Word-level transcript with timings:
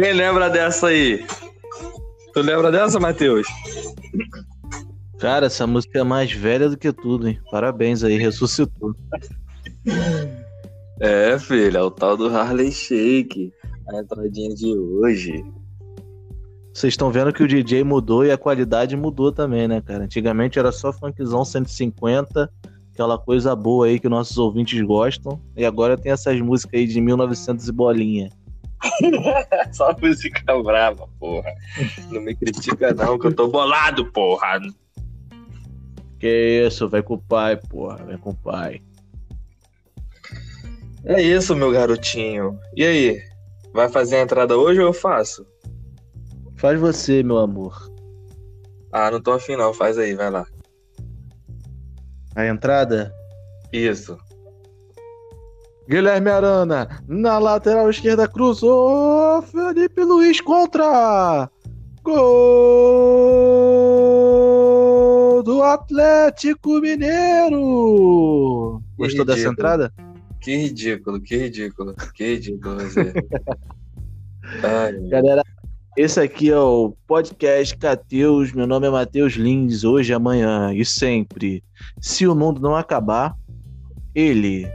Quem 0.00 0.12
lembra 0.12 0.48
dessa 0.48 0.86
aí? 0.86 1.26
Tu 2.32 2.40
lembra 2.40 2.70
dessa, 2.70 3.00
Matheus? 3.00 3.48
Cara, 5.18 5.46
essa 5.46 5.66
música 5.66 5.98
é 5.98 6.04
mais 6.04 6.30
velha 6.30 6.68
do 6.68 6.76
que 6.76 6.92
tudo, 6.92 7.26
hein? 7.26 7.40
Parabéns 7.50 8.04
aí, 8.04 8.16
ressuscitou. 8.16 8.94
É, 11.00 11.36
filho, 11.40 11.76
é 11.76 11.82
o 11.82 11.90
tal 11.90 12.16
do 12.16 12.28
Harley 12.28 12.70
Shake. 12.70 13.52
A 13.88 14.00
entradinha 14.00 14.54
de 14.54 14.72
hoje. 14.72 15.44
Vocês 16.72 16.92
estão 16.92 17.10
vendo 17.10 17.32
que 17.32 17.42
o 17.42 17.48
DJ 17.48 17.82
mudou 17.82 18.24
e 18.24 18.30
a 18.30 18.38
qualidade 18.38 18.96
mudou 18.96 19.32
também, 19.32 19.66
né, 19.66 19.80
cara? 19.80 20.04
Antigamente 20.04 20.60
era 20.60 20.70
só 20.70 20.92
funkzão 20.92 21.44
150, 21.44 22.48
aquela 22.92 23.18
coisa 23.18 23.56
boa 23.56 23.86
aí 23.86 23.98
que 23.98 24.08
nossos 24.08 24.38
ouvintes 24.38 24.80
gostam. 24.80 25.40
E 25.56 25.64
agora 25.64 25.98
tem 25.98 26.12
essas 26.12 26.40
músicas 26.40 26.78
aí 26.78 26.86
de 26.86 27.00
1900 27.00 27.66
e 27.66 27.72
bolinha. 27.72 28.37
só 29.72 29.94
música 30.00 30.62
brava, 30.62 31.08
porra. 31.18 31.52
Não 32.10 32.20
me 32.20 32.34
critica 32.34 32.92
não, 32.94 33.18
que 33.18 33.26
eu 33.26 33.34
tô 33.34 33.48
bolado, 33.48 34.10
porra. 34.12 34.60
Que 36.18 36.64
isso, 36.66 36.88
vai 36.88 37.02
com 37.02 37.14
o 37.14 37.22
pai, 37.22 37.56
porra, 37.56 37.96
vai 38.04 38.18
com 38.18 38.30
o 38.30 38.36
pai. 38.36 38.82
É 41.04 41.22
isso, 41.22 41.54
meu 41.54 41.70
garotinho. 41.70 42.58
E 42.76 42.84
aí, 42.84 43.22
vai 43.72 43.88
fazer 43.88 44.16
a 44.16 44.22
entrada 44.22 44.56
hoje 44.56 44.80
ou 44.80 44.86
eu 44.86 44.92
faço? 44.92 45.46
Faz 46.56 46.78
você, 46.78 47.22
meu 47.22 47.38
amor. 47.38 47.88
Ah, 48.92 49.10
não 49.10 49.20
tô 49.20 49.32
afim 49.32 49.56
não, 49.56 49.72
faz 49.72 49.96
aí, 49.96 50.14
vai 50.14 50.30
lá. 50.30 50.46
A 52.34 52.46
entrada? 52.46 53.14
Isso. 53.72 54.18
Guilherme 55.88 56.30
Arana, 56.30 57.02
na 57.08 57.38
lateral 57.38 57.88
esquerda 57.88 58.28
cruzou, 58.28 59.40
Felipe 59.40 60.04
Luiz 60.04 60.38
contra. 60.38 61.50
Gol 62.02 62.18
do 65.42 65.62
Atlético 65.62 66.78
Mineiro. 66.82 68.82
Gostou 68.98 69.24
dessa 69.24 69.48
entrada? 69.48 69.90
Que 70.42 70.56
ridículo, 70.56 71.18
que 71.22 71.38
ridículo, 71.38 71.94
que 72.14 72.34
ridículo 72.34 72.76
você. 72.76 73.14
Ai, 74.62 74.92
Galera, 75.08 75.42
esse 75.96 76.20
aqui 76.20 76.50
é 76.50 76.58
o 76.58 76.94
podcast 77.06 77.74
Cateus. 77.78 78.52
Meu 78.52 78.66
nome 78.66 78.86
é 78.86 78.90
Matheus 78.90 79.32
Lins. 79.32 79.84
Hoje, 79.84 80.12
amanhã 80.12 80.70
e 80.74 80.84
sempre. 80.84 81.64
Se 81.98 82.26
o 82.26 82.34
mundo 82.34 82.60
não 82.60 82.76
acabar, 82.76 83.34
ele. 84.14 84.68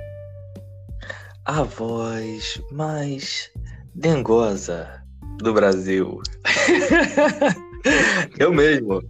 A 1.45 1.63
voz 1.63 2.61
mais 2.71 3.51
dengosa 3.93 5.03
do 5.39 5.53
Brasil. 5.53 6.21
Eu 8.39 8.53
mesmo, 8.53 9.01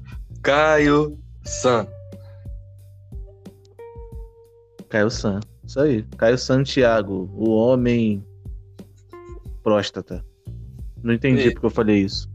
Caio 0.41 1.17
San. 1.45 1.87
Caio 4.89 5.11
San. 5.11 5.39
Isso 5.65 5.79
aí. 5.79 6.03
Caio 6.17 6.37
Santiago, 6.37 7.29
o 7.35 7.51
homem 7.51 8.25
próstata. 9.61 10.25
Não 11.03 11.13
entendi 11.13 11.49
E- 11.49 11.53
porque 11.53 11.65
eu 11.67 11.69
falei 11.71 11.99
isso. 11.99 12.31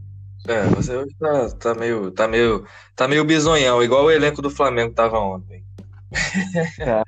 É, 0.47 0.63
você 0.67 0.95
hoje 0.95 1.13
tá, 1.19 1.49
tá 1.51 1.75
meio, 1.75 2.09
tá 2.11 2.25
meio, 2.27 2.65
tá 2.95 3.07
meio 3.07 3.25
bisonhão, 3.25 3.83
igual 3.83 4.05
o 4.05 4.11
elenco 4.11 4.41
do 4.41 4.49
Flamengo 4.49 4.93
tava 4.93 5.19
ontem. 5.19 5.63
Cara, 6.77 7.03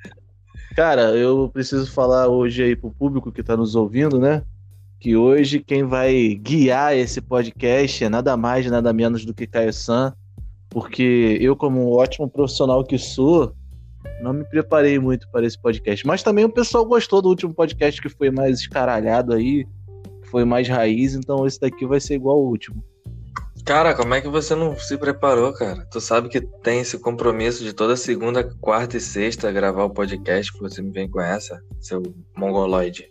eu 1.14 1.50
preciso 1.52 1.90
falar 1.90 2.28
hoje 2.28 2.62
aí 2.62 2.76
pro 2.76 2.90
público 2.90 3.30
que 3.30 3.42
tá 3.42 3.56
nos 3.56 3.74
ouvindo, 3.74 4.18
né? 4.18 4.42
Que 4.98 5.16
hoje 5.16 5.60
quem 5.60 5.84
vai 5.84 6.34
guiar 6.34 6.96
esse 6.96 7.20
podcast 7.20 8.04
é 8.04 8.08
nada 8.08 8.36
mais, 8.36 8.70
nada 8.70 8.92
menos 8.92 9.24
do 9.24 9.34
que 9.34 9.46
Caio 9.46 9.72
San, 9.72 10.14
porque 10.70 11.38
eu, 11.40 11.54
como 11.54 11.80
um 11.80 11.92
ótimo 11.92 12.28
profissional 12.28 12.84
que 12.84 12.98
sou, 12.98 13.54
não 14.22 14.32
me 14.32 14.44
preparei 14.44 14.98
muito 14.98 15.28
para 15.30 15.46
esse 15.46 15.60
podcast. 15.60 16.06
Mas 16.06 16.22
também 16.22 16.44
o 16.44 16.52
pessoal 16.52 16.84
gostou 16.84 17.20
do 17.20 17.28
último 17.28 17.52
podcast 17.52 18.00
que 18.00 18.08
foi 18.08 18.30
mais 18.30 18.60
escaralhado 18.60 19.34
aí, 19.34 19.66
foi 20.30 20.44
mais 20.44 20.68
raiz, 20.68 21.14
então 21.14 21.46
esse 21.46 21.60
daqui 21.60 21.84
vai 21.84 22.00
ser 22.00 22.14
igual 22.14 22.38
ao 22.38 22.44
último. 22.44 22.82
Cara, 23.64 23.94
como 23.94 24.12
é 24.12 24.20
que 24.20 24.28
você 24.28 24.56
não 24.56 24.76
se 24.76 24.98
preparou, 24.98 25.52
cara? 25.52 25.86
Tu 25.90 26.00
sabe 26.00 26.28
que 26.28 26.40
tem 26.40 26.80
esse 26.80 26.98
compromisso 26.98 27.62
de 27.62 27.72
toda 27.72 27.96
segunda, 27.96 28.42
quarta 28.60 28.96
e 28.96 29.00
sexta 29.00 29.52
gravar 29.52 29.84
o 29.84 29.90
podcast 29.90 30.52
que 30.52 30.60
você 30.60 30.82
me 30.82 30.90
vem 30.90 31.08
com 31.08 31.20
essa, 31.20 31.62
seu 31.80 32.02
mongoloide. 32.36 33.08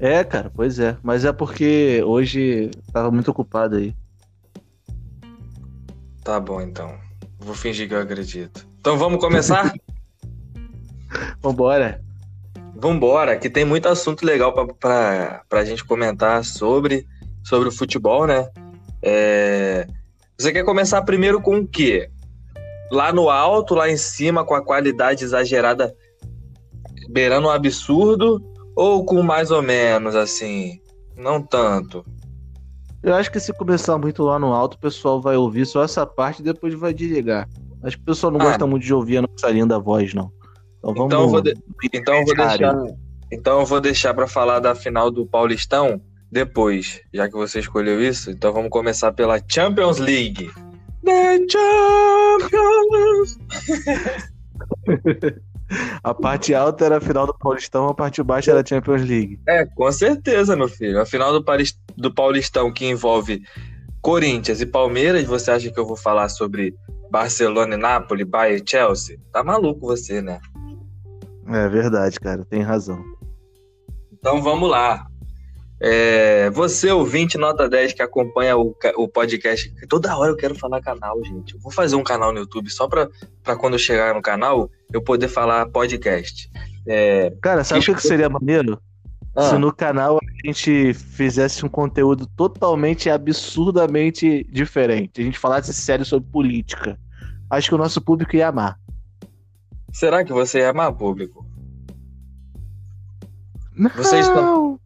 É, 0.00 0.24
cara, 0.24 0.50
pois 0.54 0.80
é. 0.80 0.96
Mas 1.02 1.24
é 1.24 1.32
porque 1.32 2.02
hoje 2.04 2.70
tava 2.92 3.10
muito 3.10 3.30
ocupado 3.30 3.76
aí. 3.76 3.94
Tá 6.24 6.40
bom, 6.40 6.60
então. 6.60 6.98
Vou 7.38 7.54
fingir 7.54 7.88
que 7.88 7.94
eu 7.94 8.00
acredito. 8.00 8.66
Então 8.80 8.98
vamos 8.98 9.20
começar? 9.20 9.72
Vambora. 11.40 12.02
Vambora, 12.74 13.38
que 13.38 13.48
tem 13.48 13.64
muito 13.64 13.88
assunto 13.88 14.26
legal 14.26 14.52
pra, 14.52 14.66
pra, 14.66 15.42
pra 15.48 15.64
gente 15.64 15.84
comentar 15.84 16.44
sobre, 16.44 17.06
sobre 17.44 17.68
o 17.68 17.72
futebol, 17.72 18.26
né? 18.26 18.50
É, 19.02 19.86
Você 20.38 20.52
quer 20.52 20.64
começar 20.64 21.00
primeiro 21.02 21.40
com 21.40 21.58
o 21.58 21.66
quê? 21.66 22.10
Lá 22.90 23.12
no 23.12 23.28
alto, 23.30 23.74
lá 23.74 23.90
em 23.90 23.96
cima, 23.96 24.44
com 24.44 24.54
a 24.54 24.62
qualidade 24.62 25.24
exagerada, 25.24 25.94
beirando 27.10 27.48
um 27.48 27.50
absurdo, 27.50 28.42
ou 28.74 29.04
com 29.04 29.22
mais 29.22 29.50
ou 29.50 29.62
menos, 29.62 30.14
assim, 30.14 30.80
não 31.16 31.40
tanto? 31.42 32.04
Eu 33.02 33.14
acho 33.14 33.30
que 33.30 33.40
se 33.40 33.52
começar 33.52 33.96
muito 33.98 34.22
lá 34.24 34.38
no 34.38 34.52
alto, 34.52 34.74
o 34.74 34.80
pessoal 34.80 35.20
vai 35.20 35.36
ouvir 35.36 35.64
só 35.66 35.82
essa 35.84 36.04
parte 36.06 36.40
e 36.40 36.44
depois 36.44 36.74
vai 36.74 36.92
desligar. 36.92 37.48
Acho 37.82 37.96
que 37.96 38.02
o 38.02 38.06
pessoal 38.06 38.32
não 38.32 38.40
Ah. 38.40 38.44
gosta 38.44 38.66
muito 38.66 38.84
de 38.84 38.92
ouvir 38.92 39.18
a 39.18 39.22
nossa 39.22 39.48
linda 39.50 39.78
voz, 39.78 40.12
não. 40.12 40.30
Então 40.78 40.94
vamos. 40.94 41.06
Então 41.06 41.22
eu 41.22 41.28
vou, 41.28 41.40
de- 41.40 41.54
então 41.94 42.14
eu 42.14 42.24
vou 42.26 42.34
deixar, 42.36 42.76
então 43.32 43.60
eu 43.60 43.66
vou 43.66 43.80
deixar 43.80 44.12
para 44.14 44.26
falar 44.26 44.60
da 44.60 44.74
final 44.74 45.10
do 45.10 45.26
Paulistão 45.26 46.00
depois, 46.30 47.00
já 47.12 47.28
que 47.28 47.34
você 47.34 47.60
escolheu 47.60 48.00
isso. 48.02 48.30
Então 48.30 48.52
vamos 48.52 48.70
começar 48.70 49.12
pela 49.12 49.40
Champions 49.48 49.98
League. 49.98 50.50
The 51.04 51.38
Champions. 51.48 53.38
A 56.02 56.14
parte 56.14 56.54
alta 56.54 56.84
era 56.84 56.98
a 56.98 57.00
final 57.00 57.26
do 57.26 57.34
Paulistão, 57.36 57.88
a 57.88 57.94
parte 57.94 58.22
baixa 58.22 58.52
era 58.52 58.60
a 58.60 58.64
Champions 58.64 59.02
League. 59.02 59.40
É, 59.48 59.64
com 59.66 59.90
certeza, 59.90 60.54
meu 60.54 60.68
filho. 60.68 61.00
A 61.00 61.04
final 61.06 61.32
do, 61.32 61.42
Paris- 61.42 61.76
do 61.96 62.14
Paulistão 62.14 62.72
que 62.72 62.86
envolve 62.86 63.42
Corinthians 64.00 64.60
e 64.60 64.66
Palmeiras, 64.66 65.24
você 65.24 65.50
acha 65.50 65.68
que 65.70 65.78
eu 65.80 65.84
vou 65.84 65.96
falar 65.96 66.28
sobre 66.28 66.72
Barcelona 67.10 67.74
e 67.74 67.78
Nápoles, 67.78 68.26
Bayern 68.28 68.62
e 68.64 68.70
Chelsea? 68.70 69.18
Tá 69.32 69.42
maluco 69.42 69.80
você, 69.88 70.22
né? 70.22 70.38
É 71.48 71.68
verdade, 71.68 72.20
cara, 72.20 72.44
tem 72.44 72.62
razão. 72.62 73.02
Então 74.12 74.40
vamos 74.40 74.70
lá. 74.70 75.04
É, 75.80 76.48
você, 76.50 76.90
ouvinte 76.90 77.36
nota 77.36 77.68
10 77.68 77.92
que 77.92 78.02
acompanha 78.02 78.56
o, 78.56 78.74
o 78.96 79.08
podcast, 79.08 79.70
toda 79.88 80.16
hora 80.16 80.30
eu 80.32 80.36
quero 80.36 80.54
falar 80.54 80.80
canal, 80.80 81.22
gente. 81.24 81.54
Eu 81.54 81.60
vou 81.60 81.70
fazer 81.70 81.96
um 81.96 82.02
canal 82.02 82.32
no 82.32 82.38
YouTube 82.38 82.70
só 82.70 82.88
pra, 82.88 83.08
pra 83.42 83.56
quando 83.56 83.74
eu 83.74 83.78
chegar 83.78 84.14
no 84.14 84.22
canal 84.22 84.70
eu 84.92 85.02
poder 85.02 85.28
falar 85.28 85.66
podcast. 85.66 86.50
É, 86.86 87.30
Cara, 87.42 87.62
sabe 87.62 87.80
o 87.80 87.84
que, 87.84 87.94
que 87.94 88.02
seria 88.02 88.28
maneiro? 88.28 88.80
ah, 89.34 89.50
Se 89.50 89.58
no 89.58 89.70
canal 89.70 90.16
a 90.16 90.46
gente 90.46 90.94
fizesse 90.94 91.66
um 91.66 91.68
conteúdo 91.68 92.26
totalmente 92.36 93.10
absurdamente 93.10 94.44
diferente. 94.50 95.20
A 95.20 95.24
gente 95.24 95.38
falasse 95.38 95.74
sério 95.74 96.06
sobre 96.06 96.30
política. 96.30 96.98
Acho 97.50 97.68
que 97.68 97.74
o 97.74 97.78
nosso 97.78 98.00
público 98.00 98.34
ia 98.34 98.48
amar. 98.48 98.78
será 99.92 100.24
que 100.24 100.32
você 100.32 100.60
é 100.60 100.68
amar 100.68 100.92
público? 100.92 101.44
Vocês 103.94 104.26
Não! 104.28 104.80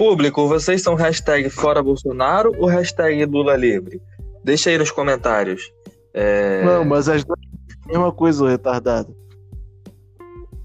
Público, 0.00 0.48
vocês 0.48 0.80
são 0.80 0.94
hashtag 0.94 1.50
fora 1.50 1.82
Bolsonaro 1.82 2.54
ou 2.56 2.66
hashtag 2.66 3.22
Lula 3.26 3.54
livre? 3.54 4.00
Deixa 4.42 4.70
aí 4.70 4.78
nos 4.78 4.90
comentários. 4.90 5.70
É, 6.14 6.64
Não, 6.64 6.86
mas 6.86 7.06
as 7.06 7.22
duas 7.22 7.38
é 7.38 7.42
a 7.84 7.88
mesma 7.88 8.10
coisa, 8.10 8.48
retardado. 8.48 9.14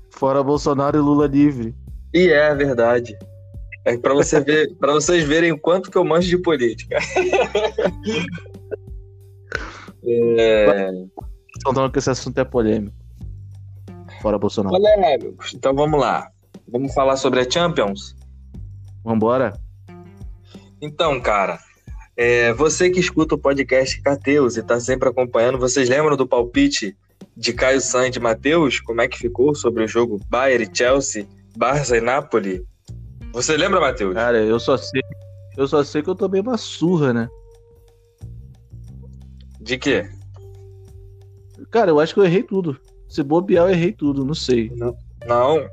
Fora 0.10 0.42
Bolsonaro 0.42 0.98
e 0.98 1.02
Lula 1.02 1.28
livre. 1.28 1.76
E 2.14 2.30
é 2.30 2.56
verdade. 2.56 3.14
É 3.84 3.98
para 3.98 4.14
você 4.14 4.40
ver, 4.40 4.74
para 4.80 4.94
vocês 4.94 5.26
verem 5.26 5.52
o 5.52 5.60
quanto 5.60 5.92
que 5.92 5.98
eu 5.98 6.06
manjo 6.06 6.30
de 6.30 6.38
política. 6.38 6.98
é... 10.08 10.92
Estão 11.58 11.74
falando 11.74 11.92
que 11.92 12.00
esse 12.00 12.10
assunto 12.10 12.38
é 12.38 12.46
polêmico. 12.46 12.96
Fora 14.22 14.40
Bolsonaro. 14.40 14.78
Polêmicos. 14.78 15.54
Então 15.54 15.76
vamos 15.76 16.00
lá. 16.00 16.30
Vamos 16.70 16.94
falar 16.94 17.18
sobre 17.18 17.42
a 17.42 17.52
Champions? 17.52 18.16
Vambora? 19.06 19.54
Então, 20.82 21.22
cara, 21.22 21.60
é, 22.18 22.52
você 22.54 22.90
que 22.90 23.00
escuta 23.00 23.36
o 23.36 23.38
podcast 23.38 24.02
Cateus 24.02 24.58
e 24.58 24.64
tá 24.64 24.80
sempre 24.80 25.08
acompanhando, 25.08 25.60
vocês 25.60 25.88
lembram 25.88 26.18
do 26.18 26.28
palpite 26.28 26.98
de 27.38 27.54
Caio 27.54 27.80
San 27.80 28.08
e 28.08 28.10
de 28.10 28.20
Matheus? 28.20 28.80
Como 28.80 29.02
é 29.02 29.08
que 29.08 29.20
ficou 29.20 29.54
sobre 29.54 29.84
o 29.84 29.88
jogo 29.88 30.20
Bayern 30.28 30.66
e 30.66 30.76
Chelsea, 30.76 31.28
Barça 31.56 31.98
e 31.98 32.02
Napoli? 32.02 32.66
Você 33.32 33.56
lembra, 33.56 33.80
Matheus? 33.80 34.16
Cara, 34.16 34.40
eu 34.40 34.60
só 34.60 34.76
sei. 34.76 35.04
Eu 35.56 35.68
só 35.68 35.84
sei 35.84 36.02
que 36.02 36.10
eu 36.10 36.16
tomei 36.16 36.42
uma 36.42 36.58
surra, 36.58 37.14
né? 37.14 37.30
De 39.62 39.78
quê? 39.78 40.10
Cara, 41.70 41.92
eu 41.92 42.00
acho 42.00 42.14
que 42.14 42.20
eu 42.20 42.26
errei 42.26 42.42
tudo. 42.42 42.80
Se 43.08 43.22
bobear, 43.22 43.68
eu 43.68 43.72
errei 43.72 43.92
tudo, 43.92 44.26
não 44.26 44.34
sei. 44.34 44.72
Não. 44.76 44.96
Não. 45.28 45.70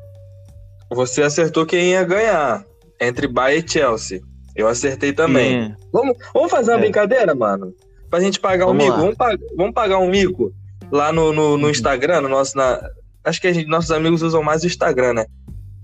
Você 0.91 1.23
acertou 1.23 1.65
quem 1.65 1.93
ia 1.93 2.05
ganhar. 2.05 2.65
Entre 3.07 3.27
Bayern 3.27 3.65
e 3.67 3.71
Chelsea. 3.71 4.21
Eu 4.55 4.69
acertei 4.69 5.13
também. 5.13 5.63
É. 5.63 5.77
Vamos, 5.93 6.17
vamos 6.35 6.51
fazer 6.51 6.73
uma 6.73 6.79
É. 6.79 6.81
brincadeira, 6.81 7.35
mano? 7.35 7.75
Pra 8.11 8.21
gente 8.21 8.39
pagar 8.39 8.67
um 8.67 8.69
Vamos 8.69 8.85
mico. 8.85 8.97
lá. 8.97 9.01
Vamos, 9.03 9.17
pa- 9.17 9.39
vamos 9.57 9.73
pagar 9.75 9.99
um 9.99 10.11
mico 10.11 10.53
lá 10.91 11.13
no, 11.13 11.33
no, 11.33 11.57
no. 11.57 11.71
Instagram, 11.71 12.21
no 12.23 12.29
nosso. 12.29 12.57
Na... 12.57 12.81
Acho 13.25 13.41
que 13.41 13.47
a 13.47 13.53
gente- 13.53 13.67
nossos 13.69 13.91
amigos 13.91 14.23
usam 14.23 14.43
mais 14.43 14.63
o 14.63 14.67
Instagram, 14.67 15.15
né? 15.15 15.27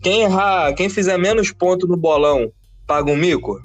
Quem 0.03 0.23
errar, 0.23 0.73
quem 0.75 0.89
fizer 0.89 1.17
menos 1.19 1.51
ponto 1.51 1.87
no 1.89 1.97
bolão, 1.97 2.53
paga 2.87 3.11
um 3.11 3.17
mico? 3.17 3.61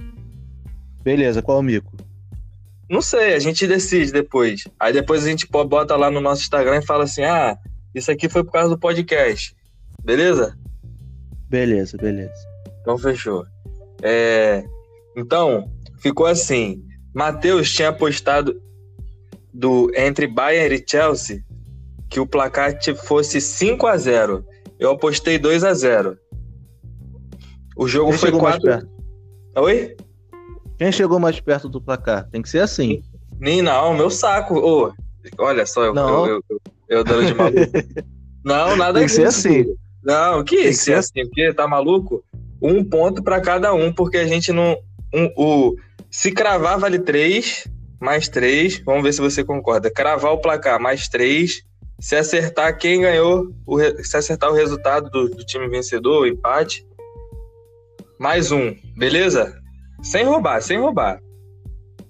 Beleza, 1.03 1.41
qual 1.41 1.59
o 1.59 1.63
mico? 1.63 1.91
Não 2.89 3.01
sei, 3.01 3.33
a 3.33 3.39
gente 3.39 3.67
decide 3.67 4.11
depois. 4.11 4.63
Aí 4.79 4.93
depois 4.93 5.25
a 5.25 5.29
gente 5.29 5.47
bota 5.49 5.95
lá 5.95 6.09
no 6.09 6.21
nosso 6.21 6.41
Instagram 6.41 6.77
e 6.77 6.85
fala 6.85 7.03
assim: 7.03 7.23
ah, 7.23 7.57
isso 7.93 8.09
aqui 8.09 8.29
foi 8.29 8.43
por 8.43 8.51
causa 8.51 8.69
do 8.69 8.79
podcast. 8.79 9.53
Beleza? 10.03 10.57
Beleza, 11.49 11.97
beleza. 11.97 12.33
Então 12.83 12.97
fechou. 12.97 13.45
É, 14.01 14.63
Então, 15.15 15.71
ficou 16.01 16.25
assim. 16.25 16.83
Matheus 17.15 17.71
tinha 17.71 17.89
apostado 17.89 18.61
do, 19.53 19.89
entre 19.95 20.27
Bayern 20.27 20.75
e 20.75 20.83
Chelsea 20.87 21.41
que 22.09 22.19
o 22.19 22.27
placar 22.27 22.77
fosse 23.07 23.39
5 23.41 23.87
a 23.87 23.97
0 23.97 24.45
Eu 24.79 24.91
apostei 24.91 25.39
2 25.39 25.63
a 25.63 25.73
0 25.73 26.17
O 27.77 27.87
jogo 27.87 28.09
Quem 28.11 28.19
foi 28.19 28.29
chegou 28.29 28.41
mais 28.41 28.57
4. 28.57 28.69
perto? 28.69 28.93
Oi? 29.57 29.95
Quem 30.77 30.91
chegou 30.91 31.19
mais 31.19 31.39
perto 31.39 31.69
do 31.69 31.79
placar? 31.81 32.27
Tem 32.29 32.41
que 32.41 32.49
ser 32.49 32.59
assim. 32.59 33.01
Nem 33.39 33.61
não, 33.61 33.93
meu 33.95 34.09
saco. 34.09 34.55
Ô, 34.59 34.91
olha 35.37 35.65
só, 35.65 35.85
eu, 35.85 35.93
Não. 35.93 36.27
eu, 36.27 36.41
eu, 36.49 36.61
eu 36.89 37.03
dando 37.03 37.25
de 37.25 37.33
maluco. 37.33 37.59
não, 38.43 38.75
nada 38.75 38.99
Tem 38.99 39.07
que 39.07 39.13
ser 39.13 39.27
assim. 39.27 39.65
Não, 40.03 40.43
que 40.43 40.57
Tem 40.57 40.65
que 40.65 40.73
ser 40.73 40.93
É 40.93 40.95
assim, 40.97 41.23
porque 41.23 41.53
tá 41.53 41.67
maluco? 41.67 42.23
Um 42.63 42.83
ponto 42.83 43.21
pra 43.21 43.41
cada 43.41 43.73
um, 43.73 43.91
porque 43.91 44.17
a 44.17 44.25
gente 44.25 44.53
não. 44.53 44.77
um- 45.13 45.31
o, 45.37 45.75
se 46.09 46.31
cravar, 46.31 46.79
vale 46.79 46.97
três, 46.97 47.67
mais 47.99 48.29
três. 48.29 48.81
Vamos 48.85 49.03
ver 49.03 49.13
se 49.13 49.19
você 49.21 49.43
concorda. 49.43 49.91
Cravar 49.91 50.31
o 50.31 50.41
placar, 50.41 50.79
mais 50.79 51.07
três. 51.09 51.61
Se 51.99 52.15
acertar 52.15 52.77
quem 52.77 53.01
ganhou, 53.01 53.47
o 53.67 53.79
se 54.03 54.17
acertar 54.17 54.49
o 54.49 54.53
resultado 54.53 55.09
do, 55.09 55.29
do 55.29 55.45
time 55.45 55.67
vencedor, 55.67 56.21
o 56.23 56.27
empate, 56.27 56.85
mais 58.19 58.51
um, 58.51 58.73
beleza? 58.97 59.53
Sem 60.01 60.25
roubar, 60.25 60.61
sem 60.61 60.79
roubar. 60.79 61.19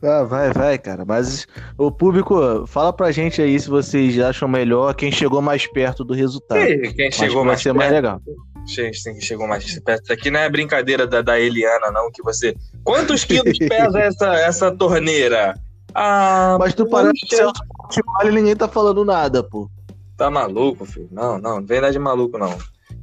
Ah, 0.01 0.23
vai, 0.23 0.51
vai, 0.51 0.77
cara. 0.77 1.05
Mas 1.05 1.47
o 1.77 1.91
público, 1.91 2.65
fala 2.67 2.91
pra 2.91 3.11
gente 3.11 3.41
aí 3.41 3.57
se 3.59 3.69
vocês 3.69 4.19
acham 4.19 4.47
melhor 4.47 4.93
quem 4.95 5.11
chegou 5.11 5.41
mais 5.41 5.65
perto 5.65 6.03
do 6.03 6.13
resultado. 6.13 6.59
E 6.61 6.93
quem 6.93 7.11
chegou 7.11 7.29
que 7.29 7.35
vai 7.35 7.45
mais 7.45 7.61
ser 7.61 7.73
mais 7.73 7.89
perto? 7.89 7.95
legal. 7.95 8.21
Che- 8.67 8.93
sim, 8.93 9.19
chegou 9.19 9.47
mais 9.47 9.79
perto. 9.81 10.03
Isso 10.03 10.13
aqui 10.13 10.31
não 10.31 10.39
é 10.39 10.49
brincadeira 10.49 11.05
da, 11.05 11.21
da 11.21 11.39
Eliana, 11.39 11.91
não, 11.91 12.11
que 12.11 12.23
você. 12.23 12.55
Quantos 12.83 13.23
quilos 13.23 13.57
pesa 13.57 13.99
essa, 13.99 14.33
essa 14.35 14.71
torneira? 14.71 15.53
Ah, 15.93 16.57
Mas 16.59 16.73
tu 16.73 16.85
que 16.85 17.35
Celso 17.35 17.61
Portioli 17.77 18.29
e 18.29 18.31
ninguém 18.31 18.55
tá 18.55 18.67
falando 18.67 19.05
nada, 19.05 19.43
pô. 19.43 19.69
Tá 20.17 20.29
maluco, 20.31 20.85
filho? 20.85 21.09
Não, 21.11 21.37
não, 21.37 21.57
não 21.59 21.65
vem 21.65 21.81
dar 21.81 21.91
de 21.91 21.99
maluco, 21.99 22.37
não. 22.37 22.57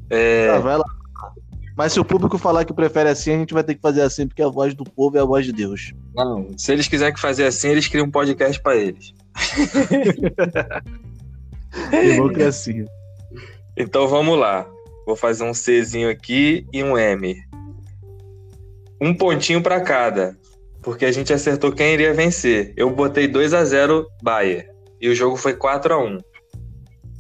É, 0.08 0.48
Tá, 0.48 0.58
vai 0.58 0.76
lá. 0.76 0.84
Mas 1.76 1.92
se 1.92 2.00
o 2.00 2.04
público 2.04 2.36
falar 2.36 2.64
que 2.64 2.74
prefere 2.74 3.08
assim, 3.08 3.32
a 3.34 3.38
gente 3.38 3.54
vai 3.54 3.62
ter 3.64 3.74
que 3.74 3.80
fazer 3.80 4.02
assim, 4.02 4.26
porque 4.26 4.42
a 4.42 4.48
voz 4.48 4.74
do 4.74 4.84
povo 4.84 5.16
é 5.16 5.20
a 5.20 5.24
voz 5.24 5.46
de 5.46 5.52
Deus. 5.52 5.92
não, 6.14 6.48
se 6.58 6.72
eles 6.72 6.88
quiserem 6.88 7.16
fazer 7.16 7.46
assim, 7.46 7.68
eles 7.68 7.88
criam 7.88 8.06
um 8.06 8.10
podcast 8.10 8.60
pra 8.60 8.76
eles. 8.76 9.14
Democracia. 11.90 12.84
Então 13.76 14.08
vamos 14.08 14.38
lá. 14.38 14.66
Vou 15.10 15.16
fazer 15.16 15.42
um 15.42 15.50
Czinho 15.52 16.08
aqui 16.08 16.64
e 16.72 16.84
um 16.84 16.96
M. 16.96 17.34
Um 19.00 19.12
pontinho 19.12 19.60
pra 19.60 19.80
cada. 19.80 20.38
Porque 20.82 21.04
a 21.04 21.10
gente 21.10 21.32
acertou 21.32 21.72
quem 21.72 21.94
iria 21.94 22.14
vencer. 22.14 22.72
Eu 22.76 22.88
botei 22.94 23.26
2 23.26 23.52
a 23.52 23.64
0 23.64 24.06
Bayern. 24.22 24.68
E 25.00 25.08
o 25.08 25.14
jogo 25.14 25.36
foi 25.36 25.54
4 25.54 25.92
a 25.94 25.98
1 25.98 26.18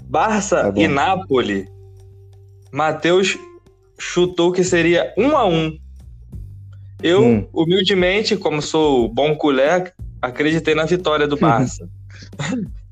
Barça 0.04 0.72
Tá 0.72 0.80
e 0.80 0.86
Napoli. 0.86 1.66
Matheus 2.70 3.36
chutou 3.98 4.52
que 4.52 4.62
seria 4.62 5.12
1 5.18 5.36
a 5.36 5.44
1 5.48 5.76
Eu, 7.02 7.24
Hum. 7.24 7.48
humildemente, 7.52 8.36
como 8.36 8.62
sou 8.62 9.12
bom 9.12 9.34
colher, 9.34 9.92
acreditei 10.22 10.76
na 10.76 10.84
vitória 10.84 11.26
do 11.26 11.34
Barça. 11.40 11.88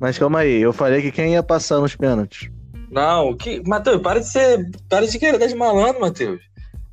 Mas 0.00 0.18
calma 0.18 0.40
aí, 0.40 0.60
eu 0.60 0.72
falei 0.72 1.00
que 1.02 1.12
quem 1.12 1.34
ia 1.34 1.42
passar 1.44 1.78
nos 1.78 1.94
pênaltis. 1.94 2.50
Não, 2.90 3.36
que. 3.36 3.62
Matheus, 3.66 4.00
para 4.02 4.20
de 4.20 4.28
ser. 4.28 4.70
Para 4.88 5.06
de 5.06 5.18
querer 5.18 5.38
dar 5.38 5.46
de 5.46 5.54
malandro, 5.54 6.00
Matheus. 6.00 6.40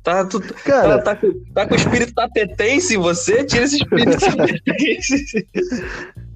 Tá, 0.02 0.24
tu, 0.24 0.40
Cara, 0.64 0.98
tá, 0.98 1.14
tá, 1.14 1.16
com- 1.16 1.32
tá 1.52 1.66
com 1.66 1.74
o 1.74 1.76
espírito 1.76 2.14
tapetense 2.14 2.94
em 2.94 2.98
você? 2.98 3.42
Tira 3.44 3.64
esse 3.64 3.76
espírito 3.76 4.18
tapetense. 4.20 5.46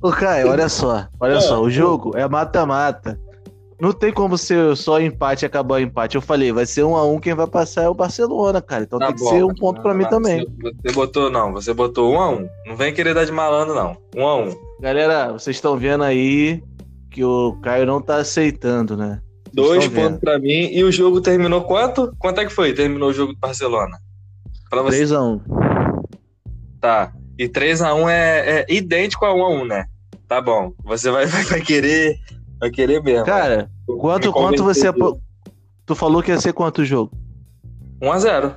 Ô, 0.03 0.11
Caio, 0.11 0.49
olha 0.49 0.69
só. 0.69 1.07
Olha 1.21 1.37
Ah, 1.37 1.41
só, 1.41 1.61
o 1.63 1.71
jogo 1.71 2.17
é 2.17 2.27
mata-mata. 2.29 3.19
Não 3.81 3.93
tem 3.93 4.13
como 4.13 4.37
ser 4.37 4.77
só 4.77 5.01
empate 5.01 5.45
e 5.45 5.47
acabar 5.47 5.77
o 5.77 5.79
empate. 5.79 6.17
Eu 6.17 6.21
falei, 6.21 6.53
vai 6.53 6.67
ser 6.67 6.83
um 6.85 6.97
a 6.97 7.07
um, 7.07 7.19
quem 7.19 7.33
vai 7.33 7.47
passar 7.47 7.83
é 7.85 7.89
o 7.89 7.95
Barcelona, 7.95 8.61
cara. 8.61 8.83
Então 8.83 8.99
Tá 8.99 9.07
tem 9.07 9.15
que 9.15 9.23
bom, 9.23 9.31
ser 9.31 9.45
um 9.45 9.55
ponto 9.55 9.81
pra 9.81 9.95
mim 9.95 10.03
mas 10.03 10.11
também. 10.11 10.45
Você, 10.61 10.73
você 10.89 10.93
botou, 10.95 11.31
não, 11.31 11.53
você 11.53 11.73
botou 11.73 12.13
um 12.13 12.21
a 12.21 12.29
um. 12.29 12.47
Não 12.67 12.77
vem 12.77 12.93
querer 12.93 13.15
dar 13.15 13.25
de 13.25 13.33
malandro, 13.33 13.75
não. 13.75 13.97
Um 14.15 14.27
a 14.27 14.37
um. 14.37 14.55
Galera, 14.81 15.33
vocês 15.33 15.57
estão 15.57 15.79
vendo 15.79 16.05
aí 16.05 16.63
que 17.11 17.25
o 17.25 17.57
Caio 17.63 17.87
não 17.87 18.03
tá 18.03 18.17
aceitando, 18.17 18.97
né? 18.97 19.21
Dois 19.53 19.87
pontos 19.89 20.21
pra 20.21 20.39
mim. 20.39 20.71
E 20.73 20.83
o 20.85 20.93
jogo 20.93 21.21
terminou 21.21 21.63
quanto? 21.63 22.15
Quanto 22.19 22.41
é 22.41 22.45
que 22.45 22.53
foi? 22.53 22.73
Terminou 22.73 23.11
o 23.11 23.13
jogo 23.13 23.33
do 23.33 23.39
Barcelona? 23.39 23.99
Pra 24.69 24.83
você. 24.83 25.05
3x1. 25.05 25.41
Tá. 26.81 27.13
E 27.39 27.49
3x1 27.49 28.09
é, 28.09 28.61
é 28.61 28.67
idêntico 28.69 29.25
a 29.25 29.31
1x1, 29.31 29.67
né? 29.67 29.87
Tá 30.29 30.41
bom. 30.41 30.73
Você 30.85 31.11
vai, 31.11 31.27
vai, 31.27 31.43
vai 31.45 31.61
querer. 31.61 32.17
Vai 32.59 32.71
querer 32.71 33.03
mesmo. 33.03 33.25
Cara, 33.25 33.71
quanto, 33.99 34.33
quanto 34.33 34.63
você. 34.63 34.89
Tu 35.87 35.95
falou 35.95 36.23
que 36.23 36.31
ia 36.31 36.41
ser 36.41 36.53
quanto 36.53 36.83
o 36.83 36.85
jogo? 36.85 37.11
1x0. 38.03 38.55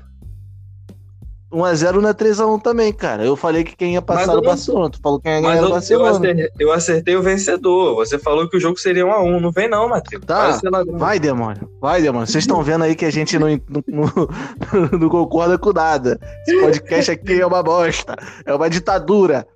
1x0 1.54 2.02
não 2.02 2.10
é 2.10 2.14
3x1 2.14 2.62
também, 2.62 2.92
cara. 2.92 3.24
Eu 3.24 3.36
falei 3.36 3.64
que 3.64 3.76
quem 3.76 3.94
ia 3.94 4.02
passar 4.02 4.26
eu 4.26 4.32
era 4.32 4.40
o 4.40 4.44
Barcelona. 4.44 4.90
Tu 4.90 5.00
falou 5.02 5.20
que 5.20 5.24
quem 5.24 5.34
ia 5.34 5.42
ganhar 5.42 5.54
era 5.54 5.62
eu, 5.62 5.66
o 5.66 5.68
eu, 5.68 5.74
Barcelona. 5.74 6.10
acertei, 6.12 6.50
eu 6.60 6.72
acertei 6.72 7.16
o 7.16 7.22
vencedor. 7.22 7.96
Você 7.96 8.18
falou 8.18 8.50
que 8.50 8.58
o 8.58 8.60
jogo 8.60 8.78
seria 8.80 9.06
1x1. 9.06 9.40
Não 9.40 9.52
vem, 9.52 9.70
não, 9.70 9.88
Matheus. 9.88 10.26
Tá. 10.26 10.60
Vai, 10.94 11.20
demônio. 11.20 11.70
Vai, 11.80 12.02
demônio. 12.02 12.28
Vocês 12.28 12.44
estão 12.44 12.62
vendo 12.64 12.84
aí 12.84 12.96
que 12.96 13.06
a 13.06 13.12
gente 13.12 13.38
não, 13.38 13.48
não, 13.88 14.12
não- 15.00 15.10
concorda 15.10 15.58
com 15.58 15.72
nada. 15.72 16.20
Esse 16.48 16.60
podcast 16.60 17.12
aqui 17.12 17.40
é 17.40 17.46
uma 17.46 17.62
bosta. 17.62 18.16
É 18.46 18.54
uma 18.54 18.70
ditadura. 18.70 19.48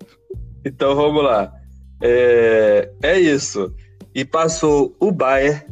Então 0.64 0.94
vamos 0.94 1.24
lá. 1.24 1.52
É, 2.00 2.90
é 3.02 3.18
isso. 3.18 3.72
E 4.14 4.24
passou 4.24 4.94
o 5.00 5.10
Bayern 5.10 5.62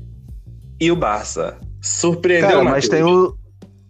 e 0.80 0.90
o 0.90 0.96
Barça. 0.96 1.56
Surpreendeu, 1.80 2.50
Cara, 2.50 2.64
mas 2.64 2.88
tem, 2.88 3.02
o, 3.04 3.36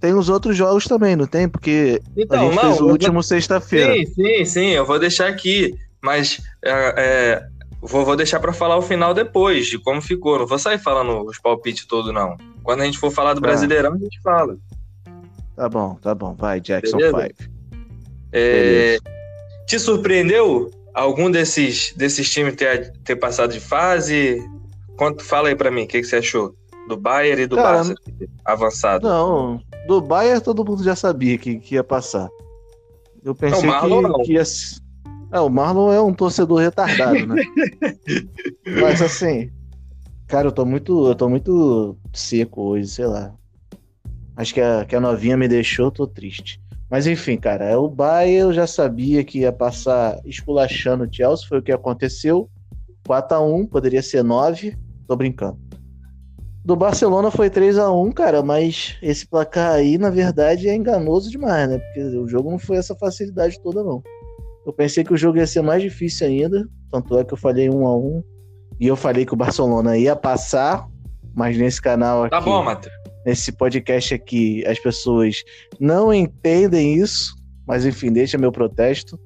tem 0.06 0.14
os 0.14 0.28
outros 0.28 0.56
jogos 0.56 0.84
também, 0.84 1.16
não 1.16 1.26
tem? 1.26 1.48
Porque 1.48 2.00
a 2.16 2.20
Então, 2.20 2.44
gente 2.44 2.54
não, 2.54 2.62
fez 2.62 2.80
o 2.80 2.86
último 2.86 3.22
sexta-feira. 3.24 3.92
Sim, 3.92 4.06
sim, 4.06 4.44
sim, 4.44 4.66
eu 4.68 4.86
vou 4.86 5.00
deixar 5.00 5.26
aqui, 5.26 5.74
mas 6.00 6.40
é, 6.64 6.94
é, 6.96 7.46
vou, 7.82 8.04
vou 8.04 8.14
deixar 8.14 8.38
pra 8.38 8.52
falar 8.52 8.76
o 8.76 8.82
final 8.82 9.12
depois, 9.12 9.66
de 9.66 9.78
como 9.80 10.00
ficou. 10.00 10.38
Não 10.38 10.46
vou 10.46 10.60
sair 10.60 10.78
falando 10.78 11.24
os 11.26 11.40
palpites 11.40 11.84
todos, 11.86 12.14
não. 12.14 12.36
Quando 12.62 12.82
a 12.82 12.84
gente 12.84 12.98
for 12.98 13.10
falar 13.10 13.34
do 13.34 13.40
Tá. 13.40 13.48
Brasileirão, 13.48 13.94
a 13.94 13.98
gente 13.98 14.20
fala. 14.22 14.56
Tá 15.56 15.68
bom, 15.68 15.96
tá 16.00 16.14
bom. 16.14 16.34
Vai, 16.34 16.60
Jackson 16.60 16.98
Beleza? 16.98 17.30
5. 17.36 17.50
É, 18.32 18.98
te 19.66 19.78
surpreendeu 19.80 20.70
algum 20.94 21.28
desses, 21.28 21.92
desses 21.96 22.30
times 22.30 22.54
ter, 22.54 22.92
ter 23.02 23.16
passado 23.16 23.52
de 23.52 23.58
fase? 23.60 24.40
Quanto, 24.96 25.24
fala 25.24 25.48
aí 25.48 25.56
pra 25.56 25.70
mim, 25.72 25.82
o 25.82 25.88
que, 25.88 26.00
que 26.00 26.06
você 26.06 26.16
achou? 26.16 26.54
Do 26.88 26.96
Bayern 26.96 27.42
e 27.42 27.46
do 27.48 27.56
Cara, 27.56 27.78
Barça 27.78 27.94
avançado. 28.44 29.08
Não, 29.08 29.60
do 29.86 30.00
Bayern 30.00 30.40
todo 30.42 30.64
mundo 30.64 30.82
já 30.82 30.96
sabia 30.96 31.38
que, 31.38 31.58
que 31.58 31.74
ia 31.74 31.84
passar. 31.84 32.28
Eu 33.24 33.34
pensei 33.34 33.62
Não, 33.62 33.68
Marlon 33.68 34.02
não. 34.02 34.12
que, 34.18 34.24
que 34.24 34.32
ia. 34.34 34.42
É, 35.32 35.40
o 35.40 35.48
Marlon 35.48 35.92
é 35.92 36.00
um 36.00 36.14
torcedor 36.14 36.60
retardado, 36.60 37.26
né? 37.26 37.42
Mas 38.80 39.02
assim, 39.02 39.50
cara, 40.26 40.48
eu 40.48 40.52
tô 40.52 40.64
muito, 40.64 41.08
eu 41.08 41.14
tô 41.14 41.28
muito 41.28 41.96
seco 42.12 42.62
hoje, 42.62 42.88
sei 42.88 43.06
lá. 43.06 43.34
Acho 44.36 44.54
que 44.54 44.60
a, 44.60 44.84
que 44.84 44.94
a 44.94 45.00
novinha 45.00 45.36
me 45.36 45.48
deixou, 45.48 45.86
eu 45.86 45.90
tô 45.90 46.06
triste. 46.06 46.60
Mas 46.88 47.06
enfim, 47.06 47.36
cara, 47.36 47.64
é 47.64 47.76
o 47.76 47.88
Bayern 47.88 48.36
eu 48.36 48.52
já 48.52 48.66
sabia 48.66 49.24
que 49.24 49.40
ia 49.40 49.52
passar 49.52 50.20
esculachando 50.24 51.04
o 51.04 51.12
Chelsea, 51.12 51.48
foi 51.48 51.58
o 51.58 51.62
que 51.62 51.72
aconteceu. 51.72 52.48
4x1, 53.08 53.68
poderia 53.68 54.02
ser 54.02 54.22
9, 54.22 54.76
tô 55.06 55.16
brincando. 55.16 55.58
Do 56.66 56.74
Barcelona 56.74 57.30
foi 57.30 57.48
3 57.48 57.78
a 57.78 57.92
1 57.92 58.10
cara, 58.10 58.42
mas 58.42 58.96
esse 59.00 59.24
placar 59.24 59.70
aí, 59.70 59.96
na 59.96 60.10
verdade, 60.10 60.68
é 60.68 60.74
enganoso 60.74 61.30
demais, 61.30 61.68
né? 61.68 61.78
Porque 61.78 62.00
o 62.18 62.26
jogo 62.26 62.50
não 62.50 62.58
foi 62.58 62.76
essa 62.76 62.92
facilidade 62.96 63.62
toda, 63.62 63.84
não. 63.84 64.02
Eu 64.66 64.72
pensei 64.72 65.04
que 65.04 65.14
o 65.14 65.16
jogo 65.16 65.38
ia 65.38 65.46
ser 65.46 65.62
mais 65.62 65.80
difícil 65.80 66.26
ainda, 66.26 66.68
tanto 66.90 67.16
é 67.16 67.24
que 67.24 67.32
eu 67.32 67.38
falei 67.38 67.70
1 67.70 67.86
a 67.86 67.96
1 67.96 68.24
e 68.80 68.88
eu 68.88 68.96
falei 68.96 69.24
que 69.24 69.32
o 69.32 69.36
Barcelona 69.36 69.96
ia 69.96 70.16
passar, 70.16 70.84
mas 71.36 71.56
nesse 71.56 71.80
canal 71.80 72.24
aqui. 72.24 72.30
Tá 72.30 72.40
bom, 72.40 72.64
Matheus. 72.64 72.92
Nesse 73.24 73.52
podcast 73.52 74.12
aqui, 74.12 74.66
as 74.66 74.80
pessoas 74.80 75.44
não 75.78 76.12
entendem 76.12 76.96
isso, 76.96 77.32
mas 77.64 77.86
enfim, 77.86 78.12
deixa 78.12 78.36
meu 78.36 78.50
protesto. 78.50 79.16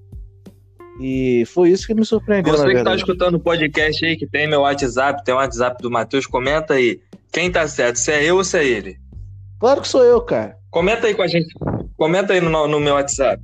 E 1.00 1.46
foi 1.46 1.70
isso 1.70 1.86
que 1.86 1.94
me 1.94 2.04
surpreendeu. 2.04 2.54
Você 2.54 2.74
que 2.74 2.84
tá 2.84 2.94
escutando 2.94 3.36
o 3.36 3.40
podcast 3.40 4.04
aí, 4.04 4.14
que 4.14 4.26
tem 4.26 4.46
meu 4.46 4.60
WhatsApp, 4.60 5.24
tem 5.24 5.32
o 5.32 5.38
WhatsApp 5.38 5.82
do 5.82 5.90
Matheus, 5.90 6.26
comenta 6.26 6.74
aí. 6.74 7.00
Quem 7.32 7.50
tá 7.50 7.66
certo, 7.68 7.96
se 7.96 8.10
é 8.10 8.24
eu 8.24 8.36
ou 8.36 8.44
se 8.44 8.58
é 8.58 8.64
ele? 8.64 8.98
Claro 9.58 9.80
que 9.80 9.88
sou 9.88 10.04
eu, 10.04 10.20
cara. 10.20 10.56
Comenta 10.70 11.06
aí 11.06 11.14
com 11.14 11.22
a 11.22 11.26
gente. 11.26 11.54
Comenta 11.96 12.32
aí 12.32 12.40
no, 12.40 12.66
no 12.66 12.80
meu 12.80 12.94
WhatsApp. 12.94 13.42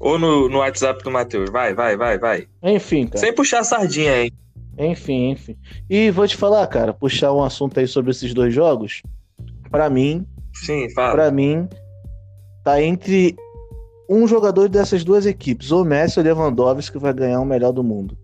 Ou 0.00 0.18
no, 0.18 0.48
no 0.48 0.58
WhatsApp 0.58 1.02
do 1.04 1.10
Matheus. 1.10 1.50
Vai, 1.50 1.74
vai, 1.74 1.96
vai, 1.96 2.18
vai. 2.18 2.46
Enfim, 2.62 3.06
cara. 3.06 3.18
Sem 3.18 3.32
puxar 3.32 3.60
a 3.60 3.64
sardinha, 3.64 4.24
hein? 4.24 4.32
Enfim, 4.78 5.30
enfim. 5.30 5.56
E 5.88 6.10
vou 6.10 6.26
te 6.26 6.36
falar, 6.36 6.66
cara, 6.66 6.92
puxar 6.92 7.32
um 7.32 7.44
assunto 7.44 7.78
aí 7.78 7.86
sobre 7.86 8.10
esses 8.10 8.32
dois 8.34 8.52
jogos. 8.52 9.02
Pra 9.70 9.88
mim, 9.88 10.26
Sim, 10.54 10.88
fala. 10.90 11.12
Pra 11.12 11.30
mim, 11.30 11.68
tá 12.64 12.82
entre 12.82 13.36
um 14.08 14.26
jogador 14.26 14.68
dessas 14.68 15.04
duas 15.04 15.26
equipes, 15.26 15.70
ou 15.70 15.84
Messi 15.84 16.18
ou 16.18 16.24
Lewandowski, 16.24 16.92
que 16.92 16.98
vai 17.02 17.12
ganhar 17.12 17.40
o 17.40 17.44
melhor 17.46 17.72
do 17.72 17.82
mundo. 17.84 18.16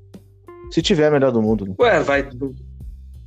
Se 0.71 0.83
tiver 0.83 1.11
melhor 1.11 1.33
do 1.33 1.41
mundo. 1.41 1.67
né? 1.67 1.75
Ué, 1.79 2.01
vai. 2.01 2.29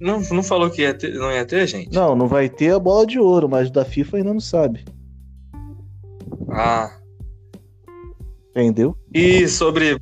Não, 0.01 0.20
não 0.20 0.41
falou 0.41 0.67
que 0.72 0.81
ia 0.81 0.96
ter, 0.96 1.13
não 1.13 1.31
ia 1.31 1.46
ter, 1.46 1.67
gente? 1.67 1.93
Não, 1.93 2.15
não 2.15 2.27
vai 2.27 2.50
ter 2.50 2.74
a 2.74 2.79
bola 2.79 3.05
de 3.05 3.20
ouro, 3.20 3.48
mas 3.48 3.70
da 3.70 3.86
FIFA 3.86 4.17
ainda 4.17 4.34
não 4.34 4.39
sabe. 4.39 4.84
Ah. 6.50 6.91
Entendeu? 8.50 8.98
E 9.13 9.48
sobre. 9.48 10.00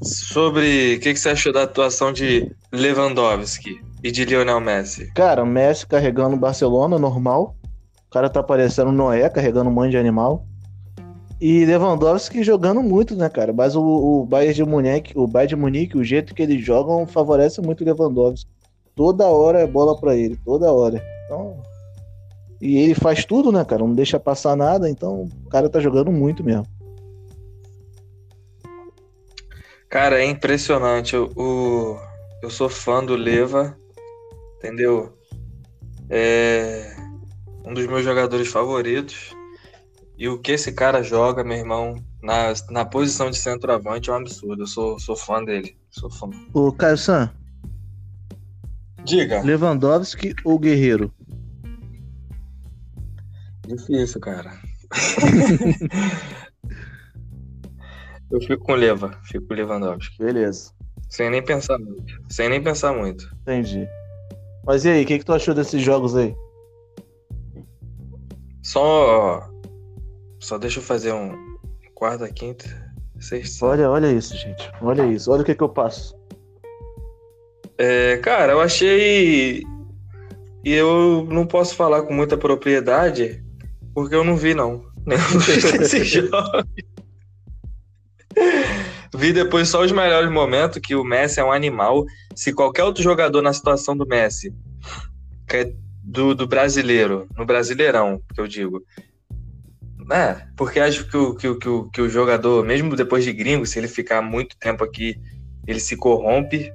Sobre. 0.00 0.94
O 0.94 1.00
que, 1.00 1.12
que 1.12 1.18
você 1.18 1.30
achou 1.30 1.52
da 1.52 1.64
atuação 1.64 2.12
de 2.12 2.54
Lewandowski 2.72 3.80
e 4.04 4.12
de 4.12 4.24
Lionel 4.24 4.60
Messi? 4.60 5.12
Cara, 5.12 5.44
Messi 5.44 5.84
carregando 5.84 6.36
o 6.36 6.38
Barcelona, 6.38 7.00
normal. 7.00 7.56
O 8.06 8.10
cara 8.10 8.30
tá 8.30 8.44
parecendo 8.44 8.92
Noé, 8.92 9.28
carregando 9.28 9.68
um 9.68 9.72
monte 9.74 9.90
de 9.90 9.98
animal. 9.98 10.46
E 11.40 11.64
Lewandowski 11.64 12.44
jogando 12.44 12.80
muito, 12.80 13.16
né, 13.16 13.28
cara? 13.28 13.52
Mas 13.52 13.74
o, 13.74 13.82
o 13.82 14.24
Bayern 14.24 14.54
de 14.54 14.64
Munique, 14.64 15.18
o 15.18 15.26
Bayern 15.26 15.48
de 15.48 15.56
Munique, 15.56 15.98
o 15.98 16.04
jeito 16.04 16.32
que 16.32 16.42
eles 16.42 16.64
jogam 16.64 17.08
favorece 17.08 17.60
muito 17.60 17.80
o 17.80 17.84
Lewandowski. 17.84 18.57
Toda 18.98 19.28
hora 19.28 19.60
é 19.60 19.66
bola 19.66 19.96
pra 19.96 20.16
ele, 20.16 20.36
toda 20.44 20.72
hora. 20.72 21.00
Então, 21.24 21.62
e 22.60 22.76
ele 22.78 22.96
faz 22.96 23.24
tudo, 23.24 23.52
né, 23.52 23.64
cara? 23.64 23.80
Não 23.84 23.94
deixa 23.94 24.18
passar 24.18 24.56
nada, 24.56 24.90
então 24.90 25.28
o 25.46 25.48
cara 25.48 25.68
tá 25.70 25.78
jogando 25.78 26.10
muito 26.10 26.42
mesmo. 26.42 26.66
Cara, 29.88 30.20
é 30.20 30.24
impressionante. 30.24 31.16
O, 31.16 31.30
o- 31.36 31.96
eu 32.42 32.50
sou 32.50 32.68
fã 32.68 33.04
do 33.04 33.14
Leva, 33.14 33.78
entendeu? 34.56 35.12
É 36.10 36.96
um 37.64 37.72
dos 37.72 37.86
meus 37.86 38.02
jogadores 38.02 38.48
favoritos. 38.48 39.30
E 40.16 40.28
o 40.28 40.40
que 40.40 40.50
esse 40.50 40.72
cara 40.72 41.04
joga, 41.04 41.44
meu 41.44 41.56
irmão, 41.56 41.94
na, 42.20 42.52
na 42.70 42.84
posição 42.84 43.30
de 43.30 43.38
centroavante 43.38 44.10
é 44.10 44.12
um 44.12 44.16
absurdo. 44.16 44.64
Eu 44.64 44.66
sou, 44.66 44.98
sou 44.98 45.14
fã 45.14 45.44
dele. 45.44 45.76
Sou 45.88 46.10
fã. 46.10 46.28
Ô, 46.52 46.72
Caio 46.72 46.98
San, 46.98 47.30
Diga. 49.08 49.42
Lewandowski 49.42 50.34
ou 50.44 50.58
Guerreiro? 50.58 51.10
Difícil, 53.66 54.20
cara. 54.20 54.52
eu 58.30 58.40
fico 58.42 58.64
com 58.64 58.72
o 58.72 58.76
Leva, 58.76 59.18
fico 59.24 59.46
com 59.46 59.54
Lewandowski. 59.54 60.18
Beleza, 60.18 60.72
Sem 61.08 61.30
nem 61.30 61.42
pensar 61.42 61.78
muito. 61.78 62.22
Sem 62.28 62.50
nem 62.50 62.62
pensar 62.62 62.92
muito. 62.92 63.34
entendi. 63.42 63.88
Mas 64.66 64.84
e 64.84 64.90
aí, 64.90 65.04
o 65.04 65.06
que, 65.06 65.18
que 65.18 65.24
tu 65.24 65.32
achou 65.32 65.54
desses 65.54 65.80
jogos 65.80 66.14
aí? 66.14 66.36
Só. 68.62 69.48
Só 70.38 70.58
deixa 70.58 70.80
eu 70.80 70.82
fazer 70.82 71.12
um 71.12 71.34
quarta, 71.94 72.30
quinta, 72.30 72.66
sexta. 73.18 73.64
Olha, 73.64 73.90
olha 73.90 74.12
isso, 74.12 74.36
gente. 74.36 74.70
Olha 74.82 75.06
isso. 75.06 75.32
Olha 75.32 75.40
o 75.40 75.44
que, 75.46 75.54
que 75.54 75.62
eu 75.62 75.70
passo. 75.70 76.17
É, 77.78 78.16
cara, 78.18 78.52
eu 78.52 78.60
achei. 78.60 79.62
E 80.64 80.72
eu 80.72 81.26
não 81.30 81.46
posso 81.46 81.74
falar 81.76 82.02
com 82.02 82.12
muita 82.12 82.36
propriedade, 82.36 83.42
porque 83.94 84.14
eu 84.14 84.24
não 84.24 84.36
vi, 84.36 84.54
não. 84.54 84.84
Nenhum 85.06 85.38
desses 85.78 86.06
jogos. 86.08 86.64
Vi 89.14 89.32
depois 89.32 89.68
só 89.68 89.82
os 89.82 89.92
melhores 89.92 90.30
momentos, 90.30 90.80
que 90.82 90.94
o 90.94 91.04
Messi 91.04 91.40
é 91.40 91.44
um 91.44 91.52
animal. 91.52 92.04
Se 92.34 92.52
qualquer 92.52 92.84
outro 92.84 93.02
jogador 93.02 93.40
na 93.40 93.52
situação 93.52 93.96
do 93.96 94.06
Messi, 94.06 94.52
é 95.52 95.72
do, 96.02 96.34
do 96.34 96.46
brasileiro, 96.46 97.26
no 97.36 97.44
Brasileirão, 97.44 98.20
que 98.34 98.40
eu 98.40 98.46
digo. 98.46 98.82
É, 100.10 100.46
porque 100.56 100.80
acho 100.80 101.06
que 101.06 101.16
o, 101.16 101.34
que, 101.34 101.48
o, 101.48 101.58
que, 101.58 101.68
o, 101.68 101.90
que 101.90 102.00
o 102.00 102.08
jogador, 102.08 102.64
mesmo 102.64 102.96
depois 102.96 103.24
de 103.24 103.32
gringo, 103.32 103.66
se 103.66 103.78
ele 103.78 103.88
ficar 103.88 104.22
muito 104.22 104.56
tempo 104.56 104.82
aqui, 104.82 105.20
ele 105.66 105.80
se 105.80 105.96
corrompe. 105.96 106.72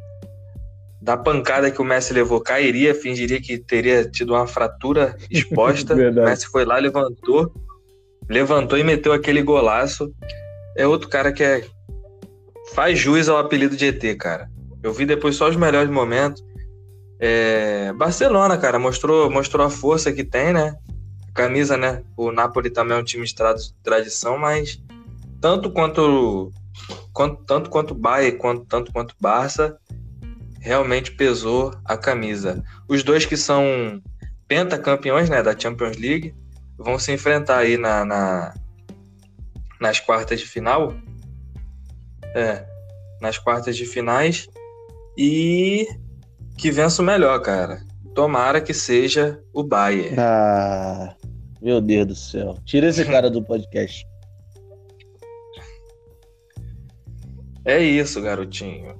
Da 1.04 1.18
pancada 1.18 1.70
que 1.70 1.82
o 1.82 1.84
Messi 1.84 2.14
levou, 2.14 2.40
cairia, 2.40 2.96
fingiria 2.96 3.42
que 3.42 3.58
teria 3.58 4.10
tido 4.10 4.34
uma 4.34 4.48
fratura 4.48 5.18
exposta. 5.30 5.94
o. 5.94 6.24
Messi 6.24 6.48
foi 6.48 6.64
lá, 6.64 6.78
levantou, 6.78 7.54
levantou 8.30 8.80
e 8.80 8.86
meteu 8.86 9.12
aquele 9.12 9.42
golaço. 9.42 10.14
É 10.78 10.88
outro 10.88 11.10
cara 11.10 11.34
que 11.34 11.44
é, 11.44 11.66
faz 12.74 12.98
jus 12.98 13.28
ao 13.28 13.38
apelido 13.38 13.76
de 13.76 13.88
ET, 13.88 14.18
cara. 14.18 14.50
Eu 14.82 14.94
vi 14.94 15.06
depois 15.06 15.36
só 15.36 15.50
os 15.50 15.58
melhores 15.58 15.90
momentos. 15.90 16.42
É, 17.20 17.92
Barcelona, 17.94 18.58
cara, 18.58 18.80
mostrou, 18.80 19.30
mostrou 19.30 19.66
a 19.66 19.70
força 19.70 20.12
que 20.14 20.24
tem, 20.24 20.54
né? 20.54 20.74
Camisa, 21.36 21.76
né? 21.76 22.02
O 22.16 22.32
Napoli 22.32 22.70
também 22.70 22.96
é 22.98 23.00
um 23.02 23.04
time 23.04 23.26
de 23.26 23.36
tra- 23.36 23.56
tradição, 23.84 24.38
mas 24.38 24.82
tanto 25.42 25.70
quanto, 25.70 26.50
quanto 27.12 27.44
tanto 27.44 27.70
quanto 27.70 27.94
Bayern, 27.94 28.38
quanto, 28.38 28.66
tanto 28.66 28.92
quanto 28.94 29.16
Barça, 29.20 29.78
realmente 30.64 31.12
pesou 31.12 31.74
a 31.84 31.98
camisa. 31.98 32.64
Os 32.88 33.04
dois 33.04 33.26
que 33.26 33.36
são 33.36 34.02
pentacampeões, 34.48 35.30
né, 35.30 35.44
da 35.44 35.58
Champions 35.58 35.98
League, 35.98 36.34
vão 36.78 36.98
se 36.98 37.12
enfrentar 37.12 37.58
aí 37.60 37.78
na, 37.78 38.06
na- 38.06 38.54
nas 39.80 40.00
quartas 40.00 40.40
de 40.40 40.48
final. 40.48 40.94
É, 42.34 42.66
nas 43.22 43.38
quartas 43.38 43.76
de 43.78 43.86
finais 43.86 44.48
e 45.18 45.86
que 46.58 46.72
vença 46.72 47.02
o 47.02 47.06
melhor, 47.06 47.40
cara. 47.42 47.82
Tomara 48.16 48.60
que 48.62 48.74
seja 48.74 49.40
o 49.54 49.64
Bayern. 49.64 50.16
Ah, 50.18 51.14
meu 51.62 51.80
Deus 51.82 52.08
do 52.08 52.16
céu. 52.16 52.58
Tira 52.66 52.88
esse 52.88 53.04
cara 53.06 53.30
do 53.30 53.44
podcast. 53.44 54.06
É 57.66 57.80
isso, 57.80 58.22
garotinho. 58.22 58.94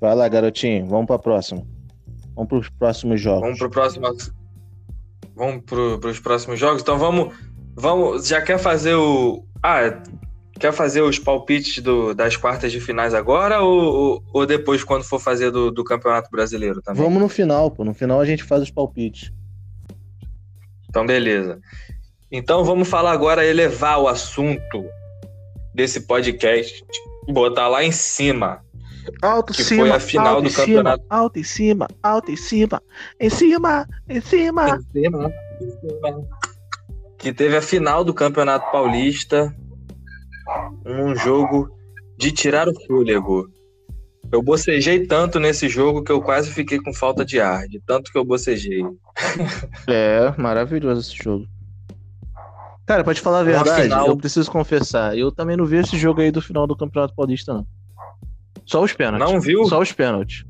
Vai 0.00 0.14
lá, 0.14 0.28
garotinho. 0.28 0.86
Vamos 0.86 1.06
pra 1.06 1.18
próxima. 1.18 1.66
Vamos 2.34 2.48
pros 2.48 2.68
próximos 2.70 3.20
jogos. 3.20 3.42
Vamos 3.42 3.58
pro 3.58 3.70
próximo. 3.70 4.06
Vamos 5.36 5.62
pro, 5.64 5.98
pros 5.98 6.18
próximos 6.20 6.58
jogos. 6.58 6.82
Então 6.82 6.98
vamos, 6.98 7.34
vamos. 7.74 8.26
Já 8.28 8.40
quer 8.40 8.58
fazer 8.58 8.94
o? 8.94 9.44
Ah, 9.62 10.02
quer 10.58 10.72
fazer 10.72 11.02
os 11.02 11.18
palpites 11.18 11.82
do- 11.82 12.14
das 12.14 12.36
quartas 12.36 12.72
de 12.72 12.80
finais 12.80 13.14
agora 13.14 13.60
ou, 13.60 13.80
ou, 13.80 14.24
ou 14.32 14.46
depois 14.46 14.82
quando 14.84 15.04
for 15.04 15.18
fazer 15.18 15.50
do, 15.50 15.70
do 15.70 15.84
Campeonato 15.84 16.30
Brasileiro 16.30 16.80
também? 16.82 17.02
Vamos 17.02 17.20
no 17.20 17.28
final, 17.28 17.70
pô. 17.70 17.84
No 17.84 17.92
final 17.94 18.20
a 18.20 18.24
gente 18.24 18.42
faz 18.44 18.62
os 18.62 18.70
palpites. 18.70 19.32
Então 20.88 21.06
beleza. 21.06 21.60
Então 22.32 22.64
vamos 22.64 22.88
falar 22.88 23.12
agora 23.12 23.44
elevar 23.44 23.98
o 24.00 24.08
assunto 24.08 24.84
desse 25.74 26.02
podcast, 26.02 26.84
botar 27.28 27.68
lá 27.68 27.82
em 27.84 27.92
cima. 27.92 28.62
Alto, 29.22 29.52
Que 29.52 29.62
foi 29.64 29.90
a 29.90 30.00
final 30.00 30.26
alto 30.36 30.42
do 30.42 30.46
em 30.48 30.50
cima, 30.50 30.66
campeonato. 30.66 31.04
Alto 31.10 31.38
em 31.38 31.44
cima, 31.44 31.88
alto 32.02 32.30
em 32.30 32.36
cima, 32.36 32.82
em 33.20 33.30
cima, 33.30 33.88
em 34.08 34.20
cima. 34.20 34.78
Em 34.94 35.02
cima, 35.02 35.32
em 35.60 35.70
cima. 35.70 36.28
Que 37.18 37.32
teve 37.32 37.56
a 37.56 37.62
final 37.62 38.02
do 38.04 38.14
Campeonato 38.14 38.70
Paulista. 38.72 39.54
Um 40.86 41.14
jogo 41.14 41.70
de 42.18 42.32
tirar 42.32 42.68
o 42.68 42.74
fôlego. 42.86 43.48
Eu 44.32 44.42
bocejei 44.42 45.06
tanto 45.06 45.38
nesse 45.40 45.68
jogo 45.68 46.02
que 46.02 46.12
eu 46.12 46.22
quase 46.22 46.50
fiquei 46.52 46.78
com 46.80 46.94
falta 46.94 47.24
de 47.24 47.40
ar, 47.40 47.66
de 47.68 47.80
tanto 47.80 48.10
que 48.12 48.18
eu 48.18 48.24
bocejei. 48.24 48.82
É, 49.88 50.32
maravilhoso 50.38 51.00
esse 51.00 51.22
jogo. 51.22 51.46
Cara, 52.86 53.04
pra 53.04 53.14
te 53.14 53.20
falar 53.20 53.40
a 53.40 53.44
verdade, 53.44 53.82
final- 53.82 54.06
eu 54.08 54.16
preciso 54.16 54.50
confessar, 54.50 55.16
eu 55.16 55.30
também 55.30 55.56
não 55.56 55.64
vi 55.64 55.76
esse 55.76 55.96
jogo 55.98 56.20
aí 56.20 56.30
do 56.30 56.40
final 56.42 56.66
do 56.66 56.76
Campeonato 56.76 57.14
Paulista, 57.14 57.52
não. 57.54 57.66
Só 58.70 58.84
os 58.84 58.92
pênaltis. 58.92 59.28
Não 59.28 59.40
viu? 59.40 59.64
Só 59.64 59.80
os 59.80 59.90
pênaltis. 59.90 60.44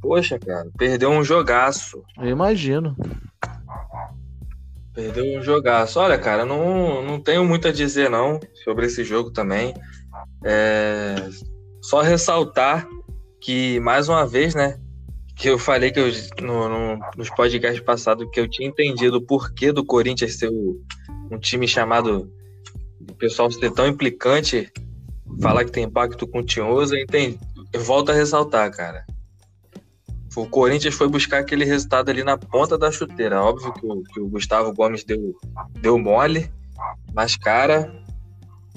Poxa, 0.00 0.38
cara, 0.38 0.70
perdeu 0.78 1.10
um 1.10 1.22
jogaço. 1.22 2.02
Eu 2.18 2.30
imagino. 2.30 2.96
Perdeu 4.94 5.38
um 5.38 5.42
jogaço. 5.42 6.00
Olha, 6.00 6.16
cara, 6.16 6.46
não, 6.46 7.02
não 7.02 7.20
tenho 7.20 7.44
muito 7.44 7.68
a 7.68 7.72
dizer 7.72 8.08
não 8.08 8.40
sobre 8.64 8.86
esse 8.86 9.04
jogo 9.04 9.30
também. 9.30 9.74
É... 10.46 11.28
Só 11.82 12.00
ressaltar 12.00 12.88
que, 13.38 13.78
mais 13.80 14.08
uma 14.08 14.26
vez, 14.26 14.54
né? 14.54 14.80
Que 15.36 15.50
eu 15.50 15.58
falei 15.58 15.90
que 15.90 16.00
eu, 16.00 16.10
no, 16.40 16.70
no, 16.70 17.00
nos 17.18 17.28
podcasts 17.28 17.84
passados 17.84 18.26
que 18.32 18.40
eu 18.40 18.48
tinha 18.48 18.66
entendido 18.66 19.18
o 19.18 19.26
porquê 19.26 19.72
do 19.72 19.84
Corinthians 19.84 20.38
ser 20.38 20.48
um 20.50 21.38
time 21.38 21.68
chamado. 21.68 22.32
O 23.10 23.14
pessoal 23.14 23.50
ser 23.50 23.70
tão 23.72 23.86
implicante, 23.86 24.72
falar 25.40 25.64
que 25.64 25.72
tem 25.72 25.88
pacto 25.88 26.26
com 26.26 26.40
o 26.40 26.44
Tinhoso, 26.44 26.94
eu, 26.94 27.02
entendi, 27.02 27.38
eu 27.72 27.80
volto 27.82 28.10
a 28.10 28.14
ressaltar, 28.14 28.70
cara. 28.70 29.04
O 30.36 30.46
Corinthians 30.46 30.94
foi 30.94 31.08
buscar 31.08 31.38
aquele 31.38 31.64
resultado 31.64 32.10
ali 32.10 32.22
na 32.22 32.36
ponta 32.36 32.76
da 32.76 32.92
chuteira. 32.92 33.42
Óbvio 33.42 33.72
que 33.72 33.86
o, 33.86 34.02
que 34.02 34.20
o 34.20 34.28
Gustavo 34.28 34.72
Gomes 34.74 35.02
deu, 35.02 35.34
deu 35.80 35.98
mole, 35.98 36.50
mas, 37.14 37.36
cara, 37.36 37.90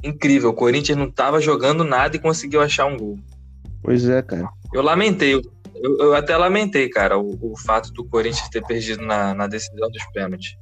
incrível. 0.01 0.51
O 0.51 0.53
Corinthians 0.53 0.98
não 0.98 1.08
estava 1.08 1.41
jogando 1.41 1.84
nada 1.84 2.15
e 2.15 2.20
conseguiu 2.20 2.62
achar 2.62 2.86
um 2.86 2.98
gol. 2.98 3.20
Pois 3.84 4.08
é, 4.08 4.22
cara. 4.22 4.50
Eu 4.74 4.82
lamentei, 4.82 5.34
eu, 5.34 5.41
eu 6.00 6.13
até 6.13 6.36
lamentei, 6.38 6.89
cara, 6.89 7.18
o, 7.18 7.38
o, 7.41 7.58
fato 7.58 7.91
do 7.91 8.06
Corinthians 8.06 8.50
ter 8.50 8.65
perdido 8.65 9.03
na, 9.03 9.34
na 9.34 9.48
decisão 9.48 9.89
dos 9.89 10.06
pênaltis. 10.13 10.56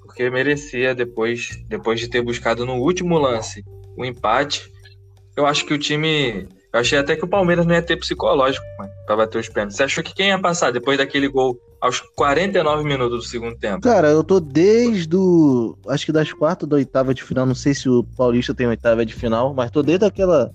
Porque 0.00 0.28
merecia, 0.30 0.94
depois, 0.94 1.50
depois 1.68 2.00
de 2.00 2.08
ter 2.08 2.22
buscado 2.22 2.64
no 2.66 2.74
último 2.74 3.18
lance 3.18 3.64
o 3.96 4.04
empate. 4.04 4.70
Eu 5.36 5.46
acho 5.46 5.66
que 5.66 5.74
o 5.74 5.78
time 5.78 6.46
eu 6.74 6.80
achei 6.80 6.98
até 6.98 7.14
que 7.14 7.24
o 7.24 7.28
Palmeiras 7.28 7.64
não 7.64 7.72
ia 7.72 7.80
ter 7.80 7.96
psicológico 7.96 8.66
mano, 8.76 8.90
pra 9.06 9.14
bater 9.14 9.38
os 9.38 9.48
pênaltis. 9.48 9.76
Você 9.76 9.84
achou 9.84 10.02
que 10.02 10.12
quem 10.12 10.30
ia 10.30 10.38
passar 10.40 10.72
depois 10.72 10.98
daquele 10.98 11.28
gol 11.28 11.56
aos 11.80 12.00
49 12.00 12.82
minutos 12.82 13.18
do 13.18 13.30
segundo 13.30 13.56
tempo? 13.56 13.80
Cara, 13.80 14.08
eu 14.08 14.24
tô 14.24 14.40
desde 14.40 15.14
o. 15.14 15.78
Acho 15.86 16.04
que 16.04 16.10
das 16.10 16.32
quartas 16.32 16.68
da 16.68 16.74
oitava 16.74 17.14
de 17.14 17.22
final. 17.22 17.46
Não 17.46 17.54
sei 17.54 17.74
se 17.74 17.88
o 17.88 18.02
Paulista 18.02 18.52
tem 18.52 18.66
oitava 18.66 19.06
de 19.06 19.14
final, 19.14 19.54
mas 19.54 19.70
tô 19.70 19.84
desde 19.84 20.04
aquela. 20.04 20.50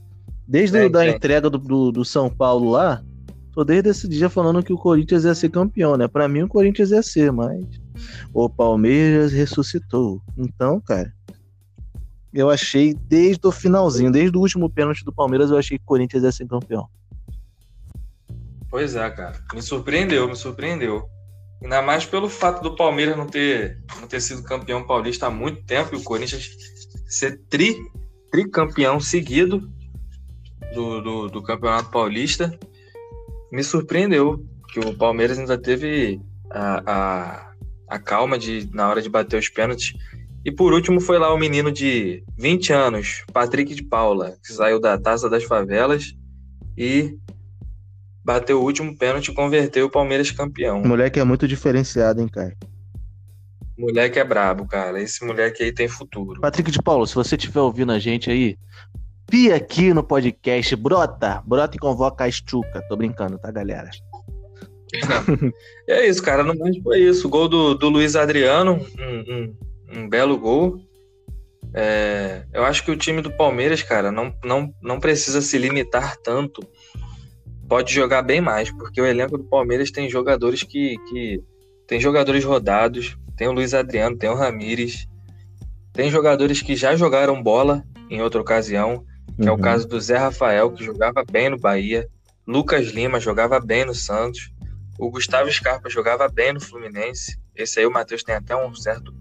Desde 0.46 0.78
é, 0.78 0.90
a 0.94 1.08
entrega 1.08 1.50
do, 1.50 1.58
do, 1.58 1.90
do, 1.90 2.04
São 2.04 2.30
Paulo 2.30 2.72
lá. 2.72 3.02
Tô 3.54 3.64
desde 3.64 3.90
esse 3.90 4.06
dia 4.06 4.30
falando 4.30 4.62
que 4.62 4.74
o 4.74 4.78
Corinthians 4.78 5.24
ia 5.24 5.34
ser 5.34 5.50
campeão, 5.50 5.96
né? 5.96 6.10
Pra 6.10 6.28
mim 6.28 6.42
o 6.42 6.50
Corinthians 6.50 6.92
ia 6.92 7.02
ser, 7.02 7.32
mas. 7.32 7.64
O 8.34 8.50
Palmeiras 8.50 9.32
ressuscitou. 9.32 10.22
Então, 10.38 10.82
cara 10.82 11.14
eu 12.34 12.50
achei 12.50 12.94
desde 12.94 13.46
o 13.48 13.52
finalzinho, 13.52 14.12
desde 14.12 14.38
o 14.38 14.42
último 14.42 14.70
pênalti 14.70 15.04
do 15.04 15.14
Palmeiras, 15.14 15.50
eu 15.50 15.58
achei 15.58 15.78
que 15.78 15.84
o 15.84 15.88
Corinthians 15.88 16.24
ia 16.24 16.32
ser 16.32 16.48
campeão. 16.48 16.88
Pois 18.70 18.96
é, 18.96 19.10
cara. 19.10 19.40
Me 19.54 19.62
surpreendeu, 19.62 20.28
me 20.28 20.36
surpreendeu. 20.36 21.10
Ainda 21.62 21.82
mais 21.82 22.06
pelo 22.06 22.30
fato 22.30 22.62
do 22.62 22.76
Palmeiras 22.76 23.18
não 23.18 23.26
ter, 23.26 23.80
não 24.00 24.08
ter 24.08 24.22
sido 24.22 24.44
campeão 24.44 24.86
paulista 24.86 25.28
há 25.28 25.30
muito 25.30 25.64
tempo 25.64 25.94
e 25.94 25.98
o 25.98 26.04
Corinthians 26.04 26.50
ser 27.08 27.40
tri, 27.50 27.76
tricampeão 28.32 29.00
seguido 29.00 29.70
do, 30.74 31.02
do, 31.02 31.28
do 31.28 31.44
Campeonato 31.44 31.90
Paulista. 31.90 32.58
Me 33.52 33.64
surpreendeu 33.64 34.46
que 34.72 34.80
o 34.80 34.96
Palmeiras 34.96 35.40
ainda 35.40 35.58
teve 35.58 36.22
a, 36.52 36.84
a, 36.86 37.54
a 37.88 38.00
calma 38.00 38.38
de, 38.38 38.70
na 38.72 38.88
hora 38.88 39.02
de 39.02 39.10
bater 39.10 39.40
os 39.40 39.50
pênaltis 39.50 39.94
e 40.44 40.52
por 40.52 40.74
último 40.74 41.02
foi 41.02 41.18
lá 41.18 41.34
o 41.34 41.38
menino 41.38 41.72
de 41.72 42.24
20 42.38 42.74
anos, 42.74 43.24
Patrick 43.34 43.76
de 43.76 43.84
Paula, 43.84 44.36
que 44.44 44.54
saiu 44.54 44.80
da 44.80 44.98
Taça 44.98 45.30
das 45.30 45.44
Favelas 45.44 46.14
e 46.78 47.18
bateu 48.24 48.62
o 48.62 48.64
último 48.64 48.98
pênalti 48.98 49.30
e 49.30 49.34
converteu 49.34 49.88
o 49.88 49.90
Palmeiras 49.90 50.32
campeão. 50.32 50.82
O 50.82 50.88
moleque 50.88 51.20
é 51.20 51.24
muito 51.24 51.48
diferenciado, 51.48 52.22
hein, 52.22 52.28
cara? 52.28 52.56
Moleque 53.78 54.20
é 54.20 54.24
brabo, 54.24 54.68
cara. 54.68 55.02
Esse 55.02 55.26
moleque 55.26 55.64
aí 55.64 55.72
tem 55.72 55.88
futuro. 55.88 56.40
Patrick 56.42 56.70
de 56.70 56.82
Paula, 56.82 57.08
se 57.08 57.16
você 57.16 57.36
estiver 57.36 57.62
ouvindo 57.62 57.92
a 57.92 58.00
gente 58.00 58.30
aí, 58.30 58.58
pia 59.30 59.56
aqui 59.56 59.94
no 59.94 60.04
podcast, 60.04 60.76
brota, 60.76 61.42
brota 61.46 61.76
e 61.76 61.80
convoca 61.80 62.24
a 62.26 62.28
Estuca. 62.28 62.82
Tô 62.88 62.96
brincando, 62.96 63.38
tá, 63.38 63.52
galera? 63.52 63.90
é 65.88 66.08
isso, 66.08 66.22
cara. 66.22 66.44
Não 66.44 66.56
mais 66.56 66.78
foi 66.78 67.00
isso. 67.00 67.30
Gol 67.30 67.48
do, 67.48 67.74
do 67.74 67.90
Luiz 67.90 68.16
Adriano, 68.16 68.86
um, 69.00 69.34
um 69.34 69.56
um 69.96 70.08
belo 70.08 70.38
gol. 70.38 70.80
É, 71.74 72.46
eu 72.54 72.64
acho 72.64 72.84
que 72.84 72.92
o 72.92 72.98
time 72.98 73.22
do 73.22 73.32
Palmeiras, 73.32 73.84
cara, 73.84 74.12
não, 74.12 74.34
não, 74.44 74.74
não 74.82 75.00
precisa 75.00 75.42
se 75.42 75.58
limitar 75.58 76.18
tanto. 76.18 76.62
Pode 77.68 77.94
jogar 77.94 78.24
bem 78.24 78.42
mais, 78.42 78.72
porque 78.72 79.00
o 79.00 79.06
elenco 79.06 79.38
do 79.38 79.44
Palmeiras 79.44 79.92
tem 79.92 80.10
jogadores 80.10 80.64
que, 80.64 80.98
que 81.10 81.44
tem 81.88 82.00
jogadores 82.00 82.44
rodados, 82.44 83.18
tem 83.38 83.48
o 83.48 83.52
Luiz 83.52 83.74
Adriano, 83.74 84.18
tem 84.18 84.30
o 84.30 84.36
Ramires, 84.36 85.08
tem 85.94 86.10
jogadores 86.10 86.62
que 86.62 86.76
já 86.76 86.96
jogaram 86.96 87.42
bola 87.42 87.84
em 88.10 88.22
outra 88.22 88.42
ocasião, 88.42 89.06
que 89.36 89.44
uhum. 89.44 89.50
é 89.50 89.52
o 89.52 89.56
uhum. 89.56 89.62
caso 89.62 89.88
do 89.88 90.02
Zé 90.02 90.18
Rafael, 90.18 90.72
que 90.72 90.84
jogava 90.84 91.24
bem 91.30 91.50
no 91.50 91.60
Bahia, 91.60 92.08
Lucas 92.48 92.88
Lima 92.88 93.20
jogava 93.20 93.60
bem 93.60 93.86
no 93.86 93.94
Santos, 93.94 94.52
o 94.98 95.10
Gustavo 95.10 95.52
Scarpa 95.52 95.90
jogava 95.90 96.28
bem 96.28 96.52
no 96.52 96.60
Fluminense. 96.60 97.40
Esse 97.56 97.80
aí 97.80 97.86
o 97.86 97.92
Matheus 97.92 98.24
tem 98.24 98.36
até 98.36 98.56
um 98.56 98.74
certo 98.76 99.14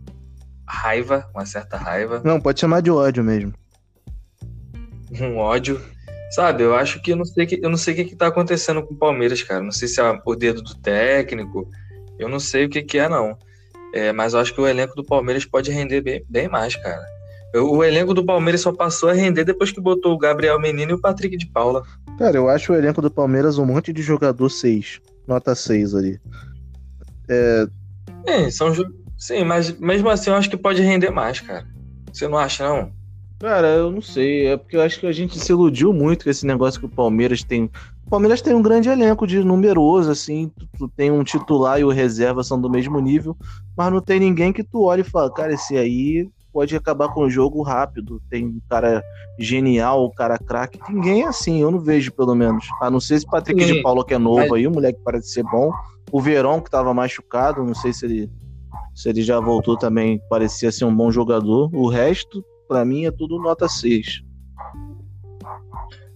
raiva, 0.68 1.28
uma 1.34 1.46
certa 1.46 1.76
raiva. 1.76 2.20
Não, 2.24 2.40
pode 2.40 2.60
chamar 2.60 2.82
de 2.82 2.90
ódio 2.90 3.24
mesmo. 3.24 3.52
Um 5.20 5.36
ódio. 5.36 5.80
Sabe, 6.30 6.62
eu 6.62 6.74
acho 6.74 7.00
que 7.00 7.12
eu 7.12 7.16
não 7.16 7.24
sei 7.24 7.46
que 7.46 7.58
eu 7.62 7.70
não 7.70 7.78
sei 7.78 7.94
o 7.94 7.96
que, 7.96 8.04
que 8.04 8.16
tá 8.16 8.26
acontecendo 8.26 8.82
com 8.82 8.92
o 8.92 8.98
Palmeiras, 8.98 9.42
cara. 9.42 9.62
Não 9.62 9.72
sei 9.72 9.88
se 9.88 10.00
é 10.00 10.20
o 10.24 10.34
dedo 10.34 10.62
do 10.62 10.74
técnico. 10.74 11.68
Eu 12.18 12.28
não 12.28 12.38
sei 12.38 12.66
o 12.66 12.68
que, 12.68 12.82
que 12.82 12.98
é, 12.98 13.08
não. 13.08 13.36
É, 13.94 14.12
mas 14.12 14.34
eu 14.34 14.40
acho 14.40 14.54
que 14.54 14.60
o 14.60 14.66
elenco 14.66 14.94
do 14.94 15.04
Palmeiras 15.04 15.46
pode 15.46 15.70
render 15.70 16.02
bem, 16.02 16.24
bem 16.28 16.48
mais, 16.48 16.76
cara. 16.76 17.02
Eu, 17.54 17.70
o 17.70 17.82
elenco 17.82 18.12
do 18.12 18.24
Palmeiras 18.24 18.60
só 18.60 18.72
passou 18.72 19.08
a 19.08 19.14
render 19.14 19.44
depois 19.44 19.72
que 19.72 19.80
botou 19.80 20.12
o 20.12 20.18
Gabriel 20.18 20.60
Menino 20.60 20.92
e 20.92 20.94
o 20.94 21.00
Patrick 21.00 21.36
de 21.36 21.46
Paula. 21.46 21.82
Cara, 22.18 22.36
eu 22.36 22.48
acho 22.48 22.72
o 22.72 22.76
elenco 22.76 23.00
do 23.00 23.10
Palmeiras 23.10 23.56
um 23.56 23.64
monte 23.64 23.90
de 23.92 24.02
jogador 24.02 24.50
6. 24.50 25.00
Nota 25.26 25.54
6 25.54 25.94
ali. 25.94 26.20
É... 27.28 27.66
é 28.26 28.50
são, 28.50 28.74
Sim, 29.18 29.44
mas 29.44 29.76
mesmo 29.78 30.08
assim 30.08 30.30
eu 30.30 30.36
acho 30.36 30.48
que 30.48 30.56
pode 30.56 30.80
render 30.80 31.10
mais, 31.10 31.40
cara. 31.40 31.66
Você 32.12 32.28
não 32.28 32.38
acha, 32.38 32.66
não? 32.66 32.92
Cara, 33.40 33.68
eu 33.68 33.90
não 33.90 34.00
sei. 34.00 34.46
É 34.46 34.56
porque 34.56 34.76
eu 34.76 34.82
acho 34.82 35.00
que 35.00 35.06
a 35.06 35.12
gente 35.12 35.38
se 35.38 35.50
iludiu 35.50 35.92
muito 35.92 36.24
com 36.24 36.30
esse 36.30 36.46
negócio 36.46 36.78
que 36.78 36.86
o 36.86 36.90
Palmeiras 36.90 37.42
tem. 37.42 37.70
O 38.06 38.10
Palmeiras 38.10 38.40
tem 38.40 38.54
um 38.54 38.62
grande 38.62 38.88
elenco 38.88 39.26
de 39.26 39.42
numeroso, 39.42 40.10
assim. 40.10 40.50
Tu, 40.56 40.68
tu, 40.78 40.88
tem 40.88 41.10
um 41.10 41.22
titular 41.22 41.80
e 41.80 41.84
o 41.84 41.90
reserva 41.90 42.42
são 42.42 42.60
do 42.60 42.70
mesmo 42.70 42.98
nível, 43.00 43.36
mas 43.76 43.92
não 43.92 44.00
tem 44.00 44.18
ninguém 44.20 44.52
que 44.52 44.64
tu 44.64 44.82
olhe 44.82 45.02
e 45.02 45.04
fala, 45.04 45.32
cara, 45.32 45.52
esse 45.52 45.76
aí 45.76 46.28
pode 46.52 46.74
acabar 46.74 47.08
com 47.08 47.22
o 47.22 47.30
jogo 47.30 47.62
rápido. 47.62 48.20
Tem 48.30 48.46
um 48.46 48.60
cara 48.68 49.02
genial, 49.38 50.06
um 50.06 50.14
cara 50.14 50.38
craque. 50.38 50.80
Ninguém 50.88 51.22
é 51.22 51.26
assim, 51.26 51.60
eu 51.60 51.70
não 51.70 51.80
vejo, 51.80 52.12
pelo 52.12 52.34
menos. 52.34 52.66
A 52.80 52.90
não 52.90 52.98
ser 53.00 53.16
esse 53.16 53.26
Patrick 53.26 53.64
Sim. 53.64 53.74
de 53.74 53.82
Paulo 53.82 54.04
que 54.04 54.14
é 54.14 54.18
novo 54.18 54.40
mas... 54.40 54.52
aí, 54.52 54.66
o 54.66 54.70
moleque 54.70 55.00
parece 55.04 55.28
ser 55.30 55.44
bom. 55.44 55.72
O 56.10 56.20
Verão, 56.20 56.60
que 56.60 56.70
tava 56.70 56.94
machucado, 56.94 57.64
não 57.64 57.74
sei 57.74 57.92
se 57.92 58.06
ele 58.06 58.30
se 58.98 59.08
ele 59.08 59.22
já 59.22 59.38
voltou 59.38 59.76
também, 59.76 60.20
parecia 60.28 60.72
ser 60.72 60.84
um 60.84 60.92
bom 60.92 61.08
jogador. 61.08 61.70
O 61.72 61.88
resto, 61.88 62.44
para 62.66 62.84
mim, 62.84 63.04
é 63.04 63.12
tudo 63.12 63.38
nota 63.38 63.68
6. 63.68 64.24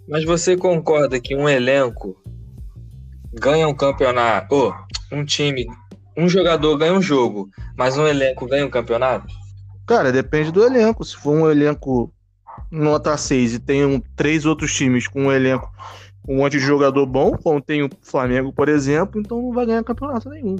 Mas 0.08 0.24
você 0.24 0.56
concorda 0.56 1.20
que 1.20 1.36
um 1.36 1.48
elenco 1.48 2.20
ganha 3.32 3.68
um 3.68 3.74
campeonato, 3.74 4.52
oh, 4.52 5.14
um 5.14 5.24
time, 5.24 5.64
um 6.18 6.28
jogador 6.28 6.76
ganha 6.76 6.92
um 6.92 7.00
jogo, 7.00 7.48
mas 7.78 7.96
um 7.96 8.04
elenco 8.04 8.48
ganha 8.48 8.66
um 8.66 8.70
campeonato? 8.70 9.32
Cara, 9.86 10.10
depende 10.10 10.50
do 10.50 10.64
elenco. 10.64 11.04
Se 11.04 11.16
for 11.16 11.36
um 11.36 11.48
elenco 11.48 12.12
nota 12.68 13.16
6 13.16 13.54
e 13.54 13.58
tem 13.60 13.86
um, 13.86 14.00
três 14.16 14.44
outros 14.44 14.74
times 14.74 15.06
com 15.06 15.26
um 15.26 15.32
elenco 15.32 15.70
um 16.28 16.38
monte 16.38 16.52
de 16.52 16.60
jogador 16.60 17.06
bom, 17.06 17.36
como 17.36 17.60
tem 17.60 17.84
o 17.84 17.90
Flamengo, 18.00 18.52
por 18.52 18.68
exemplo, 18.68 19.20
então 19.20 19.40
não 19.40 19.52
vai 19.52 19.66
ganhar 19.66 19.84
campeonato 19.84 20.28
nenhum. 20.30 20.56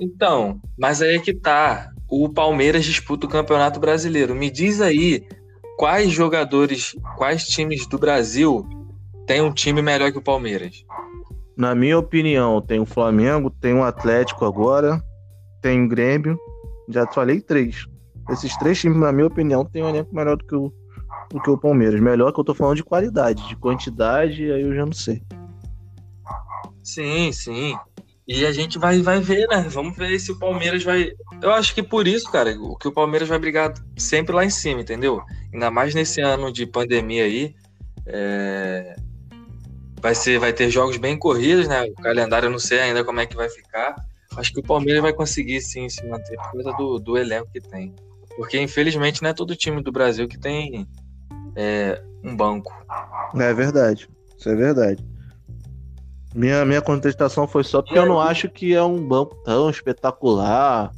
Então, 0.00 0.60
mas 0.78 1.02
aí 1.02 1.16
é 1.16 1.18
que 1.18 1.34
tá. 1.34 1.90
O 2.08 2.28
Palmeiras 2.28 2.84
disputa 2.84 3.26
o 3.26 3.30
Campeonato 3.30 3.78
Brasileiro. 3.78 4.34
Me 4.34 4.50
diz 4.50 4.80
aí 4.80 5.26
quais 5.76 6.10
jogadores, 6.10 6.96
quais 7.16 7.46
times 7.46 7.86
do 7.86 7.98
Brasil 7.98 8.66
tem 9.26 9.42
um 9.42 9.52
time 9.52 9.82
melhor 9.82 10.10
que 10.10 10.18
o 10.18 10.22
Palmeiras? 10.22 10.84
Na 11.56 11.74
minha 11.74 11.98
opinião, 11.98 12.62
tem 12.62 12.80
o 12.80 12.86
Flamengo, 12.86 13.50
tem 13.50 13.74
o 13.74 13.82
Atlético 13.82 14.44
agora, 14.44 15.02
tem 15.60 15.84
o 15.84 15.88
Grêmio. 15.88 16.38
Já 16.88 17.06
falei 17.06 17.40
três. 17.40 17.84
Esses 18.30 18.56
três 18.56 18.80
times, 18.80 18.98
na 18.98 19.12
minha 19.12 19.26
opinião, 19.26 19.64
tem 19.64 19.82
um 19.82 19.88
elenco 19.88 20.14
melhor 20.14 20.36
do 20.36 20.44
que 20.44 20.54
o, 20.54 20.72
do 21.30 21.40
que 21.42 21.50
o 21.50 21.58
Palmeiras. 21.58 22.00
Melhor 22.00 22.32
que 22.32 22.40
eu 22.40 22.44
tô 22.44 22.54
falando 22.54 22.76
de 22.76 22.84
qualidade, 22.84 23.46
de 23.48 23.56
quantidade, 23.56 24.50
aí 24.50 24.62
eu 24.62 24.74
já 24.74 24.86
não 24.86 24.92
sei. 24.92 25.22
Sim, 26.82 27.32
sim. 27.32 27.76
E 28.28 28.44
a 28.44 28.52
gente 28.52 28.78
vai, 28.78 29.00
vai 29.00 29.20
ver, 29.20 29.48
né? 29.48 29.66
Vamos 29.70 29.96
ver 29.96 30.18
se 30.20 30.30
o 30.30 30.38
Palmeiras 30.38 30.84
vai. 30.84 31.12
Eu 31.40 31.50
acho 31.50 31.74
que 31.74 31.82
por 31.82 32.06
isso, 32.06 32.30
cara, 32.30 32.54
que 32.78 32.86
o 32.86 32.92
Palmeiras 32.92 33.26
vai 33.26 33.38
brigar 33.38 33.72
sempre 33.96 34.36
lá 34.36 34.44
em 34.44 34.50
cima, 34.50 34.82
entendeu? 34.82 35.22
Ainda 35.50 35.70
mais 35.70 35.94
nesse 35.94 36.20
ano 36.20 36.52
de 36.52 36.66
pandemia 36.66 37.24
aí. 37.24 37.54
É... 38.04 38.96
vai, 40.02 40.14
ser, 40.14 40.38
vai 40.38 40.52
ter 40.52 40.68
jogos 40.68 40.98
bem 40.98 41.18
corridos, 41.18 41.66
né? 41.66 41.84
O 41.84 41.94
calendário 41.94 42.48
eu 42.48 42.50
não 42.50 42.58
sei 42.58 42.80
ainda 42.80 43.02
como 43.02 43.18
é 43.18 43.24
que 43.24 43.34
vai 43.34 43.48
ficar. 43.48 43.96
Acho 44.36 44.52
que 44.52 44.60
o 44.60 44.62
Palmeiras 44.62 45.00
vai 45.00 45.14
conseguir 45.14 45.62
sim 45.62 45.88
se 45.88 46.06
manter 46.06 46.36
por 46.36 46.52
causa 46.52 46.72
do, 46.76 46.98
do 46.98 47.16
elenco 47.16 47.50
que 47.50 47.62
tem. 47.62 47.94
Porque 48.36 48.60
infelizmente 48.60 49.22
não 49.22 49.30
é 49.30 49.32
todo 49.32 49.56
time 49.56 49.82
do 49.82 49.90
Brasil 49.90 50.28
que 50.28 50.38
tem 50.38 50.86
é, 51.56 51.98
um 52.22 52.36
banco. 52.36 52.70
É 53.34 53.54
verdade. 53.54 54.06
Isso 54.36 54.50
é 54.50 54.54
verdade. 54.54 55.02
Minha, 56.34 56.64
minha 56.64 56.82
contestação 56.82 57.46
foi 57.48 57.64
só 57.64 57.82
porque 57.82 57.98
eu 57.98 58.06
não 58.06 58.20
acho 58.20 58.48
que 58.48 58.74
é 58.74 58.82
um 58.82 59.06
banco 59.06 59.34
tão 59.44 59.70
espetacular. 59.70 60.92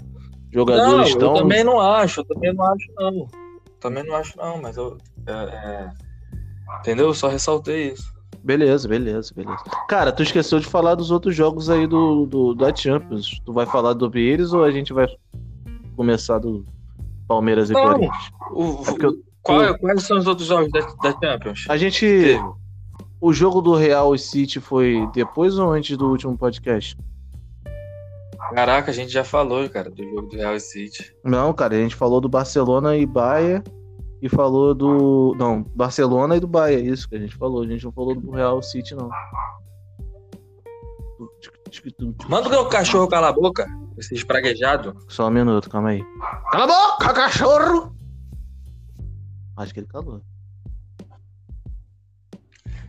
Jogadores 0.53 1.13
não, 1.13 1.19
tão. 1.19 1.37
Eu 1.37 1.43
também 1.43 1.65
não 1.65 1.81
acho, 1.81 2.21
eu 2.21 2.25
também 2.25 2.53
não 2.53 2.65
acho, 2.65 2.87
não. 2.97 3.29
Também 3.81 4.05
não 4.05 4.17
acho, 4.17 4.37
não, 4.37 4.61
mas 4.61 4.77
eu. 4.77 4.99
É, 5.27 5.33
é... 5.33 5.91
Entendeu? 6.81 7.07
Eu 7.07 7.15
só 7.15 7.29
ressaltei 7.29 7.93
isso. 7.93 8.13
Beleza, 8.43 8.89
beleza, 8.89 9.33
beleza. 9.35 9.63
Cara, 9.89 10.13
tu 10.13 10.23
esqueceu 10.23 10.59
de 10.59 10.67
falar 10.67 10.95
dos 10.95 11.11
outros 11.11 11.35
jogos 11.35 11.69
aí 11.69 11.87
do, 11.87 12.27
do 12.27 12.55
da 12.55 12.75
Champions. 12.75 13.41
Tu 13.45 13.53
vai 13.53 13.67
falar 13.67 13.93
do 13.93 14.11
eles 14.19 14.53
ou 14.53 14.65
a 14.65 14.71
gente 14.71 14.93
vai 14.93 15.07
começar 15.95 16.39
do 16.39 16.65
Palmeiras 17.29 17.71
e 17.71 17.75
Corinthians? 17.75 18.29
É 18.29 18.97
qual, 19.43 19.73
o... 19.73 19.79
Quais 19.79 20.03
são 20.03 20.19
os 20.19 20.27
outros 20.27 20.49
jogos 20.49 20.71
da, 20.73 20.81
da 20.81 21.19
Champions? 21.21 21.67
A 21.69 21.77
gente. 21.77 22.41
O 23.21 23.33
jogo 23.33 23.61
do 23.61 23.75
Real 23.75 24.15
e 24.15 24.19
City 24.19 24.61
foi 24.61 25.07
depois 25.13 25.59
ou 25.59 25.71
antes 25.71 25.97
do 25.97 26.09
último 26.09 26.39
podcast? 26.39 26.97
Caraca, 28.55 28.91
a 28.91 28.95
gente 28.95 29.13
já 29.13 29.23
falou, 29.23 29.69
cara, 29.69 29.91
do 29.91 30.03
jogo 30.03 30.23
do 30.23 30.37
Real 30.37 30.57
e 30.57 30.61
City. 30.61 31.15
Não, 31.23 31.53
cara, 31.53 31.75
a 31.75 31.79
gente 31.79 31.95
falou 31.95 32.21
do 32.21 32.29
Barcelona 32.29 32.97
e 32.97 33.05
Bayern 33.05 33.63
e 34.23 34.29
falou 34.29 34.75
do. 34.75 35.35
Não, 35.39 35.63
Barcelona 35.63 36.37
e 36.37 36.41
do 36.41 36.49
Bahia, 36.49 36.79
isso 36.79 37.09
que 37.09 37.15
a 37.17 37.19
gente 37.19 37.37
falou. 37.37 37.63
A 37.63 37.67
gente 37.67 37.85
não 37.85 37.93
falou 37.93 38.15
do 38.15 38.31
Real 38.31 38.63
City, 38.63 38.95
não. 38.95 39.11
Manda 42.29 42.49
o 42.49 42.51
meu 42.51 42.69
cachorro 42.69 43.07
calar 43.07 43.31
a 43.31 43.33
boca, 43.33 43.67
esse 43.97 44.15
espraguejado. 44.15 44.97
Só 45.09 45.29
um 45.29 45.31
minuto, 45.31 45.71
calma 45.71 45.91
aí. 45.91 46.03
Cala 46.51 46.65
a 46.65 46.67
boca, 46.67 47.13
cachorro! 47.13 47.95
Acho 49.57 49.75
que 49.75 49.81
ele 49.81 49.87
calou. 49.87 50.23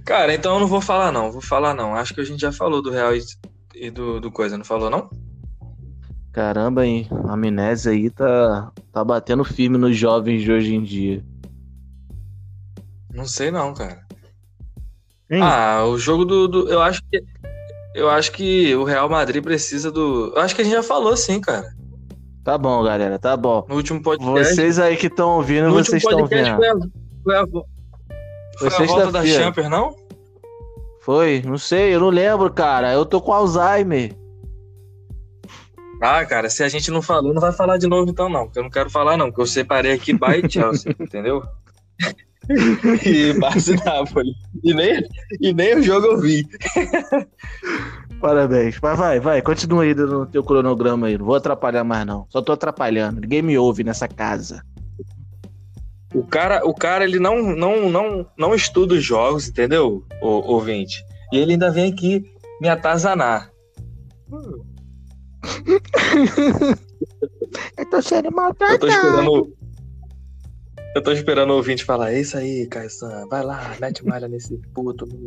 Cara, 0.05 0.33
então 0.33 0.55
eu 0.55 0.59
não 0.59 0.67
vou 0.67 0.81
falar, 0.81 1.11
não. 1.11 1.31
Vou 1.31 1.41
falar, 1.41 1.73
não. 1.73 1.95
Acho 1.95 2.13
que 2.13 2.21
a 2.21 2.23
gente 2.23 2.41
já 2.41 2.51
falou 2.51 2.81
do 2.81 2.91
Real 2.91 3.11
e 3.75 3.89
do, 3.89 4.19
do 4.19 4.31
coisa, 4.31 4.57
não 4.57 4.65
falou, 4.65 4.89
não? 4.89 5.09
Caramba, 6.31 6.85
hein? 6.85 7.07
A 7.27 7.33
amnésia 7.33 7.91
aí 7.91 8.09
tá, 8.09 8.71
tá 8.91 9.03
batendo 9.03 9.43
firme 9.43 9.77
nos 9.77 9.97
jovens 9.97 10.41
de 10.41 10.51
hoje 10.51 10.73
em 10.73 10.83
dia. 10.83 11.23
Não 13.13 13.25
sei 13.25 13.51
não, 13.51 13.73
cara. 13.73 14.01
Hein? 15.29 15.41
Ah, 15.41 15.83
o 15.85 15.97
jogo 15.97 16.25
do, 16.25 16.47
do, 16.47 16.69
Eu 16.69 16.81
acho 16.81 17.01
que. 17.09 17.23
Eu 17.93 18.09
acho 18.09 18.31
que 18.31 18.73
o 18.75 18.85
Real 18.85 19.09
Madrid 19.09 19.43
precisa 19.43 19.91
do. 19.91 20.31
Eu 20.33 20.41
acho 20.41 20.55
que 20.55 20.61
a 20.61 20.63
gente 20.63 20.73
já 20.73 20.83
falou 20.83 21.15
sim, 21.17 21.41
cara. 21.41 21.67
Tá 22.43 22.57
bom, 22.57 22.81
galera, 22.83 23.19
tá 23.19 23.35
bom. 23.35 23.65
No 23.67 23.75
último 23.75 24.01
podcast. 24.01 24.55
Vocês 24.55 24.79
aí 24.79 24.95
que 24.95 25.07
estão 25.07 25.37
ouvindo, 25.37 25.67
no 25.67 25.73
vocês 25.73 26.01
estão 26.01 26.25
vendo. 26.25 26.55
Foi 26.55 26.67
a, 26.67 26.75
foi 27.23 27.35
a, 27.35 27.45
foi 28.69 28.85
a 28.85 28.87
volta 28.87 29.11
da 29.11 29.25
Champions, 29.25 29.69
não? 29.69 29.95
Foi, 31.01 31.41
não 31.45 31.57
sei, 31.57 31.95
eu 31.95 31.99
não 31.99 32.09
lembro, 32.09 32.51
cara. 32.51 32.93
Eu 32.93 33.05
tô 33.05 33.19
com 33.19 33.33
Alzheimer. 33.33 34.15
Ah, 36.01 36.25
cara, 36.25 36.49
se 36.49 36.63
a 36.63 36.69
gente 36.69 36.89
não 36.89 37.01
falou, 37.01 37.33
não 37.33 37.41
vai 37.41 37.51
falar 37.51 37.77
de 37.77 37.87
novo 37.87 38.09
então 38.09 38.27
não, 38.27 38.45
porque 38.45 38.59
eu 38.59 38.63
não 38.63 38.69
quero 38.71 38.89
falar 38.89 39.17
não, 39.17 39.27
porque 39.27 39.41
eu 39.41 39.47
separei 39.47 39.93
aqui 39.93 40.13
Bayern 40.13 40.47
e 40.49 40.51
Chelsea, 40.51 40.95
entendeu? 40.99 41.43
e 43.05 43.33
Barça 43.39 43.73
e 43.73 43.75
Napoli. 43.85 44.33
E 44.63 44.73
nem, 44.73 45.07
e 45.39 45.53
nem 45.53 45.77
o 45.77 45.83
jogo 45.83 46.07
eu 46.07 46.19
vi. 46.19 46.47
Parabéns. 48.19 48.77
Mas 48.81 48.97
vai, 48.97 49.19
vai, 49.19 49.41
continua 49.41 49.83
aí 49.83 49.93
no 49.93 50.25
teu 50.25 50.43
cronograma 50.43 51.07
aí. 51.07 51.17
Não 51.17 51.25
vou 51.25 51.35
atrapalhar 51.35 51.83
mais, 51.83 52.05
não. 52.05 52.25
Só 52.29 52.41
tô 52.41 52.51
atrapalhando. 52.51 53.21
Ninguém 53.21 53.41
me 53.41 53.57
ouve 53.57 53.83
nessa 53.83 54.07
casa. 54.07 54.63
O 56.13 56.23
cara, 56.23 56.65
o 56.65 56.73
cara 56.73 57.05
ele 57.05 57.19
não, 57.19 57.41
não, 57.41 57.89
não, 57.89 58.27
não 58.37 58.53
estuda 58.53 58.95
os 58.95 59.03
jogos, 59.03 59.47
entendeu, 59.47 60.05
o, 60.21 60.27
ouvinte? 60.27 61.03
E 61.31 61.37
ele 61.37 61.53
ainda 61.53 61.71
vem 61.71 61.91
aqui 61.91 62.23
me 62.59 62.67
atazanar. 62.67 63.49
Hum. 64.29 64.61
eu 67.77 67.89
tô 67.89 68.01
sendo 68.01 68.31
maltratado. 68.31 68.73
Eu 68.73 68.79
tô 68.79 68.87
esperando. 68.87 69.53
Eu 70.93 71.01
tô 71.01 71.11
esperando 71.13 71.51
o 71.51 71.55
ouvinte 71.55 71.85
falar, 71.85 72.11
é 72.11 72.19
isso 72.19 72.37
aí, 72.37 72.67
Caio 72.67 72.89
vai 73.29 73.41
lá, 73.43 73.73
mete 73.79 74.05
malha 74.05 74.27
nesse 74.27 74.57
puto. 74.73 75.07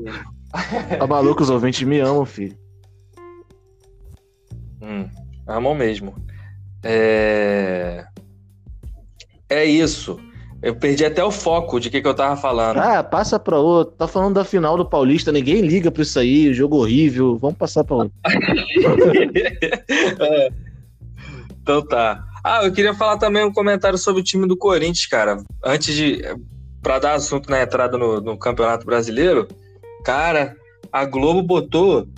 Tá 0.98 1.04
maluco, 1.04 1.42
os 1.42 1.50
ouvintes 1.50 1.82
me 1.82 1.98
amam, 1.98 2.24
filho. 2.24 2.56
Hum, 4.80 5.08
amam 5.48 5.74
mesmo. 5.74 6.14
É... 6.80 8.06
É 9.48 9.64
isso. 9.64 10.20
Eu 10.64 10.74
perdi 10.74 11.04
até 11.04 11.22
o 11.22 11.30
foco 11.30 11.78
de 11.78 11.90
que, 11.90 12.00
que 12.00 12.08
eu 12.08 12.14
tava 12.14 12.40
falando. 12.40 12.78
Ah, 12.78 13.04
passa 13.04 13.38
pra 13.38 13.58
outro. 13.58 13.94
Tá 13.98 14.08
falando 14.08 14.36
da 14.36 14.44
final 14.44 14.78
do 14.78 14.88
Paulista, 14.88 15.30
ninguém 15.30 15.60
liga 15.60 15.90
pra 15.90 16.02
isso 16.02 16.18
aí, 16.18 16.54
jogo 16.54 16.78
horrível. 16.78 17.36
Vamos 17.36 17.58
passar 17.58 17.84
pra 17.84 17.96
outro. 17.96 18.12
é. 20.20 20.50
Então 21.60 21.86
tá. 21.86 22.24
Ah, 22.42 22.64
eu 22.64 22.72
queria 22.72 22.94
falar 22.94 23.18
também 23.18 23.44
um 23.44 23.52
comentário 23.52 23.98
sobre 23.98 24.22
o 24.22 24.24
time 24.24 24.48
do 24.48 24.56
Corinthians, 24.56 25.04
cara. 25.04 25.36
Antes 25.62 25.94
de. 25.94 26.22
Pra 26.80 26.98
dar 26.98 27.12
assunto 27.12 27.50
na 27.50 27.60
entrada 27.60 27.98
no, 27.98 28.22
no 28.22 28.38
Campeonato 28.38 28.86
Brasileiro, 28.86 29.46
cara, 30.02 30.56
a 30.90 31.04
Globo 31.04 31.42
botou 31.42 32.08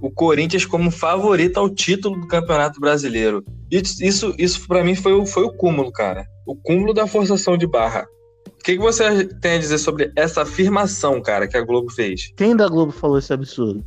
o 0.00 0.10
Corinthians 0.10 0.64
como 0.64 0.90
favorito 0.90 1.58
ao 1.58 1.68
título 1.68 2.22
do 2.22 2.26
Campeonato 2.26 2.80
Brasileiro. 2.80 3.44
Isso, 3.70 4.02
isso, 4.02 4.34
isso 4.38 4.66
para 4.66 4.82
mim 4.82 4.94
foi, 4.94 5.26
foi 5.26 5.42
o 5.44 5.52
cúmulo, 5.52 5.92
cara 5.92 6.24
o 6.50 6.56
cúmulo 6.56 6.92
da 6.92 7.06
forçação 7.06 7.56
de 7.56 7.64
barra. 7.64 8.08
O 8.48 8.62
que, 8.64 8.72
que 8.72 8.82
você 8.82 9.24
tem 9.40 9.52
a 9.52 9.58
dizer 9.58 9.78
sobre 9.78 10.10
essa 10.16 10.42
afirmação, 10.42 11.22
cara, 11.22 11.46
que 11.46 11.56
a 11.56 11.62
Globo 11.62 11.90
fez? 11.90 12.32
Quem 12.36 12.56
da 12.56 12.68
Globo 12.68 12.90
falou 12.90 13.18
esse 13.18 13.32
absurdo? 13.32 13.84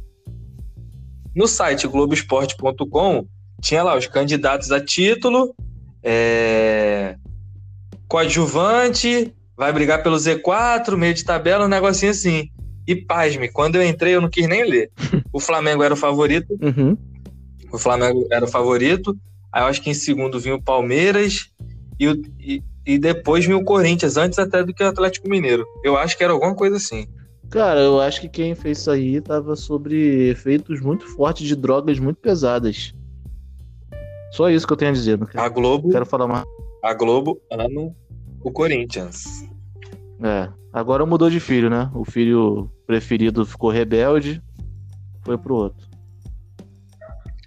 No 1.35 1.45
site 1.45 1.87
Globoesporte.com 1.87 3.27
tinha 3.61 3.83
lá 3.83 3.97
os 3.97 4.07
candidatos 4.07 4.71
a 4.71 4.79
título, 4.79 5.53
é... 6.01 7.17
coadjuvante, 8.07 9.33
vai 9.57 9.73
brigar 9.73 10.01
pelo 10.01 10.15
Z4, 10.15 10.95
meio 10.95 11.13
de 11.13 11.25
tabela, 11.25 11.65
um 11.65 11.69
negocinho 11.69 12.11
assim. 12.11 12.49
E 12.87 12.95
pasme, 12.95 13.49
quando 13.49 13.75
eu 13.75 13.83
entrei 13.83 14.15
eu 14.15 14.21
não 14.21 14.29
quis 14.29 14.47
nem 14.47 14.63
ler. 14.63 14.89
O 15.35 15.39
Flamengo 15.39 15.81
era 15.81 15.95
o 15.95 15.97
favorito. 15.97 16.55
Uhum. 16.61 16.95
O 17.71 17.79
Flamengo 17.79 18.27
era 18.31 18.45
o 18.45 18.47
favorito. 18.47 19.17
Aí 19.51 19.63
eu 19.63 19.67
acho 19.67 19.81
que 19.81 19.89
em 19.89 19.95
segundo 19.95 20.39
vinha 20.39 20.53
o 20.53 20.61
Palmeiras 20.61 21.51
e, 21.99 22.21
e, 22.39 22.63
e 22.85 22.97
depois 22.97 23.45
vinha 23.45 23.57
o 23.57 23.63
Corinthians, 23.63 24.17
antes 24.17 24.39
até 24.39 24.63
do 24.63 24.73
que 24.73 24.83
o 24.83 24.87
Atlético 24.87 25.29
Mineiro. 25.29 25.65
Eu 25.83 25.97
acho 25.97 26.17
que 26.17 26.23
era 26.23 26.33
alguma 26.33 26.55
coisa 26.55 26.77
assim. 26.77 27.07
Cara, 27.49 27.79
eu 27.81 27.99
acho 27.99 28.19
que 28.21 28.29
quem 28.29 28.55
fez 28.55 28.79
isso 28.79 28.89
aí 28.89 29.21
tava 29.21 29.55
sobre 29.55 30.29
efeitos 30.29 30.81
muito 30.81 31.05
fortes 31.05 31.47
de 31.47 31.55
drogas 31.55 31.99
muito 31.99 32.17
pesadas. 32.17 32.93
Só 34.31 34.49
isso 34.49 34.65
que 34.65 34.73
eu 34.73 34.77
tenho 34.77 34.91
a 34.91 34.93
dizer. 34.95 35.19
Quero, 35.27 35.43
a 35.43 35.49
Globo. 35.49 35.89
Quero 35.89 36.05
falar 36.05 36.27
mais. 36.27 36.43
A 36.83 36.93
Globo 36.93 37.39
ama 37.51 37.95
o 38.41 38.51
Corinthians. 38.51 39.47
É. 40.23 40.49
Agora 40.73 41.05
mudou 41.05 41.29
de 41.29 41.39
filho, 41.39 41.69
né? 41.69 41.91
O 41.93 42.03
filho 42.03 42.71
preferido 42.87 43.45
ficou 43.45 43.69
rebelde, 43.69 44.41
foi 45.23 45.37
pro 45.37 45.55
outro. 45.55 45.87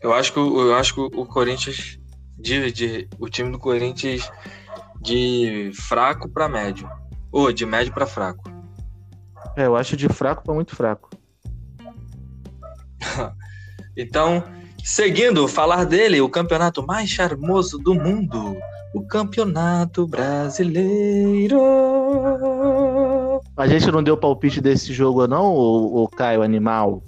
Eu 0.01 0.15
acho 0.15 0.33
que, 0.33 0.39
eu 0.39 0.75
acho 0.77 0.95
que 0.95 1.01
o 1.01 1.27
Corinthians 1.27 1.99
de, 2.39 2.71
de 2.73 3.09
o 3.19 3.29
time 3.29 3.51
do 3.51 3.59
Corinthians 3.59 4.31
de 5.01 5.71
fraco 5.75 6.29
para 6.29 6.49
médio. 6.49 6.89
Ou 7.33 7.53
de 7.53 7.67
médio 7.67 7.93
para 7.93 8.07
fraco. 8.07 8.51
É, 9.57 9.67
eu 9.67 9.77
acho 9.77 9.97
de 9.97 10.09
fraco 10.09 10.43
para 10.43 10.55
muito 10.55 10.75
fraco. 10.75 11.11
então, 13.97 14.45
seguindo, 14.85 15.47
falar 15.49 15.85
dele, 15.85 16.21
o 16.21 16.29
campeonato 16.29 16.85
mais 16.87 17.09
charmoso 17.09 17.79
do 17.79 17.95
mundo, 17.95 18.57
o 18.95 19.07
Campeonato 19.07 20.07
Brasileiro. 20.07 21.61
A 23.57 23.67
gente 23.67 23.91
não 23.91 24.03
deu 24.03 24.17
palpite 24.17 24.61
desse 24.61 24.93
jogo 24.93 25.27
não, 25.27 25.55
o, 25.55 26.09
Caio 26.09 26.43
Animal? 26.43 27.03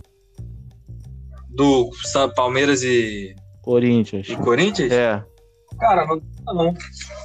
Do 1.49 1.91
Palmeiras 2.35 2.83
e 2.83 3.35
Corinthians. 3.69 4.27
E 4.31 4.37
Corinthians? 4.37 4.91
É. 4.91 5.23
Cara, 5.79 6.07
não, 6.07 6.55
não. 6.55 6.75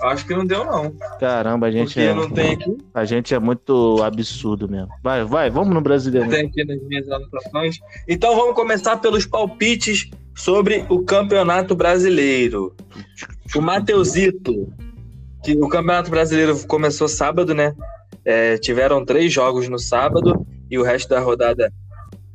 Acho 0.02 0.28
que 0.28 0.36
não 0.36 0.46
deu, 0.46 0.66
não. 0.66 0.92
Caramba, 1.18 1.68
a 1.68 1.72
gente 1.72 1.94
Porque 1.94 2.02
é. 2.02 2.14
não 2.14 2.30
tem 2.30 2.52
aqui. 2.52 2.78
A 2.94 3.06
gente 3.06 3.34
é 3.34 3.40
muito 3.40 4.04
absurdo 4.04 4.68
mesmo. 4.68 4.90
Vai, 5.02 5.24
vai, 5.24 5.50
vamos 5.50 5.74
no 5.74 5.80
brasileiro. 5.80 6.30
Tem 6.30 6.46
aqui 6.46 6.66
nas 6.66 6.82
minhas 6.84 7.10
anotações. 7.10 7.78
Então 8.10 8.36
vamos 8.36 8.56
começar 8.56 8.98
pelos 8.98 9.26
palpites 9.26 10.12
sobre 10.36 10.86
o 10.90 11.02
Campeonato 11.04 11.76
Brasileiro. 11.76 12.76
O 13.56 13.62
Mateusito, 13.62 14.70
que 15.46 15.54
o 15.54 15.70
Campeonato 15.70 16.12
Brasileiro 16.12 16.60
começou 16.68 17.08
sábado, 17.08 17.54
né? 17.54 17.74
É, 18.26 18.58
tiveram 18.58 19.06
três 19.06 19.32
jogos 19.32 19.70
no 19.70 19.80
sábado 19.80 20.46
e 20.70 20.78
o 20.78 20.84
resto 20.84 21.08
da 21.08 21.22
rodada 21.22 21.72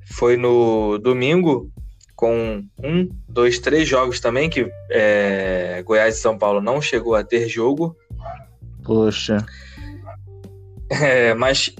foi 0.07 0.39
no 0.39 0.97
domingo, 0.97 1.71
com 2.19 2.65
um, 2.83 3.09
dois, 3.29 3.61
três 3.61 3.89
jogos 3.89 4.19
também, 4.19 4.51
que 4.51 4.69
é, 4.91 5.81
Goiás 5.87 6.17
e 6.17 6.21
São 6.21 6.37
Paulo 6.37 6.61
não 6.61 6.83
chegou 6.83 7.15
a 7.15 7.23
ter 7.23 7.49
jogo. 7.49 7.97
Poxa. 8.83 9.47
É, 10.91 11.33
mas 11.35 11.73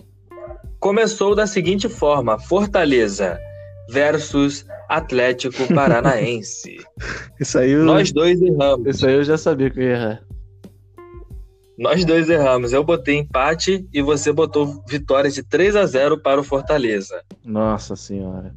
começou 0.79 1.35
da 1.35 1.45
seguinte 1.45 1.89
forma: 1.89 2.39
Fortaleza 2.39 3.37
versus 3.91 4.65
Atlético 4.89 5.67
Paranaense. 5.75 6.77
Isso 7.41 7.59
aí 7.59 7.73
eu, 7.73 7.85
Nós 7.85 8.13
dois 8.13 8.41
erramos. 8.41 8.87
isso 8.87 9.09
aí 9.09 9.15
eu 9.15 9.25
já 9.25 9.37
sabia 9.37 9.69
que 9.71 9.81
eu 9.81 9.85
ia 9.85 9.91
errar. 9.95 10.23
Nós 11.77 12.05
dois 12.05 12.31
erramos. 12.31 12.73
Eu 12.73 12.85
botei 12.85 13.17
empate 13.17 13.89
e 13.93 14.01
você 14.01 14.33
botou 14.33 14.85
vitória 14.89 15.31
de 15.33 15.43
3 15.43 15.75
a 15.75 15.85
0 15.85 16.23
para 16.23 16.41
o 16.41 16.45
Fortaleza. 16.45 17.25
Nossa 17.45 17.97
senhora. 17.97 18.55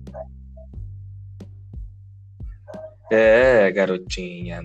É, 3.12 3.70
garotinha. 3.72 4.62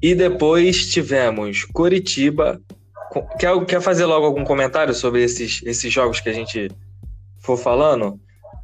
E 0.00 0.14
depois 0.14 0.86
tivemos 0.86 1.64
Coritiba. 1.64 2.60
Co- 3.10 3.26
Quer, 3.38 3.64
quer 3.66 3.80
fazer 3.80 4.04
logo 4.06 4.24
algum 4.26 4.44
comentário 4.44 4.94
sobre 4.94 5.22
esses, 5.22 5.60
esses 5.64 5.92
jogos 5.92 6.20
que 6.20 6.28
a 6.28 6.32
gente 6.32 6.70
for 7.40 7.56
falando? 7.56 8.18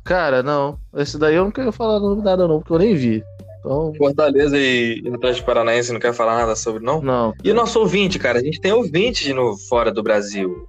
Cara, 0.05 0.43
não. 0.43 0.79
Esse 0.97 1.19
daí 1.19 1.35
eu 1.35 1.45
não 1.45 1.51
quero 1.51 1.73
falar 1.73 1.99
nada, 2.17 2.47
não, 2.47 2.61
porque 2.61 2.73
eu 2.73 2.79
nem 2.79 2.95
vi. 2.95 3.23
Então, 3.59 3.93
Fortaleza 3.99 4.57
e 4.59 5.03
Atlético 5.13 5.45
Paranaense 5.47 5.93
não 5.93 6.01
quer 6.01 6.15
falar 6.15 6.37
nada 6.39 6.57
sobre, 6.57 6.83
não? 6.83 7.03
não. 7.03 7.35
E 7.45 7.51
o 7.51 7.55
nosso 7.55 7.79
ouvinte, 7.81 8.19
cara? 8.19 8.39
A 8.39 8.43
gente 8.43 8.61
tem 8.61 8.73
ouvintes 8.73 9.35
no, 9.35 9.57
fora 9.69 9.93
do 9.93 10.03
Brasil. 10.03 10.67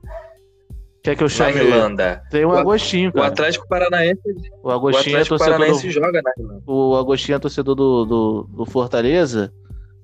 Quer 1.03 1.15
que 1.15 1.23
eu 1.23 1.25
Na 1.27 1.33
chame 1.33 1.59
ele? 1.59 1.69
Irlanda. 1.69 2.21
Tem 2.29 2.45
um 2.45 2.49
O- 2.49 2.57
Agostinho, 2.57 3.09
O 3.09 3.13
cara. 3.13 3.27
Atlético 3.27 3.67
Paranaense, 3.67 4.21
O 4.63 4.67
o 4.67 4.71
Agostinho 4.71 5.17
é 5.17 5.21
Atlético 5.21 5.37
torcedor 5.37 5.57
Paranaense 5.59 5.87
do... 5.87 5.93
joga 5.93 6.21
na 6.21 6.31
Irlanda. 6.37 6.63
O 6.67 6.95
Agostinho 6.95 7.35
é 7.35 7.39
torcedor 7.39 7.75
do, 7.75 8.05
do, 8.05 8.43
do 8.57 8.65
Fortaleza. 8.65 9.51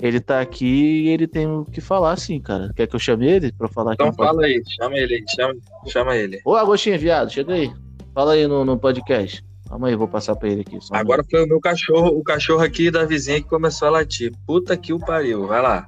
Ele 0.02 0.20
tá 0.20 0.40
aqui 0.42 1.06
e 1.06 1.10
ele 1.10 1.28
tem 1.28 1.48
o 1.48 1.66
que 1.66 1.82
falar, 1.82 2.16
sim, 2.18 2.40
cara. 2.40 2.72
Quer 2.76 2.88
que 2.88 2.96
eu 2.96 3.00
chame 3.00 3.28
ele 3.28 3.52
pra 3.52 3.68
falar 3.68 3.94
aqui? 3.94 4.04
Então 4.04 4.14
fala 4.14 4.46
aí, 4.46 4.62
chama 4.80 4.96
ele 4.98 5.16
aí, 5.16 5.24
chama, 5.36 5.56
chama 5.88 6.16
ele. 6.16 6.40
Ô, 6.46 6.56
Agostinho, 6.56 7.00
viado, 7.00 7.32
chega 7.32 7.54
aí. 7.54 7.72
Fala 8.14 8.34
aí 8.34 8.48
no, 8.48 8.64
no 8.66 8.78
podcast. 8.78 9.44
Calma 9.68 9.88
aí, 9.90 9.96
vou 9.96 10.08
passar 10.08 10.36
pra 10.36 10.50
ele 10.50 10.62
aqui. 10.62 10.78
só 10.82 10.94
um 10.94 10.98
Agora 10.98 11.24
foi 11.30 11.44
o 11.44 11.48
meu 11.48 11.60
cachorro, 11.60 12.08
o 12.18 12.24
cachorro 12.24 12.64
aqui 12.64 12.90
da 12.90 13.06
vizinha 13.06 13.42
que 13.42 13.48
começou 13.50 13.88
a 13.88 13.92
latir. 13.92 14.32
Puta 14.46 14.78
que 14.78 14.94
o 14.94 15.00
pariu, 15.00 15.46
vai 15.48 15.62
lá. 15.62 15.88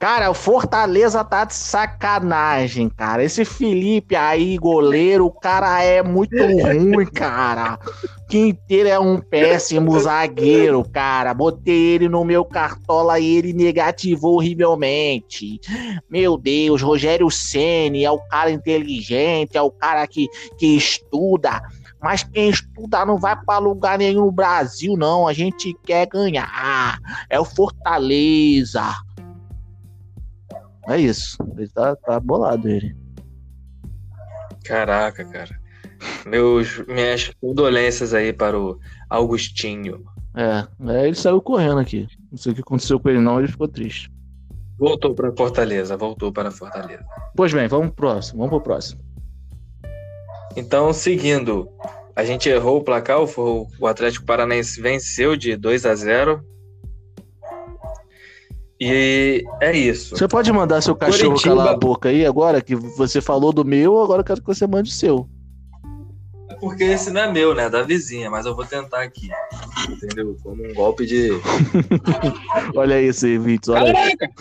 Cara, 0.00 0.28
o 0.28 0.34
Fortaleza 0.34 1.22
tá 1.22 1.44
de 1.44 1.54
sacanagem, 1.54 2.88
cara. 2.88 3.22
Esse 3.22 3.44
Felipe 3.44 4.16
aí, 4.16 4.58
goleiro, 4.58 5.26
o 5.26 5.30
cara 5.30 5.82
é 5.82 6.02
muito 6.02 6.36
ruim, 6.36 7.06
cara. 7.06 7.78
Quinteiro 8.28 8.88
é 8.88 8.98
um 8.98 9.20
péssimo 9.20 9.98
zagueiro, 10.00 10.82
cara. 10.90 11.32
Botei 11.32 11.94
ele 11.94 12.08
no 12.08 12.24
meu 12.24 12.44
cartola 12.44 13.20
e 13.20 13.36
ele 13.36 13.52
negativou 13.52 14.34
horrivelmente. 14.34 15.60
Meu 16.10 16.36
Deus, 16.36 16.82
Rogério 16.82 17.30
Ceni 17.30 18.04
é 18.04 18.10
o 18.10 18.18
cara 18.18 18.50
inteligente, 18.50 19.56
é 19.56 19.62
o 19.62 19.70
cara 19.70 20.04
que, 20.08 20.26
que 20.58 20.76
estuda. 20.76 21.62
Mas 22.02 22.24
quem 22.24 22.50
estuda 22.50 23.04
não 23.06 23.16
vai 23.16 23.36
pra 23.44 23.58
lugar 23.58 23.98
nenhum 23.98 24.26
no 24.26 24.32
Brasil, 24.32 24.96
não. 24.96 25.26
A 25.26 25.32
gente 25.32 25.74
quer 25.84 26.06
ganhar. 26.06 26.98
É 27.30 27.38
o 27.38 27.44
Fortaleza. 27.44 28.82
É 30.88 30.98
isso. 30.98 31.36
Ele 31.56 31.68
tá, 31.68 31.94
tá 31.94 32.18
bolado, 32.18 32.68
ele. 32.68 32.96
Caraca, 34.64 35.24
cara. 35.24 35.58
Meus, 36.24 36.78
minhas 36.86 37.30
condolências 37.40 38.14
aí 38.14 38.32
para 38.32 38.58
o 38.58 38.78
Augustinho. 39.10 40.04
É, 40.34 40.66
é, 40.92 41.06
ele 41.06 41.16
saiu 41.16 41.40
correndo 41.42 41.78
aqui. 41.78 42.06
Não 42.30 42.38
sei 42.38 42.52
o 42.52 42.54
que 42.54 42.60
aconteceu 42.60 42.98
com 42.98 43.08
ele, 43.08 43.20
não. 43.20 43.38
Ele 43.38 43.48
ficou 43.48 43.68
triste. 43.68 44.10
Voltou 44.78 45.14
para 45.14 45.34
Fortaleza, 45.36 45.96
voltou 45.96 46.32
para 46.32 46.50
Fortaleza. 46.50 47.04
Pois 47.36 47.52
bem, 47.52 47.66
vamos 47.66 47.88
pro 47.88 47.96
próximo. 47.96 48.38
Vamos 48.38 48.50
pro 48.50 48.60
próximo. 48.60 49.00
Então, 50.56 50.92
seguindo, 50.92 51.68
a 52.14 52.24
gente 52.24 52.48
errou 52.48 52.78
o 52.78 52.84
placar, 52.84 53.18
o 53.20 53.86
Atlético 53.86 54.24
Paranaense 54.24 54.80
venceu 54.80 55.36
de 55.36 55.56
2 55.56 55.84
a 55.84 55.94
0. 55.94 56.44
E 58.80 59.44
é 59.60 59.76
isso. 59.76 60.16
Você 60.16 60.28
pode 60.28 60.52
mandar 60.52 60.80
seu 60.80 60.94
cachorro 60.94 61.30
Coritiba- 61.30 61.56
calar 61.56 61.74
a 61.74 61.76
boca 61.76 62.08
aí 62.10 62.24
agora? 62.24 62.60
Que 62.62 62.76
você 62.76 63.20
falou 63.20 63.52
do 63.52 63.64
meu, 63.64 64.00
agora 64.00 64.20
eu 64.20 64.24
quero 64.24 64.40
que 64.40 64.46
você 64.46 64.66
mande 64.66 64.90
o 64.90 64.92
seu. 64.92 65.28
Porque 66.60 66.84
esse 66.84 67.10
não 67.10 67.20
é 67.22 67.32
meu, 67.32 67.54
né? 67.54 67.68
Da 67.68 67.82
vizinha, 67.82 68.30
mas 68.30 68.44
eu 68.46 68.54
vou 68.54 68.64
tentar 68.64 69.02
aqui. 69.02 69.28
Entendeu? 69.90 70.36
Como 70.42 70.64
um 70.64 70.74
golpe 70.74 71.06
de. 71.06 71.30
Olha 72.74 73.00
isso 73.00 73.26
aí, 73.26 73.38
Vitor. 73.38 73.76
Olha 73.76 73.96
aí. 73.96 74.16
Caraca! 74.16 74.34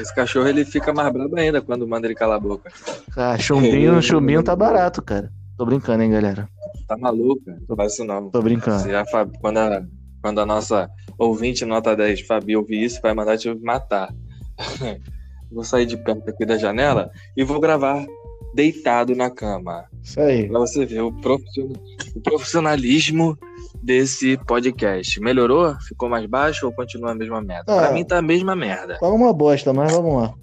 Esse 0.00 0.14
cachorro 0.14 0.46
ele 0.48 0.64
fica 0.64 0.92
mais 0.92 1.12
brabo 1.12 1.36
ainda 1.36 1.60
quando 1.60 1.86
manda 1.86 2.06
ele 2.06 2.14
calar 2.14 2.36
a 2.36 2.40
boca. 2.40 2.70
Ah, 3.16 3.36
chumbinho, 3.38 4.00
chumbinho 4.00 4.42
tá 4.42 4.54
barato, 4.54 5.02
cara. 5.02 5.32
Tô 5.56 5.64
brincando, 5.66 6.02
hein, 6.02 6.10
galera. 6.10 6.48
Tá 6.86 6.96
maluco, 6.96 7.44
cara? 7.44 7.58
Não 7.68 7.76
faz 7.76 7.92
isso 7.94 8.04
não. 8.04 8.30
Tô 8.30 8.40
brincando. 8.40 8.82
Se 8.82 8.94
a 8.94 9.04
Fabi- 9.04 9.36
quando, 9.40 9.58
a, 9.58 9.82
quando 10.22 10.40
a 10.40 10.46
nossa 10.46 10.88
ouvinte 11.18 11.64
nota 11.64 11.94
10, 11.96 12.20
Fabi, 12.22 12.56
ouvir 12.56 12.84
isso, 12.84 13.00
vai 13.02 13.12
mandar 13.12 13.36
te 13.36 13.52
matar. 13.62 14.14
vou 15.50 15.64
sair 15.64 15.84
de 15.86 15.96
perto 15.96 16.30
aqui 16.30 16.46
da 16.46 16.56
janela 16.56 17.10
e 17.36 17.44
vou 17.44 17.60
gravar 17.60 18.06
deitado 18.54 19.14
na 19.14 19.30
cama. 19.30 19.84
Isso 20.02 20.20
aí. 20.20 20.48
Pra 20.48 20.60
você 20.60 20.84
ver 20.86 21.00
o, 21.02 21.12
profissional- 21.12 21.82
o 22.14 22.20
profissionalismo 22.20 23.36
desse 23.82 24.36
podcast. 24.46 25.20
Melhorou? 25.20 25.74
Ficou 25.88 26.08
mais 26.08 26.24
baixo 26.26 26.66
ou 26.66 26.72
continua 26.72 27.12
a 27.12 27.14
mesma 27.14 27.40
merda? 27.42 27.72
Ah. 27.74 27.80
Pra 27.86 27.92
mim 27.92 28.04
tá 28.04 28.18
a 28.18 28.22
mesma 28.22 28.54
merda. 28.54 28.98
Tá 28.98 29.08
uma 29.08 29.32
bosta, 29.32 29.72
mas 29.72 29.92
vamos 29.92 30.14
lá. 30.22 30.34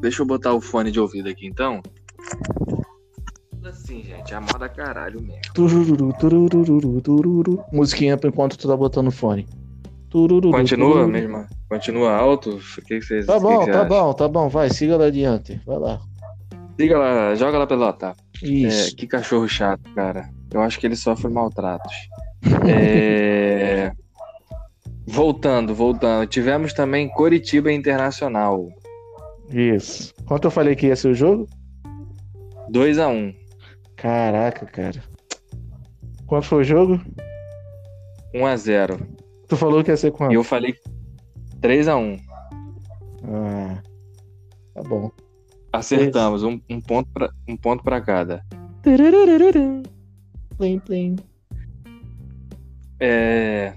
Deixa 0.00 0.22
eu 0.22 0.26
botar 0.26 0.52
o 0.54 0.60
fone 0.60 0.90
de 0.90 0.98
ouvido 0.98 1.28
aqui 1.28 1.46
então. 1.46 1.80
Assim, 3.64 4.02
gente, 4.02 4.32
é 4.32 4.36
a 4.36 4.40
moda 4.40 4.68
caralho 4.68 5.20
mesmo. 5.22 5.40
Turururu, 5.54 6.12
turururu, 6.18 7.00
tururu. 7.00 7.64
Musiquinha 7.72 8.16
pra 8.16 8.28
enquanto 8.28 8.56
tu 8.58 8.66
tá 8.68 8.76
botando 8.76 9.10
fone. 9.10 9.46
Turururu, 10.10 10.50
Continua 10.50 10.90
tururu. 10.92 11.08
mesmo? 11.08 11.46
Continua 11.68 12.12
alto? 12.16 12.56
O 12.78 12.82
que 12.82 13.00
vocês 13.00 13.24
Tá 13.24 13.34
que 13.36 13.40
bom, 13.40 13.64
que 13.64 13.70
tá 13.70 13.80
acha? 13.80 13.88
bom, 13.88 14.12
tá 14.12 14.28
bom. 14.28 14.48
Vai, 14.48 14.68
siga 14.68 14.96
lá 14.96 15.06
adiante. 15.06 15.60
Vai 15.64 15.78
lá. 15.78 16.00
Siga 16.78 16.98
lá, 16.98 17.34
joga 17.34 17.58
lá 17.58 17.66
pelota. 17.66 18.14
É, 18.42 18.46
Isso. 18.46 18.96
que 18.96 19.06
cachorro 19.06 19.48
chato, 19.48 19.82
cara. 19.94 20.28
Eu 20.52 20.60
acho 20.60 20.78
que 20.80 20.86
ele 20.86 20.96
sofre 20.96 21.28
maltratos. 21.32 21.94
É, 22.68 23.92
Voltando, 25.06 25.74
voltando. 25.74 26.26
Tivemos 26.26 26.72
também 26.72 27.08
Coritiba 27.08 27.72
Internacional. 27.72 28.68
Isso. 29.50 30.12
Quanto 30.26 30.46
eu 30.46 30.50
falei 30.50 30.74
que 30.74 30.86
ia 30.88 30.96
ser 30.96 31.08
o 31.08 31.14
jogo? 31.14 31.48
2 32.70 32.98
a 32.98 33.08
1 33.08 33.32
Caraca, 34.02 34.66
cara. 34.66 35.00
Quanto 36.26 36.46
foi 36.46 36.62
o 36.62 36.64
jogo? 36.64 37.00
1 38.34 38.44
a 38.44 38.56
0 38.56 39.06
Tu 39.46 39.56
falou 39.56 39.84
que 39.84 39.92
ia 39.92 39.96
ser 39.96 40.08
E 40.08 40.10
quanto? 40.10 40.32
eu 40.32 40.42
falei 40.42 40.74
3 41.60 41.86
a 41.86 41.96
1 41.96 42.18
Ah, 43.22 43.80
tá 44.74 44.82
bom. 44.82 45.08
Acertamos, 45.72 46.42
um, 46.42 46.60
um 46.68 46.80
ponto 46.80 47.08
pra, 47.12 47.30
um 47.48 47.56
ponto 47.56 47.84
para 47.84 48.00
cada. 48.00 48.44
Plim, 50.58 50.80
plim. 50.80 51.16
É... 52.98 53.74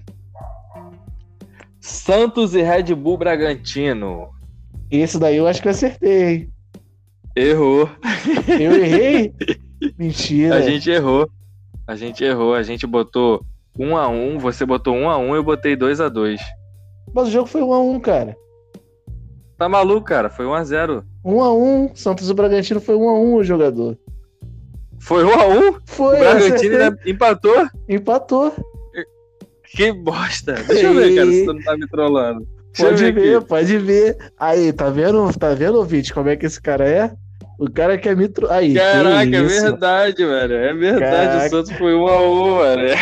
Santos 1.79 2.55
e 2.55 2.63
Red 2.63 2.95
Bull 2.95 3.19
Bragantino. 3.19 4.29
Esse 4.89 5.19
daí 5.19 5.37
eu 5.37 5.45
acho 5.45 5.61
que 5.61 5.67
eu 5.67 5.71
acertei, 5.71 6.23
hein? 6.23 6.53
Errou. 7.35 7.87
Eu 8.59 8.73
errei? 8.83 9.31
Mentira. 9.97 10.55
A 10.55 10.61
gente 10.61 10.89
errou. 10.89 11.29
A 11.87 11.95
gente 11.95 12.23
errou. 12.23 12.53
A 12.53 12.63
gente 12.63 12.85
botou 12.87 13.45
1 13.77 13.97
a 13.97 14.07
1 14.07 14.39
você 14.39 14.65
botou 14.65 14.95
1 14.95 15.09
a 15.09 15.17
1 15.17 15.35
eu 15.35 15.43
botei 15.43 15.75
2 15.75 15.99
a 15.99 16.07
2 16.09 16.39
Mas 17.13 17.27
o 17.27 17.31
jogo 17.31 17.47
foi 17.47 17.61
1x1, 17.61 18.01
cara. 18.01 18.37
Tá 19.57 19.69
maluco, 19.69 20.05
cara? 20.05 20.29
Foi 20.29 20.45
1 20.45 20.53
a 20.53 20.63
0 20.63 21.05
1x1. 21.25 21.95
Santos 21.95 22.29
e 22.29 22.33
Bragantino 22.33 22.79
foi 22.79 22.95
1x1 22.95 23.33
o 23.33 23.43
jogador. 23.43 23.97
Foi 24.99 25.23
1 25.23 25.29
a 25.29 25.47
1 25.47 25.77
Foi, 25.85 26.15
O 26.15 26.19
Bragantino 26.19 26.75
ainda 26.77 26.99
empatou? 27.05 27.67
Empatou. 27.87 28.53
Que 29.75 29.91
bosta. 29.91 30.53
Deixa 30.53 30.87
eu 30.87 30.93
ver, 30.93 31.15
cara, 31.15 31.31
se 31.31 31.45
tu 31.45 31.53
não 31.53 31.61
tá 31.61 31.75
me 31.77 31.87
trollando. 31.87 32.47
Deixa 32.71 32.91
Pode 32.91 33.11
ver, 33.11 33.13
ver, 33.13 33.41
pode 33.41 33.77
ver. 33.77 34.17
Aí, 34.37 34.71
tá 34.71 34.89
vendo? 34.89 35.31
Tá 35.37 35.53
vendo, 35.53 35.77
ouvinte, 35.77 36.13
como 36.13 36.29
é 36.29 36.35
que 36.35 36.45
esse 36.45 36.61
cara 36.61 36.87
é? 36.87 37.13
O 37.57 37.71
cara 37.71 37.97
quer 37.97 38.15
me 38.17 38.27
tro... 38.27 38.51
Aí, 38.51 38.73
que 38.73 38.79
Caraca, 38.79 39.37
é 39.37 39.43
verdade, 39.43 40.25
velho. 40.25 40.53
É 40.53 40.73
verdade. 40.73 41.27
Caraca. 41.27 41.45
O 41.45 41.49
Santos 41.49 41.71
foi 41.73 41.93
1 41.95 42.07
a 42.07 42.21
1 42.21 42.57
velho. 42.57 42.95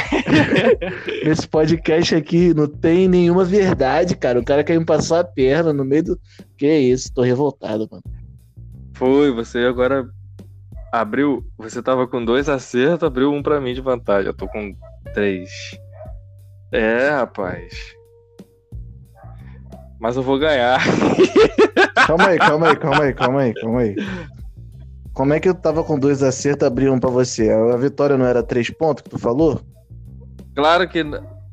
Nesse 1.26 1.48
podcast 1.48 2.16
aqui 2.16 2.54
não 2.54 2.68
tem 2.68 3.08
nenhuma 3.08 3.44
verdade, 3.44 4.16
cara. 4.16 4.40
O 4.40 4.46
cara 4.46 4.64
quer 4.64 4.78
me 4.78 4.86
passar 4.86 5.22
a 5.22 5.24
perna 5.24 5.74
no 5.74 5.84
meio 5.84 6.04
do. 6.04 6.20
Que 6.58 6.72
isso, 6.72 7.12
tô 7.14 7.24
revoltado, 7.24 7.88
mano. 7.90 8.04
Foi, 8.94 9.32
você 9.32 9.60
agora 9.60 10.06
abriu. 10.92 11.44
Você 11.58 11.82
tava 11.82 12.08
com 12.08 12.24
dois 12.24 12.48
acertos, 12.48 13.08
abriu 13.08 13.34
um 13.34 13.42
pra 13.42 13.60
mim 13.60 13.74
de 13.74 13.82
vantagem. 13.82 14.28
Eu 14.28 14.36
tô 14.36 14.48
com 14.48 14.76
três. 15.14 15.50
É, 16.72 17.10
rapaz. 17.10 17.74
Mas 20.00 20.16
eu 20.16 20.22
vou 20.22 20.38
ganhar. 20.38 20.80
Calma 22.06 22.28
aí, 22.28 22.38
calma 22.38 22.70
aí, 22.70 22.76
calma 22.76 23.04
aí, 23.04 23.14
calma 23.14 23.42
aí, 23.42 23.54
calma 23.54 23.80
aí. 23.80 23.96
Como 25.14 25.34
é 25.34 25.40
que 25.40 25.48
eu 25.48 25.54
tava 25.54 25.84
com 25.84 26.00
dois 26.00 26.24
acertos, 26.24 26.68
abri 26.68 26.90
um 26.90 27.00
pra 27.00 27.10
você? 27.10 27.52
A 27.52 27.78
vitória 27.78 28.18
não 28.18 28.26
era 28.26 28.42
três 28.42 28.72
pontos 28.72 29.04
que 29.04 29.12
tu 29.12 29.20
falou? 29.20 29.62
Claro 30.56 30.90
que. 30.90 31.06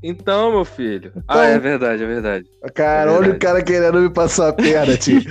Então, 0.02 0.50
meu 0.50 0.64
filho. 0.64 1.12
Então... 1.14 1.22
Ah, 1.28 1.44
é 1.44 1.58
verdade, 1.58 2.02
é 2.02 2.06
verdade. 2.06 2.46
Cara, 2.74 3.10
é 3.10 3.12
verdade. 3.12 3.28
olha 3.28 3.36
o 3.36 3.38
cara 3.38 3.62
querendo 3.62 4.00
me 4.00 4.08
passar 4.08 4.48
a 4.48 4.52
perna, 4.52 4.96
tio. 4.96 5.20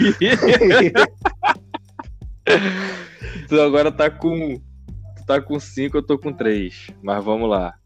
tu 3.50 3.60
agora 3.60 3.92
tá 3.92 4.12
com. 4.12 4.62
Tu 5.18 5.26
tá 5.26 5.42
com 5.42 5.60
cinco, 5.60 5.98
eu 5.98 6.04
tô 6.04 6.20
com 6.20 6.32
três. 6.32 6.92
Mas 7.02 7.24
vamos 7.24 7.50
lá. 7.50 7.79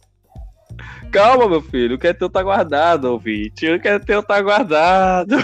Calma, 1.12 1.48
meu 1.48 1.62
filho. 1.62 1.96
O 1.96 2.00
que 2.00 2.08
é 2.08 2.14
teu 2.14 2.30
tá 2.30 2.42
guardado, 2.42 3.06
ouvinte. 3.06 3.70
O 3.70 3.80
que 3.80 3.88
é 3.88 4.00
teu 4.00 4.24
tá 4.24 4.42
guardado. 4.42 5.36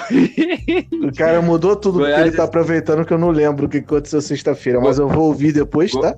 o 1.03 1.15
cara 1.15 1.41
mudou 1.41 1.75
tudo 1.75 1.99
Goiás... 1.99 2.15
porque 2.15 2.29
ele 2.29 2.37
tá 2.37 2.43
aproveitando 2.43 3.05
que 3.05 3.13
eu 3.13 3.17
não 3.17 3.29
lembro 3.29 3.67
o 3.67 3.69
que 3.69 3.77
aconteceu 3.77 4.21
sexta-feira, 4.21 4.79
mas 4.81 4.97
eu 4.97 5.07
vou 5.07 5.27
ouvir 5.27 5.51
depois, 5.51 5.91
tá? 5.91 6.15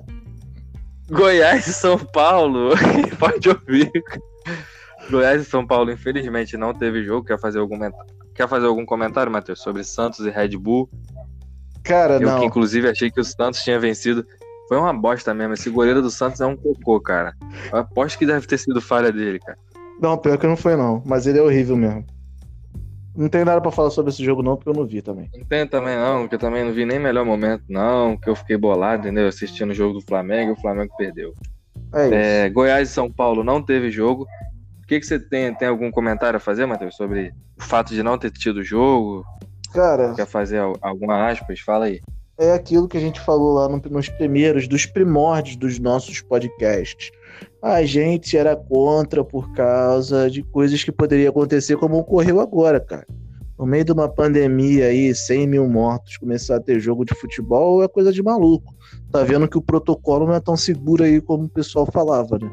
Goiás 1.10 1.66
e 1.66 1.72
São 1.74 1.98
Paulo. 1.98 2.70
Pode 3.18 3.48
ouvir. 3.48 3.90
Goiás 5.10 5.42
e 5.42 5.44
São 5.44 5.66
Paulo, 5.66 5.90
infelizmente, 5.90 6.56
não 6.56 6.72
teve 6.72 7.04
jogo. 7.04 7.26
Quer 7.26 7.38
fazer 7.38 7.58
algum, 7.58 7.78
Quer 8.34 8.48
fazer 8.48 8.66
algum 8.66 8.86
comentário, 8.86 9.30
Matheus, 9.30 9.60
sobre 9.60 9.84
Santos 9.84 10.20
e 10.20 10.30
Red 10.30 10.56
Bull? 10.56 10.88
Cara, 11.84 12.14
eu, 12.14 12.20
não. 12.22 12.40
Que, 12.40 12.46
inclusive, 12.46 12.88
achei 12.88 13.10
que 13.10 13.20
o 13.20 13.24
Santos 13.24 13.62
tinha 13.62 13.78
vencido. 13.78 14.26
Foi 14.68 14.78
uma 14.78 14.92
bosta 14.92 15.34
mesmo. 15.34 15.54
Esse 15.54 15.70
goleiro 15.70 16.00
do 16.00 16.10
Santos 16.10 16.40
é 16.40 16.46
um 16.46 16.56
cocô, 16.56 17.00
cara. 17.00 17.34
Eu 17.72 17.78
aposto 17.78 18.18
que 18.18 18.26
deve 18.26 18.46
ter 18.46 18.58
sido 18.58 18.80
falha 18.80 19.12
dele, 19.12 19.38
cara. 19.38 19.58
Não, 20.00 20.16
pior 20.16 20.38
que 20.38 20.46
não 20.46 20.56
foi, 20.56 20.76
não. 20.76 21.02
Mas 21.04 21.26
ele 21.26 21.38
é 21.38 21.42
horrível 21.42 21.76
mesmo. 21.76 22.04
Não 23.14 23.28
tem 23.28 23.44
nada 23.44 23.60
para 23.60 23.70
falar 23.70 23.90
sobre 23.90 24.10
esse 24.10 24.24
jogo, 24.24 24.42
não, 24.42 24.56
porque 24.56 24.70
eu 24.70 24.74
não 24.74 24.86
vi 24.86 25.02
também. 25.02 25.30
Não 25.36 25.44
tem 25.44 25.66
também, 25.66 25.96
não, 25.96 26.20
porque 26.20 26.36
eu 26.36 26.38
também 26.38 26.64
não 26.64 26.72
vi 26.72 26.86
nem 26.86 26.98
melhor 26.98 27.26
momento, 27.26 27.64
não. 27.68 28.16
Que 28.16 28.30
eu 28.30 28.34
fiquei 28.34 28.56
bolado, 28.56 29.02
entendeu? 29.02 29.28
Assistindo 29.28 29.70
o 29.70 29.74
jogo 29.74 29.94
do 29.94 30.00
Flamengo 30.00 30.50
e 30.50 30.54
o 30.54 30.60
Flamengo 30.60 30.94
perdeu. 30.96 31.34
É, 31.94 32.46
é 32.46 32.50
Goiás 32.50 32.88
e 32.88 32.92
São 32.92 33.12
Paulo 33.12 33.44
não 33.44 33.62
teve 33.62 33.90
jogo. 33.90 34.26
O 34.82 34.86
que, 34.86 34.98
que 34.98 35.06
você 35.06 35.18
tem? 35.18 35.54
Tem 35.54 35.68
algum 35.68 35.90
comentário 35.90 36.38
a 36.38 36.40
fazer, 36.40 36.64
Matheus, 36.64 36.96
sobre 36.96 37.32
o 37.58 37.62
fato 37.62 37.94
de 37.94 38.02
não 38.02 38.16
ter 38.16 38.30
tido 38.30 38.64
jogo? 38.64 39.24
Cara. 39.72 40.14
Quer 40.14 40.26
fazer 40.26 40.58
alguma 40.80 41.28
aspas? 41.28 41.60
Fala 41.60 41.86
aí. 41.86 42.00
É 42.42 42.52
aquilo 42.54 42.88
que 42.88 42.96
a 42.96 43.00
gente 43.00 43.20
falou 43.20 43.54
lá 43.54 43.68
nos 43.68 44.08
primeiros, 44.08 44.66
dos 44.66 44.84
primórdios 44.84 45.54
dos 45.54 45.78
nossos 45.78 46.20
podcasts. 46.20 47.12
A 47.62 47.84
gente 47.84 48.36
era 48.36 48.56
contra 48.56 49.22
por 49.22 49.52
causa 49.52 50.28
de 50.28 50.42
coisas 50.42 50.82
que 50.82 50.90
poderiam 50.90 51.30
acontecer, 51.30 51.76
como 51.76 51.98
ocorreu 51.98 52.40
agora, 52.40 52.80
cara. 52.80 53.06
No 53.56 53.64
meio 53.64 53.84
de 53.84 53.92
uma 53.92 54.08
pandemia 54.08 54.86
aí, 54.86 55.14
100 55.14 55.46
mil 55.46 55.68
mortos, 55.68 56.16
começar 56.16 56.56
a 56.56 56.60
ter 56.60 56.80
jogo 56.80 57.04
de 57.04 57.14
futebol 57.14 57.80
é 57.80 57.86
coisa 57.86 58.12
de 58.12 58.20
maluco. 58.20 58.74
Tá 59.12 59.22
vendo 59.22 59.46
que 59.46 59.56
o 59.56 59.62
protocolo 59.62 60.26
não 60.26 60.34
é 60.34 60.40
tão 60.40 60.56
seguro 60.56 61.04
aí 61.04 61.20
como 61.20 61.44
o 61.44 61.48
pessoal 61.48 61.86
falava, 61.86 62.40
né? 62.40 62.50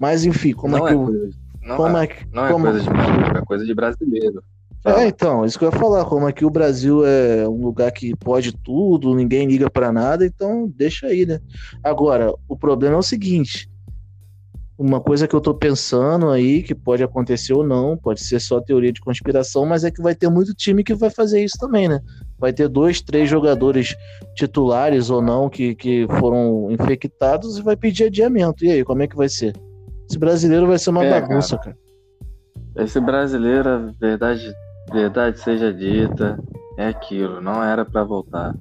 Mas 0.00 0.24
enfim, 0.24 0.52
como 0.52 0.76
não 0.76 0.88
é 0.88 0.90
que 0.90 0.96
é. 0.96 1.04
Coisa, 1.04 1.30
não 1.62 1.76
como 1.76 1.96
é, 1.96 2.04
é, 2.06 2.26
não 2.32 2.46
é 2.46 2.50
como... 2.50 2.64
coisa 2.64 2.80
de 2.80 2.90
maluco, 2.90 3.38
é 3.38 3.44
coisa 3.44 3.64
de 3.64 3.72
brasileiro. 3.72 4.42
É, 4.84 5.06
então, 5.06 5.44
isso 5.44 5.58
que 5.58 5.64
eu 5.64 5.70
ia 5.70 5.78
falar, 5.78 6.04
como 6.04 6.26
aqui 6.26 6.44
o 6.44 6.50
Brasil 6.50 7.06
é 7.06 7.48
um 7.48 7.64
lugar 7.64 7.92
que 7.92 8.16
pode 8.16 8.52
tudo, 8.52 9.14
ninguém 9.14 9.46
liga 9.46 9.70
para 9.70 9.92
nada, 9.92 10.26
então 10.26 10.68
deixa 10.76 11.06
aí, 11.06 11.24
né? 11.24 11.38
Agora, 11.84 12.34
o 12.48 12.56
problema 12.56 12.96
é 12.96 12.98
o 12.98 13.02
seguinte, 13.02 13.70
uma 14.76 15.00
coisa 15.00 15.28
que 15.28 15.34
eu 15.34 15.40
tô 15.40 15.54
pensando 15.54 16.30
aí, 16.30 16.62
que 16.62 16.74
pode 16.74 17.04
acontecer 17.04 17.52
ou 17.52 17.64
não, 17.64 17.96
pode 17.96 18.20
ser 18.20 18.40
só 18.40 18.60
teoria 18.60 18.92
de 18.92 19.00
conspiração, 19.00 19.64
mas 19.64 19.84
é 19.84 19.90
que 19.90 20.02
vai 20.02 20.14
ter 20.14 20.28
muito 20.28 20.52
time 20.52 20.82
que 20.82 20.94
vai 20.94 21.10
fazer 21.10 21.44
isso 21.44 21.56
também, 21.58 21.88
né? 21.88 22.00
Vai 22.36 22.52
ter 22.52 22.68
dois, 22.68 23.00
três 23.00 23.30
jogadores 23.30 23.94
titulares 24.34 25.10
ou 25.10 25.22
não 25.22 25.48
que, 25.48 25.76
que 25.76 26.06
foram 26.18 26.68
infectados 26.72 27.58
e 27.58 27.62
vai 27.62 27.76
pedir 27.76 28.04
adiamento. 28.04 28.64
E 28.64 28.70
aí, 28.72 28.84
como 28.84 29.02
é 29.02 29.06
que 29.06 29.16
vai 29.16 29.28
ser? 29.28 29.54
Esse 30.10 30.18
brasileiro 30.18 30.66
vai 30.66 30.78
ser 30.78 30.90
uma 30.90 31.04
é, 31.04 31.10
bagunça, 31.10 31.56
cara. 31.58 31.76
cara. 31.76 32.84
Esse 32.84 32.98
brasileiro, 32.98 33.94
verdade, 34.00 34.52
verdade 34.92 35.40
seja 35.40 35.72
dita, 35.72 36.38
é 36.76 36.88
aquilo, 36.88 37.40
não 37.40 37.62
era 37.62 37.84
para 37.84 38.04
voltar. 38.04 38.54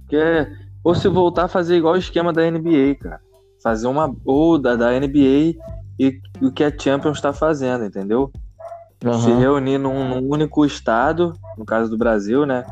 Porque, 0.00 0.48
ou 0.84 0.94
se 0.94 1.08
voltar, 1.08 1.48
fazer 1.48 1.76
igual 1.76 1.94
o 1.94 1.98
esquema 1.98 2.32
da 2.32 2.48
NBA, 2.50 2.96
cara. 3.00 3.20
Fazer 3.62 3.86
uma. 3.86 4.14
Ou 4.24 4.58
da, 4.58 4.76
da 4.76 4.90
NBA 4.90 5.54
e 5.98 6.20
o 6.40 6.50
que 6.50 6.64
a 6.64 6.72
Champions 6.76 7.18
está 7.18 7.32
fazendo, 7.32 7.84
entendeu? 7.84 8.30
Uhum. 9.04 9.20
Se 9.20 9.32
reunir 9.32 9.78
num, 9.78 10.08
num, 10.08 10.28
único 10.30 10.64
estado, 10.64 11.34
no 11.56 11.64
caso 11.64 11.90
do 11.90 11.98
Brasil, 11.98 12.46
né? 12.46 12.64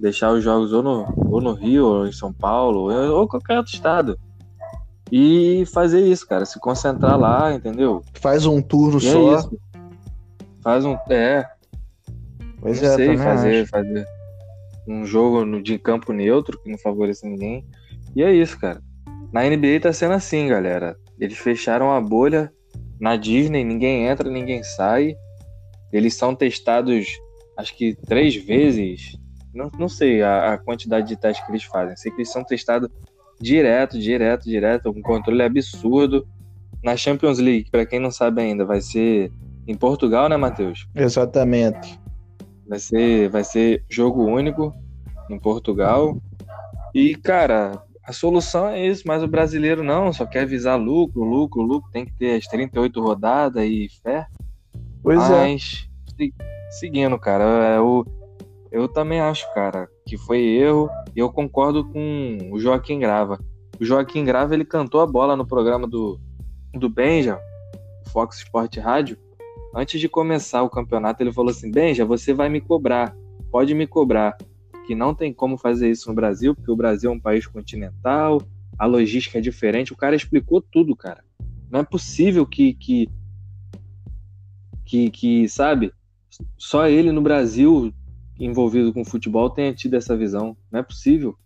Deixar 0.00 0.32
os 0.32 0.42
jogos 0.42 0.72
ou 0.72 0.82
no, 0.82 1.06
ou 1.30 1.40
no 1.40 1.52
Rio, 1.52 1.86
ou 1.86 2.06
em 2.06 2.12
São 2.12 2.32
Paulo, 2.32 2.92
ou, 2.92 3.20
ou 3.20 3.28
qualquer 3.28 3.58
outro 3.58 3.72
estado. 3.72 4.18
E 5.10 5.64
fazer 5.72 6.00
isso, 6.00 6.26
cara. 6.26 6.44
Se 6.44 6.58
concentrar 6.58 7.18
lá, 7.18 7.52
entendeu? 7.54 8.02
Faz 8.14 8.46
um 8.46 8.60
turno 8.60 9.00
e 9.00 9.06
é 9.06 9.12
só. 9.12 9.38
É 9.38 9.64
Faz 10.62 10.84
um. 10.84 10.96
É. 11.08 11.48
Pois 12.64 12.80
não 12.80 12.88
é, 12.88 12.96
sei 12.96 13.16
fazer, 13.18 13.66
fazer 13.66 14.06
um 14.88 15.04
jogo 15.04 15.44
no, 15.44 15.62
de 15.62 15.78
campo 15.78 16.14
neutro 16.14 16.58
que 16.58 16.70
não 16.70 16.78
favoreça 16.78 17.28
ninguém. 17.28 17.62
E 18.16 18.22
é 18.22 18.32
isso, 18.32 18.58
cara. 18.58 18.80
Na 19.30 19.42
NBA 19.42 19.80
tá 19.82 19.92
sendo 19.92 20.14
assim, 20.14 20.48
galera. 20.48 20.96
Eles 21.20 21.36
fecharam 21.36 21.92
a 21.92 22.00
bolha 22.00 22.50
na 22.98 23.16
Disney, 23.16 23.64
ninguém 23.64 24.06
entra, 24.06 24.30
ninguém 24.30 24.62
sai. 24.62 25.14
Eles 25.92 26.14
são 26.14 26.34
testados, 26.34 27.06
acho 27.58 27.76
que 27.76 27.94
três 28.06 28.34
vezes. 28.34 29.14
Não, 29.54 29.70
não 29.78 29.88
sei 29.88 30.22
a, 30.22 30.54
a 30.54 30.58
quantidade 30.58 31.06
de 31.06 31.16
testes 31.16 31.44
que 31.44 31.52
eles 31.52 31.64
fazem. 31.64 31.94
Sei 31.98 32.10
que 32.10 32.16
eles 32.16 32.32
são 32.32 32.42
testados 32.42 32.88
direto, 33.38 33.98
direto, 33.98 34.44
direto. 34.44 34.88
Um 34.88 35.02
controle 35.02 35.42
absurdo. 35.42 36.26
Na 36.82 36.96
Champions 36.96 37.38
League, 37.38 37.70
para 37.70 37.84
quem 37.84 38.00
não 38.00 38.10
sabe 38.10 38.40
ainda, 38.40 38.64
vai 38.64 38.80
ser 38.80 39.30
em 39.66 39.74
Portugal, 39.74 40.30
né, 40.30 40.36
Matheus? 40.36 40.86
Exatamente. 40.94 41.98
Vai 42.66 42.78
ser, 42.78 43.28
vai 43.28 43.44
ser 43.44 43.84
jogo 43.88 44.24
único 44.24 44.74
em 45.30 45.38
Portugal. 45.38 46.16
E, 46.94 47.14
cara, 47.14 47.82
a 48.06 48.12
solução 48.12 48.68
é 48.68 48.86
isso, 48.86 49.02
mas 49.06 49.22
o 49.22 49.28
brasileiro 49.28 49.82
não, 49.82 50.12
só 50.12 50.26
quer 50.26 50.46
visar 50.46 50.76
lucro, 50.76 51.22
lucro, 51.22 51.62
lucro, 51.62 51.90
tem 51.90 52.04
que 52.04 52.12
ter 52.12 52.36
as 52.36 52.46
38 52.46 53.00
rodadas 53.00 53.64
e 53.64 53.88
fé. 54.02 54.26
Pois 55.02 55.18
é. 55.18 55.28
mas, 55.28 55.88
é. 56.20 56.28
seguindo, 56.70 57.18
cara, 57.18 57.44
eu, 57.76 58.04
eu 58.70 58.88
também 58.88 59.20
acho, 59.20 59.52
cara, 59.54 59.88
que 60.06 60.16
foi 60.16 60.40
erro 60.40 60.88
e 61.14 61.18
eu 61.18 61.32
concordo 61.32 61.84
com 61.90 62.38
o 62.50 62.58
Joaquim 62.58 62.98
Grava. 62.98 63.38
O 63.80 63.84
Joaquim 63.84 64.24
Grava, 64.24 64.54
ele 64.54 64.64
cantou 64.64 65.00
a 65.00 65.06
bola 65.06 65.34
no 65.34 65.46
programa 65.46 65.88
do, 65.88 66.20
do 66.74 66.88
Benja, 66.88 67.38
Fox 68.12 68.38
Sport 68.38 68.76
Rádio, 68.76 69.16
Antes 69.74 70.00
de 70.00 70.08
começar 70.08 70.62
o 70.62 70.70
campeonato, 70.70 71.22
ele 71.22 71.32
falou 71.32 71.50
assim: 71.50 71.70
Benja, 71.70 72.04
você 72.04 72.32
vai 72.32 72.48
me 72.48 72.60
cobrar, 72.60 73.16
pode 73.50 73.74
me 73.74 73.86
cobrar. 73.86 74.36
Que 74.86 74.94
não 74.94 75.14
tem 75.14 75.32
como 75.32 75.56
fazer 75.56 75.90
isso 75.90 76.08
no 76.08 76.14
Brasil, 76.14 76.54
porque 76.54 76.70
o 76.70 76.76
Brasil 76.76 77.10
é 77.10 77.14
um 77.14 77.18
país 77.18 77.46
continental, 77.46 78.40
a 78.78 78.86
logística 78.86 79.38
é 79.38 79.40
diferente. 79.40 79.92
O 79.92 79.96
cara 79.96 80.14
explicou 80.14 80.60
tudo, 80.60 80.94
cara. 80.94 81.24
Não 81.70 81.80
é 81.80 81.84
possível 81.84 82.46
que, 82.46 82.74
que, 82.74 83.08
que, 84.84 85.10
que 85.10 85.48
sabe, 85.48 85.92
só 86.56 86.86
ele 86.86 87.10
no 87.10 87.22
Brasil 87.22 87.92
envolvido 88.38 88.92
com 88.92 89.04
futebol 89.04 89.48
tenha 89.48 89.74
tido 89.74 89.94
essa 89.94 90.16
visão. 90.16 90.56
Não 90.70 90.80
é 90.80 90.82
possível. 90.82 91.36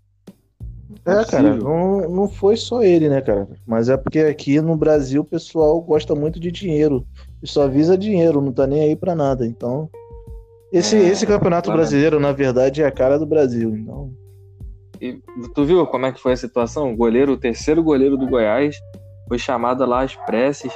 É, 1.05 1.25
cara, 1.25 1.55
não, 1.55 2.09
não 2.09 2.29
foi 2.29 2.57
só 2.57 2.83
ele, 2.83 3.09
né, 3.09 3.21
cara? 3.21 3.47
Mas 3.67 3.89
é 3.89 3.97
porque 3.97 4.21
aqui 4.21 4.61
no 4.61 4.77
Brasil 4.77 5.21
o 5.21 5.25
pessoal 5.25 5.81
gosta 5.81 6.15
muito 6.15 6.41
de 6.41 6.51
dinheiro 6.51 7.05
e 7.43 7.47
só 7.47 7.69
visa 7.69 7.97
dinheiro, 7.97 8.41
não 8.41 8.53
tá 8.53 8.67
nem 8.67 8.83
aí 8.83 8.97
para 8.97 9.15
nada. 9.15 9.47
Então, 9.47 9.91
esse, 10.73 10.97
é, 10.97 11.09
esse 11.09 11.27
campeonato 11.27 11.67
claro. 11.67 11.81
brasileiro, 11.81 12.19
na 12.19 12.33
verdade, 12.33 12.83
é 12.83 12.87
a 12.87 12.91
cara 12.91 13.19
do 13.19 13.27
Brasil. 13.27 13.75
Então. 13.77 14.13
E 15.01 15.21
tu 15.55 15.65
viu 15.65 15.87
como 15.87 16.07
é 16.07 16.13
que 16.13 16.21
foi 16.21 16.33
a 16.33 16.37
situação? 16.37 16.93
O 16.93 16.97
goleiro, 16.97 17.33
o 17.33 17.39
terceiro 17.39 17.83
goleiro 17.83 18.17
do 18.17 18.27
Goiás, 18.27 18.77
foi 19.29 19.39
chamado 19.39 19.85
lá 19.85 20.03
às 20.03 20.17
preces 20.17 20.73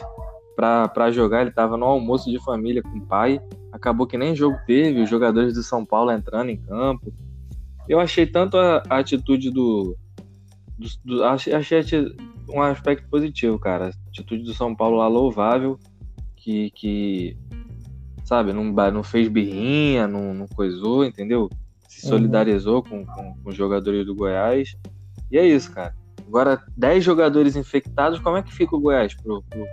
para 0.54 1.10
jogar. 1.10 1.42
Ele 1.42 1.50
tava 1.50 1.76
no 1.76 1.86
almoço 1.86 2.30
de 2.30 2.42
família 2.44 2.82
com 2.82 2.98
o 2.98 3.06
pai. 3.06 3.40
Acabou 3.72 4.06
que 4.06 4.18
nem 4.18 4.36
jogo 4.36 4.56
teve, 4.66 5.02
os 5.02 5.10
jogadores 5.10 5.54
do 5.54 5.62
São 5.62 5.84
Paulo 5.84 6.12
entrando 6.12 6.50
em 6.50 6.56
campo. 6.56 7.12
Eu 7.88 7.98
achei 7.98 8.26
tanto 8.26 8.56
a, 8.56 8.82
a 8.88 8.98
atitude 8.98 9.50
do, 9.50 9.96
do, 10.78 10.88
do. 11.04 11.24
achei, 11.24 11.52
achei 11.54 11.82
um 12.48 12.62
aspecto 12.62 13.08
positivo, 13.08 13.58
cara. 13.58 13.86
A 13.86 14.08
atitude 14.08 14.42
do 14.42 14.54
São 14.54 14.74
Paulo 14.74 14.96
lá 14.96 15.08
louvável 15.08 15.78
que, 16.36 16.70
que 16.72 17.36
sabe, 18.24 18.52
não, 18.52 18.64
não 18.64 19.02
fez 19.02 19.28
birrinha, 19.28 20.06
não, 20.06 20.34
não 20.34 20.46
coisou, 20.48 21.04
entendeu? 21.04 21.48
Se 21.88 22.06
uhum. 22.06 22.12
solidarizou 22.12 22.76
uhum. 22.76 23.04
com, 23.04 23.06
com, 23.06 23.34
com, 23.34 23.50
os 23.50 23.54
jogadores 23.54 24.04
do 24.04 24.14
Goiás. 24.14 24.76
E 25.30 25.38
é 25.38 25.46
isso, 25.46 25.72
cara. 25.72 25.94
Agora, 26.26 26.62
10 26.76 27.04
jogadores 27.04 27.56
infectados, 27.56 28.18
como 28.18 28.36
é 28.36 28.42
que 28.42 28.52
fica 28.52 28.74
o 28.74 28.80
Goiás 28.80 29.14
pro, 29.14 29.42
pro, 29.42 29.66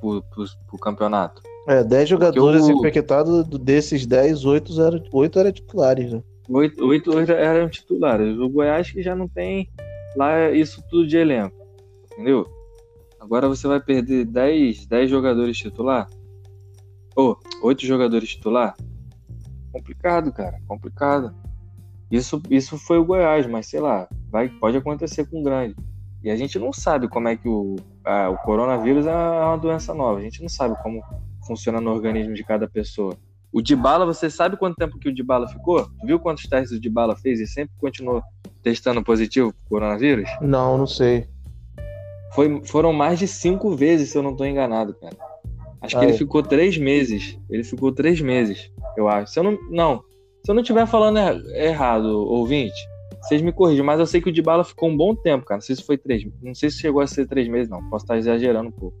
pro, 0.00 0.22
pro, 0.22 0.44
pro 0.66 0.78
campeonato? 0.78 1.42
É, 1.68 1.84
10 1.84 2.08
jogadores 2.08 2.62
o... 2.64 2.72
infectados, 2.72 3.46
desses 3.60 4.06
10, 4.06 4.44
8 4.44 4.80
eram, 4.80 5.02
8 5.12 5.38
eram 5.38 5.52
titulares, 5.52 6.12
né? 6.12 6.22
8, 6.48 6.84
8 6.84 7.18
eram 7.32 7.68
titulares. 7.68 8.38
O 8.38 8.48
Goiás 8.48 8.90
que 8.90 9.02
já 9.02 9.14
não 9.14 9.28
tem 9.28 9.70
lá 10.16 10.50
isso 10.50 10.82
tudo 10.88 11.06
de 11.06 11.16
elenco. 11.16 11.56
Entendeu? 12.12 12.46
Agora 13.20 13.48
você 13.48 13.66
vai 13.66 13.80
perder 13.80 14.24
10, 14.24 14.86
10 14.86 15.10
jogadores 15.10 15.56
titular? 15.56 16.08
Ou 17.14 17.38
oh, 17.62 17.66
8 17.66 17.86
jogadores 17.86 18.30
titular? 18.30 18.76
Complicado, 19.72 20.32
cara. 20.32 20.60
Complicado. 20.66 21.34
Isso, 22.10 22.42
isso 22.50 22.76
foi 22.76 22.98
o 22.98 23.04
Goiás, 23.04 23.46
mas 23.46 23.66
sei 23.66 23.80
lá, 23.80 24.08
vai, 24.30 24.48
pode 24.48 24.76
acontecer 24.76 25.24
com 25.26 25.40
o 25.40 25.42
grande. 25.42 25.74
E 26.22 26.30
a 26.30 26.36
gente 26.36 26.58
não 26.58 26.72
sabe 26.72 27.08
como 27.08 27.28
é 27.28 27.36
que 27.36 27.48
o, 27.48 27.76
a, 28.04 28.28
o 28.28 28.36
coronavírus 28.38 29.06
é 29.06 29.14
uma 29.14 29.56
doença 29.56 29.94
nova. 29.94 30.18
A 30.18 30.22
gente 30.22 30.40
não 30.42 30.48
sabe 30.48 30.74
como 30.82 31.02
funciona 31.46 31.80
no 31.80 31.90
organismo 31.90 32.34
de 32.34 32.44
cada 32.44 32.68
pessoa. 32.68 33.16
O 33.52 33.60
Dybala, 33.60 34.06
você 34.06 34.30
sabe 34.30 34.56
quanto 34.56 34.76
tempo 34.76 34.98
que 34.98 35.08
o 35.08 35.14
Dybala 35.14 35.46
ficou? 35.46 35.86
Viu 36.04 36.18
quantos 36.18 36.44
testes 36.44 36.76
o 36.76 36.80
Dybala 36.80 37.14
fez 37.14 37.38
e 37.38 37.46
sempre 37.46 37.74
continuou 37.78 38.22
testando 38.62 39.02
positivo 39.02 39.52
pro 39.52 39.68
coronavírus? 39.68 40.28
Não, 40.40 40.78
não 40.78 40.86
sei. 40.86 41.28
Foi, 42.34 42.62
foram 42.64 42.94
mais 42.94 43.18
de 43.18 43.28
cinco 43.28 43.76
vezes, 43.76 44.10
se 44.10 44.16
eu 44.16 44.22
não 44.22 44.30
estou 44.30 44.46
enganado, 44.46 44.94
cara. 44.94 45.14
Acho 45.82 45.96
ah, 45.96 46.00
que 46.00 46.06
ele 46.06 46.16
ficou 46.16 46.42
três 46.42 46.78
meses. 46.78 47.38
Ele 47.50 47.62
ficou 47.62 47.92
três 47.92 48.20
meses, 48.20 48.70
eu 48.96 49.06
acho. 49.06 49.32
Se 49.32 49.38
eu 49.38 49.44
não. 49.44 49.58
Não. 49.70 50.04
Se 50.44 50.50
eu 50.50 50.54
não 50.54 50.62
estiver 50.62 50.86
falando 50.86 51.18
er, 51.18 51.66
errado, 51.66 52.06
ouvinte, 52.06 52.74
vocês 53.20 53.42
me 53.42 53.52
corrigem, 53.52 53.84
mas 53.84 54.00
eu 54.00 54.06
sei 54.06 54.20
que 54.20 54.30
o 54.30 54.32
Dybala 54.32 54.64
ficou 54.64 54.88
um 54.88 54.96
bom 54.96 55.14
tempo, 55.14 55.44
cara. 55.44 55.58
Não 55.58 55.62
sei 55.62 55.76
se 55.76 55.84
foi 55.84 55.98
três. 55.98 56.26
Não 56.40 56.54
sei 56.54 56.70
se 56.70 56.78
chegou 56.78 57.02
a 57.02 57.06
ser 57.06 57.26
três 57.26 57.48
meses, 57.48 57.68
não. 57.68 57.82
Posso 57.90 58.04
estar 58.04 58.16
exagerando 58.16 58.68
um 58.68 58.72
pouco. 58.72 58.96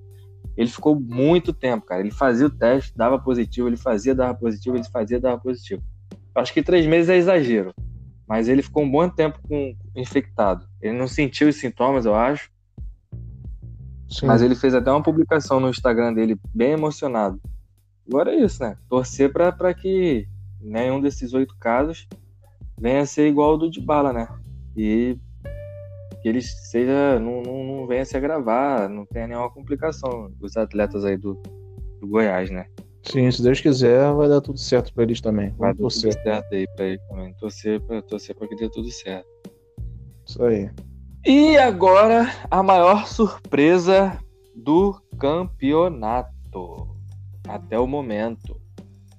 Ele 0.56 0.68
ficou 0.68 0.98
muito 0.98 1.52
tempo, 1.52 1.86
cara. 1.86 2.00
Ele 2.00 2.10
fazia 2.10 2.46
o 2.46 2.50
teste, 2.50 2.96
dava 2.96 3.18
positivo, 3.18 3.68
ele 3.68 3.76
fazia, 3.76 4.14
dava 4.14 4.34
positivo, 4.34 4.76
ele 4.76 4.84
fazia, 4.84 5.20
dava 5.20 5.38
positivo. 5.38 5.82
Acho 6.34 6.52
que 6.52 6.62
três 6.62 6.86
meses 6.86 7.08
é 7.08 7.16
exagero. 7.16 7.74
Mas 8.26 8.48
ele 8.48 8.62
ficou 8.62 8.82
um 8.82 8.90
bom 8.90 9.08
tempo 9.08 9.38
com 9.46 9.74
infectado. 9.94 10.66
Ele 10.80 10.96
não 10.96 11.08
sentiu 11.08 11.48
os 11.48 11.56
sintomas, 11.56 12.06
eu 12.06 12.14
acho. 12.14 12.50
Sim. 14.08 14.26
Mas 14.26 14.42
ele 14.42 14.54
fez 14.54 14.74
até 14.74 14.90
uma 14.90 15.02
publicação 15.02 15.58
no 15.58 15.70
Instagram 15.70 16.12
dele, 16.12 16.38
bem 16.54 16.72
emocionado. 16.72 17.40
Agora 18.06 18.32
é 18.32 18.44
isso, 18.44 18.62
né? 18.62 18.76
Torcer 18.88 19.32
para 19.32 19.72
que 19.72 20.26
nenhum 20.60 21.00
desses 21.00 21.32
oito 21.32 21.56
casos 21.58 22.06
venha 22.78 23.02
a 23.02 23.06
ser 23.06 23.28
igual 23.28 23.52
ao 23.52 23.58
do 23.58 23.70
Dybala, 23.70 24.12
né? 24.12 24.28
E 24.76 25.18
que 26.22 26.28
ele 26.28 26.40
seja, 26.40 27.18
não, 27.18 27.42
não, 27.42 27.64
não 27.64 27.86
venha 27.86 28.04
se 28.04 28.16
agravar, 28.16 28.88
não 28.88 29.04
tenha 29.04 29.26
nenhuma 29.26 29.50
complicação 29.50 30.30
os 30.40 30.56
atletas 30.56 31.04
aí 31.04 31.16
do, 31.16 31.34
do 32.00 32.06
Goiás, 32.06 32.50
né? 32.50 32.66
Sim, 33.02 33.30
se 33.30 33.42
Deus 33.42 33.60
quiser, 33.60 34.12
vai 34.12 34.28
dar 34.28 34.40
tudo 34.40 34.58
certo 34.58 34.94
para 34.94 35.02
eles 35.02 35.20
também. 35.20 35.48
Vamos 35.48 35.58
vai 35.58 35.72
dar 35.74 35.78
torcer. 35.78 36.12
tudo 36.14 36.22
certo 36.22 36.54
aí 36.54 36.66
para 36.76 36.84
eles 36.86 37.00
também. 37.08 37.34
Torcer 37.34 37.80
para 37.80 38.02
torcer 38.02 38.36
que 38.36 38.56
dê 38.56 38.70
tudo 38.70 38.90
certo. 38.90 39.26
Isso 40.24 40.42
aí. 40.44 40.70
E 41.26 41.56
agora 41.56 42.28
a 42.50 42.62
maior 42.62 43.06
surpresa 43.06 44.18
do 44.54 45.00
campeonato 45.18 46.96
até 47.48 47.78
o 47.78 47.86
momento. 47.86 48.60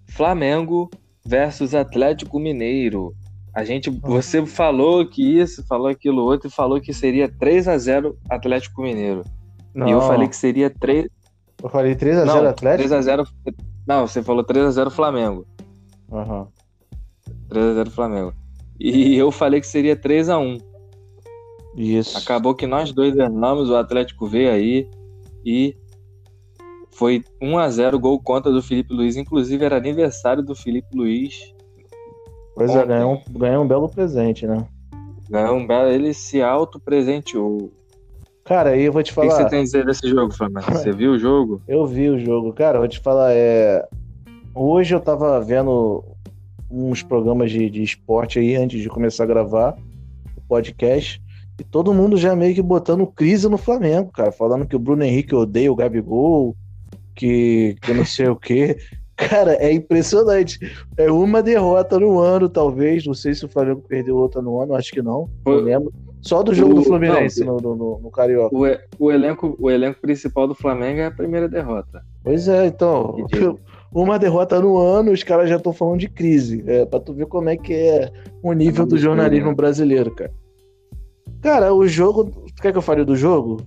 Flamengo 0.10 0.89
versus 1.26 1.76
Atlético 1.76 2.39
Mineiro. 2.39 3.14
A 3.54 3.64
gente, 3.64 3.89
você 3.89 4.43
falou 4.45 5.06
que 5.06 5.39
isso, 5.39 5.64
falou 5.68 5.88
aquilo 5.88 6.24
outro 6.24 6.47
e 6.47 6.51
falou 6.51 6.82
que 6.82 6.91
seria 6.91 7.30
3 7.30 7.68
a 7.68 7.78
0 7.78 8.18
Atlético 8.30 8.82
Mineiro. 8.82 9.24
Não. 9.74 9.88
E 9.88 9.91
eu 9.91 10.01
falei 10.01 10.28
que 10.28 10.36
seria 10.36 10.70
3 10.70 11.08
Eu 11.62 11.70
falei 11.70 11.95
3 11.95 12.18
a 12.18 12.26
0 12.26 12.41
não, 12.41 12.49
Atlético? 12.49 12.89
3 12.89 12.91
a 12.91 13.01
0 13.01 13.28
Não, 13.88 14.08
você 14.08 14.24
falou 14.24 14.43
3 14.43 14.66
a 14.66 14.72
0 14.72 14.89
Flamengo. 14.89 15.45
Uhum. 16.10 16.47
3 17.49 17.66
a 17.66 17.74
0 17.76 17.91
Flamengo. 17.91 18.34
E 18.80 19.16
eu 19.16 19.32
falei 19.32 19.62
que 19.62 19.68
seria 19.68 19.95
3 19.95 20.30
a 20.30 20.39
1. 20.39 20.58
Isso. 21.76 22.18
Acabou 22.18 22.56
que 22.56 22.68
nós 22.68 22.91
dois 22.91 23.16
erramos, 23.16 23.70
o 23.70 23.76
Atlético 23.76 24.28
veio 24.28 24.51
aí 24.51 24.89
e 25.45 25.76
foi 26.91 27.24
1 27.41 27.58
a 27.58 27.70
0 27.70 27.99
gol 27.99 28.20
contra 28.20 28.51
do 28.51 28.62
Felipe 28.62 28.93
Luiz. 28.93 29.16
Inclusive 29.16 29.64
era 29.64 29.78
aniversário 29.78 30.43
do 30.43 30.56
Felipe 30.56 30.95
Luiz. 30.95 31.53
Pois 32.56 32.76
é, 32.76 32.86
ganhou 32.86 33.14
um, 33.14 33.39
ganhou 33.39 33.64
um 33.64 33.68
belo 33.68 33.89
presente, 33.89 34.45
né? 34.45 34.66
Ganhou 35.30 35.58
um 35.58 35.66
belo. 35.66 35.89
Ele 35.89 36.14
se 36.14 36.41
auto-presenteou. 36.41 37.72
Cara, 38.43 38.72
aí 38.72 38.84
eu 38.84 38.93
vou 38.93 39.01
te 39.01 39.14
falar. 39.14 39.28
O 39.28 39.30
que 39.30 39.36
você 39.36 39.49
tem 39.49 39.60
a 39.60 39.64
dizer 39.64 39.86
desse 39.86 40.08
jogo, 40.08 40.34
Flamengo? 40.34 40.72
Você 40.72 40.91
viu 40.91 41.14
o 41.14 41.20
jogo? 41.20 41.62
Eu 41.68 41.86
vi 41.86 42.10
o 42.10 42.20
jogo. 42.20 42.54
Cara, 42.54 42.78
eu 42.78 42.82
vou 42.82 42.89
te 42.89 42.99
falar, 42.99 43.32
é. 43.34 43.88
Hoje 44.54 44.93
eu 44.93 44.99
tava 44.99 45.39
vendo 45.41 46.04
uns 46.70 47.01
programas 47.01 47.49
de, 47.49 47.70
de 47.70 47.82
esporte 47.82 48.38
aí 48.38 48.56
antes 48.56 48.82
de 48.82 48.89
começar 48.89 49.24
a 49.24 49.28
gravar 49.28 49.76
o 50.38 50.41
podcast. 50.47 51.22
E 51.60 51.64
todo 51.64 51.93
mundo 51.93 52.18
já 52.18 52.36
meio 52.36 52.54
que 52.54 52.62
botando 52.62 53.08
crise 53.08 53.47
no 53.47 53.58
Flamengo, 53.58 54.12
cara. 54.12 54.32
Falando 54.32 54.66
que 54.66 54.76
o 54.76 54.80
Bruno 54.80 55.04
Henrique 55.04 55.34
odeia 55.34 55.72
o 55.72 55.76
Gabigol, 55.76 56.56
que, 57.16 57.76
que 57.82 57.93
não 57.93 58.06
sei 58.06 58.28
o 58.28 58.36
quê. 58.36 58.78
Cara, 59.30 59.54
é 59.56 59.72
impressionante. 59.72 60.60
É 60.98 61.12
uma 61.12 61.42
derrota 61.42 62.00
no 62.00 62.20
ano, 62.20 62.50
talvez. 62.50 63.06
Não 63.06 63.14
sei 63.14 63.34
se 63.34 63.46
o 63.46 63.50
Flamengo 63.50 63.84
perdeu 63.88 64.16
outra 64.16 64.42
no 64.42 64.60
ano, 64.60 64.76
acho 64.76 64.92
que 64.92 65.02
não. 65.02 65.30
Não 65.46 65.56
lembro. 65.56 65.94
Só 66.22 66.42
do 66.42 66.54
jogo 66.54 66.72
o, 66.72 66.76
do 66.76 66.84
Fluminense 66.84 67.44
não, 67.44 67.58
no, 67.58 67.76
no, 67.76 68.00
no, 68.00 68.10
Carioca. 68.10 68.56
O, 68.56 68.64
o, 68.98 69.12
elenco, 69.12 69.58
o 69.60 69.70
elenco 69.70 70.00
principal 70.00 70.48
do 70.48 70.56
Flamengo 70.56 71.02
é 71.02 71.06
a 71.08 71.12
primeira 71.12 71.50
derrota. 71.50 72.02
Pois 72.24 72.48
é, 72.48 72.68
então. 72.68 73.18
Uma 73.92 74.18
derrota 74.18 74.60
no 74.60 74.78
ano, 74.80 75.12
os 75.12 75.22
caras 75.22 75.48
já 75.48 75.58
estão 75.58 75.72
falando 75.72 76.00
de 76.00 76.10
crise. 76.10 76.64
É, 76.66 76.84
pra 76.86 77.00
tu 77.00 77.14
ver 77.14 77.28
como 77.28 77.50
é 77.50 77.58
que 77.58 77.74
é 77.74 78.12
o 78.42 78.52
nível 78.54 78.88
do 78.88 78.98
jornalismo 78.98 79.54
brasileiro, 79.54 80.10
cara. 80.12 80.32
Cara, 81.42 81.74
o 81.74 81.86
jogo. 81.88 82.24
Tu 82.24 82.62
quer 82.62 82.72
que 82.72 82.78
eu 82.78 82.82
fale 82.82 83.04
do 83.04 83.16
jogo? 83.16 83.62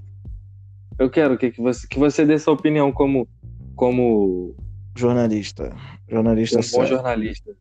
Eu 0.99 1.11
quero 1.11 1.37
que, 1.37 1.51
que, 1.51 1.61
você, 1.61 1.87
que 1.87 1.99
você 1.99 2.25
dê 2.25 2.39
sua 2.39 2.55
opinião 2.55 2.91
como. 2.91 3.29
como... 3.77 4.55
Jornalista. 4.97 5.73
Jornalista. 6.09 6.59
Um 6.59 6.81
bom 6.81 6.87
jornalista. 6.87 7.53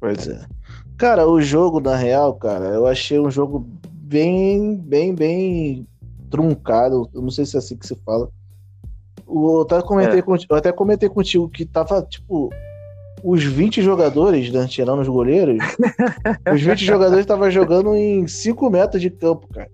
Pois 0.00 0.26
é. 0.28 0.44
Cara, 0.96 1.28
o 1.28 1.40
jogo, 1.40 1.80
na 1.80 1.96
real, 1.96 2.34
cara, 2.34 2.66
eu 2.66 2.86
achei 2.86 3.20
um 3.20 3.30
jogo 3.30 3.66
bem, 3.92 4.76
bem, 4.76 5.14
bem 5.14 5.86
truncado. 6.30 7.08
Eu 7.14 7.22
não 7.22 7.30
sei 7.30 7.44
se 7.44 7.56
é 7.56 7.58
assim 7.58 7.76
que 7.76 7.86
se 7.86 7.94
fala. 8.04 8.30
Eu 9.28 9.62
até 9.62 9.82
comentei, 9.82 10.20
é. 10.20 10.22
contigo, 10.22 10.54
até 10.54 10.72
comentei 10.72 11.08
contigo 11.08 11.48
que 11.48 11.66
tava, 11.66 12.02
tipo, 12.02 12.50
os 13.22 13.44
20 13.44 13.82
jogadores, 13.82 14.50
né, 14.50 14.66
tirando 14.66 15.00
os 15.00 15.08
goleiros, 15.08 15.58
os 16.52 16.62
20 16.62 16.84
jogadores 16.84 17.20
estavam 17.20 17.50
jogando 17.50 17.94
em 17.94 18.26
5 18.26 18.70
metros 18.70 19.02
de 19.02 19.10
campo, 19.10 19.46
cara. 19.48 19.70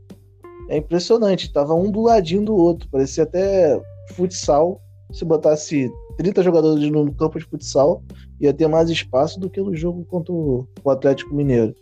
É 0.68 0.78
impressionante, 0.78 1.52
tava 1.52 1.74
um 1.74 1.90
do 1.90 2.02
ladinho 2.02 2.44
do 2.44 2.56
outro, 2.56 2.88
parecia 2.90 3.24
até 3.24 3.80
futsal. 4.14 4.80
Se 5.12 5.24
botasse 5.24 5.92
30 6.16 6.42
jogadores 6.42 6.90
no 6.90 7.12
campo 7.14 7.38
de 7.38 7.44
futsal, 7.44 8.02
ia 8.40 8.52
ter 8.52 8.68
mais 8.68 8.90
espaço 8.90 9.38
do 9.38 9.50
que 9.50 9.60
no 9.60 9.74
jogo 9.74 10.04
contra 10.04 10.32
o 10.32 10.66
Atlético 10.86 11.34
Mineiro. 11.34 11.74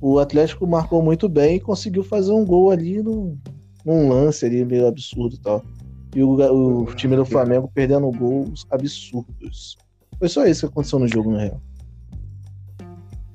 O 0.00 0.18
Atlético 0.18 0.66
marcou 0.66 1.02
muito 1.02 1.28
bem 1.28 1.56
e 1.56 1.60
conseguiu 1.60 2.02
fazer 2.02 2.32
um 2.32 2.44
gol 2.44 2.70
ali 2.70 3.02
no, 3.02 3.36
num 3.84 4.08
lance 4.08 4.46
ali 4.46 4.64
meio 4.64 4.86
absurdo 4.86 5.34
e 5.34 5.40
tal. 5.40 5.64
E 6.14 6.22
o, 6.22 6.82
o 6.82 6.94
time 6.94 7.16
do 7.16 7.24
Flamengo 7.24 7.70
perdendo 7.72 8.10
gols 8.10 8.66
absurdos. 8.70 9.76
Foi 10.18 10.28
só 10.28 10.46
isso 10.46 10.66
que 10.66 10.72
aconteceu 10.72 10.98
no 10.98 11.08
jogo, 11.08 11.30
na 11.30 11.38
real. 11.38 11.60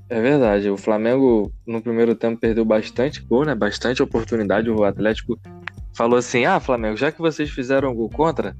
É 0.10 0.22
verdade. 0.22 0.70
O 0.70 0.78
Flamengo, 0.78 1.52
no 1.66 1.82
primeiro 1.82 2.16
tempo, 2.16 2.40
perdeu 2.40 2.66
bastante 2.66 3.22
gol, 3.22 3.46
né? 3.46 3.56
Bastante 3.56 4.04
oportunidade. 4.04 4.70
O 4.70 4.84
Atlético 4.84 5.40
falou 5.94 6.20
assim: 6.20 6.46
Ah, 6.46 6.60
Flamengo, 6.60 6.98
já 6.98 7.12
que 7.12 7.20
vocês 7.20 7.50
fizeram 7.50 7.92
um 7.92 7.96
gol 7.96 8.10
contra, 8.10 8.56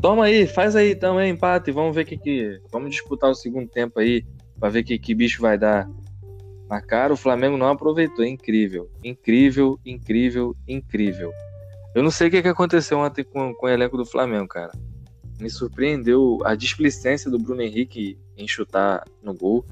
toma 0.00 0.24
aí, 0.24 0.46
faz 0.46 0.76
aí 0.76 0.94
também 0.94 1.30
empate. 1.30 1.70
Vamos 1.70 1.94
ver 1.94 2.04
que, 2.04 2.16
que. 2.16 2.60
Vamos 2.70 2.90
disputar 2.90 3.30
o 3.30 3.34
segundo 3.34 3.68
tempo 3.68 4.00
aí, 4.00 4.24
pra 4.58 4.68
ver 4.68 4.82
que, 4.82 4.98
que 4.98 5.14
bicho 5.14 5.40
vai 5.42 5.58
dar. 5.58 5.88
Na 6.68 6.80
cara, 6.80 7.12
o 7.12 7.16
Flamengo 7.16 7.56
não 7.56 7.68
aproveitou. 7.68 8.24
Incrível. 8.24 8.88
Incrível, 9.02 9.78
incrível, 9.84 10.56
incrível. 10.68 11.32
Eu 11.94 12.02
não 12.02 12.10
sei 12.10 12.28
o 12.28 12.30
que, 12.30 12.42
que 12.42 12.48
aconteceu 12.48 12.98
ontem 12.98 13.24
com, 13.24 13.52
com 13.54 13.66
o 13.66 13.68
elenco 13.68 13.96
do 13.96 14.06
Flamengo, 14.06 14.46
cara 14.46 14.70
me 15.40 15.50
surpreendeu 15.50 16.38
a 16.44 16.54
displicência 16.54 17.30
do 17.30 17.38
Bruno 17.38 17.62
Henrique 17.62 18.18
em 18.36 18.46
chutar 18.46 19.04
no 19.22 19.34
gol. 19.34 19.64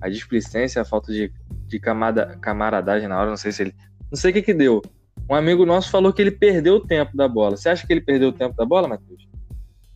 A 0.00 0.08
displicência, 0.08 0.80
a 0.80 0.84
falta 0.84 1.12
de, 1.12 1.32
de 1.66 1.80
camada, 1.80 2.38
camaradagem 2.40 3.08
na 3.08 3.18
hora, 3.18 3.30
não 3.30 3.36
sei 3.36 3.52
se 3.52 3.62
ele. 3.62 3.74
Não 4.10 4.16
sei 4.16 4.30
o 4.30 4.34
que 4.34 4.42
que 4.42 4.54
deu. 4.54 4.80
Um 5.28 5.34
amigo 5.34 5.66
nosso 5.66 5.90
falou 5.90 6.12
que 6.12 6.22
ele 6.22 6.30
perdeu 6.30 6.76
o 6.76 6.86
tempo 6.86 7.16
da 7.16 7.28
bola. 7.28 7.56
Você 7.56 7.68
acha 7.68 7.86
que 7.86 7.92
ele 7.92 8.00
perdeu 8.00 8.28
o 8.28 8.32
tempo 8.32 8.56
da 8.56 8.64
bola, 8.64 8.88
Matheus? 8.88 9.28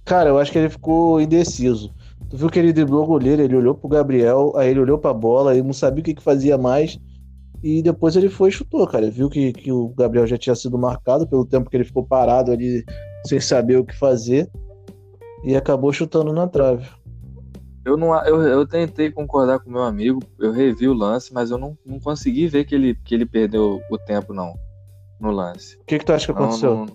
Cara, 0.05 0.31
eu 0.31 0.39
acho 0.39 0.51
que 0.51 0.59
ele 0.59 0.71
ficou 0.71 1.21
indeciso. 1.21 1.95
Tu 2.29 2.37
viu 2.37 2.51
que 2.51 2.59
ele 2.59 2.73
driblou 2.73 3.05
o 3.05 3.07
goleiro, 3.07 3.43
ele 3.43 3.57
olhou 3.57 3.75
pro 3.75 3.89
Gabriel, 3.89 4.53
aí 4.57 4.71
ele 4.71 4.81
olhou 4.81 4.99
pra 4.99 5.13
bola, 5.13 5.55
ele 5.55 5.63
não 5.63 5.73
sabia 5.73 6.01
o 6.01 6.05
que, 6.05 6.15
que 6.15 6.23
fazia 6.23 6.57
mais. 6.57 6.99
e 7.63 7.83
depois 7.83 8.17
ele 8.17 8.29
foi 8.29 8.49
e 8.49 8.53
chutou, 8.53 8.87
cara. 8.87 9.11
Viu 9.11 9.29
que, 9.29 9.53
que 9.53 9.71
o 9.71 9.89
Gabriel 9.91 10.27
já 10.27 10.37
tinha 10.37 10.55
sido 10.55 10.79
marcado 10.79 11.27
pelo 11.27 11.45
tempo 11.45 11.71
que 11.71 11.77
ele 11.77 11.85
ficou 11.85 12.05
parado 12.05 12.51
ali 12.51 12.85
sem 13.27 13.39
saber 13.39 13.77
o 13.77 13.85
que 13.85 13.97
fazer 13.97 14.51
e 15.45 15.55
acabou 15.55 15.93
chutando 15.93 16.33
na 16.33 16.47
trave. 16.49 16.87
Eu, 17.85 17.97
não, 17.97 18.15
eu, 18.25 18.41
eu 18.43 18.67
tentei 18.67 19.11
concordar 19.11 19.59
com 19.59 19.71
meu 19.71 19.83
amigo, 19.83 20.21
eu 20.39 20.53
revi 20.53 20.87
o 20.87 20.95
lance, 20.95 21.35
mas 21.35 21.51
eu 21.51 21.59
não, 21.59 21.77
não 21.85 21.99
consegui 21.99 22.47
ver 22.47 22.65
que 22.65 22.75
ele, 22.75 22.95
que 22.95 23.15
ele 23.15 23.27
perdeu 23.27 23.81
o 23.91 23.99
tempo, 23.99 24.33
não, 24.33 24.55
no 25.21 25.33
lance. 25.33 25.77
O 25.79 25.85
que, 25.85 25.99
que 25.99 26.05
tu 26.05 26.13
acha 26.13 26.27
que 26.27 26.33
aconteceu? 26.33 26.77
Não, 26.77 26.87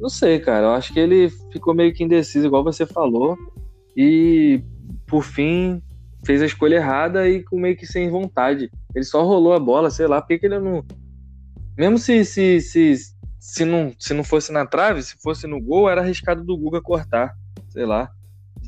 não, 0.00 0.08
sei, 0.08 0.38
cara. 0.38 0.66
Eu 0.66 0.70
acho 0.70 0.92
que 0.92 1.00
ele 1.00 1.28
ficou 1.52 1.74
meio 1.74 1.92
que 1.92 2.04
indeciso, 2.04 2.46
igual 2.46 2.64
você 2.64 2.86
falou. 2.86 3.36
E, 3.96 4.62
por 5.06 5.22
fim, 5.22 5.82
fez 6.24 6.42
a 6.42 6.46
escolha 6.46 6.76
errada 6.76 7.28
e 7.28 7.42
com 7.42 7.58
meio 7.58 7.76
que 7.76 7.86
sem 7.86 8.10
vontade. 8.10 8.70
Ele 8.94 9.04
só 9.04 9.24
rolou 9.24 9.52
a 9.52 9.58
bola, 9.58 9.90
sei 9.90 10.06
lá, 10.06 10.20
porque 10.20 10.38
que 10.38 10.46
ele 10.46 10.58
não. 10.58 10.84
Mesmo 11.76 11.98
se, 11.98 12.24
se, 12.24 12.60
se, 12.60 12.94
se, 13.38 13.64
não, 13.64 13.92
se 13.98 14.14
não 14.14 14.24
fosse 14.24 14.52
na 14.52 14.64
trave, 14.64 15.02
se 15.02 15.16
fosse 15.22 15.46
no 15.46 15.60
gol, 15.60 15.88
era 15.88 16.00
arriscado 16.00 16.44
do 16.44 16.56
Guga 16.56 16.80
cortar. 16.80 17.34
Sei 17.68 17.84
lá 17.84 18.10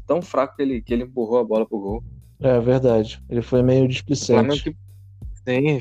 tão 0.07 0.23
fraco 0.23 0.57
que 0.57 0.63
ele, 0.63 0.81
que 0.81 0.95
ele 0.95 1.03
empurrou 1.03 1.39
a 1.39 1.45
bola 1.45 1.67
pro 1.67 1.79
gol. 1.79 2.05
É 2.41 2.61
verdade. 2.61 3.23
Ele 3.29 3.43
foi 3.43 3.63
meio 3.63 3.89
displicente. 3.89 4.63
Que... 4.63 4.77
Sim, 5.45 5.81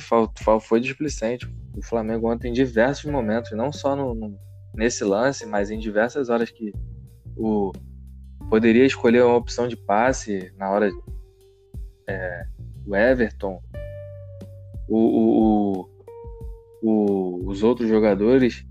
foi 0.61 0.79
displicente. 0.79 1.47
O 1.75 1.81
Flamengo 1.81 2.31
ontem 2.31 2.49
em 2.49 2.53
diversos 2.53 3.09
momentos, 3.11 3.51
não 3.51 3.71
só 3.71 3.95
no, 3.95 4.13
no, 4.13 4.37
nesse 4.76 5.03
lance, 5.03 5.45
mas 5.45 5.71
em 5.71 5.80
diversas 5.80 6.30
horas 6.30 6.49
que 6.49 6.73
o 7.36 7.71
poderia 8.49 8.86
escolher 8.86 9.23
uma 9.23 9.36
opção 9.36 9.67
de 9.67 9.76
passe 9.76 10.53
na 10.57 10.69
hora 10.69 10.91
é, 12.07 12.45
o 12.86 12.95
Everton, 12.95 13.59
o, 14.88 14.97
o, 14.97 15.89
o, 16.84 17.49
os 17.49 17.63
outros 17.63 17.89
jogadores 17.89 18.65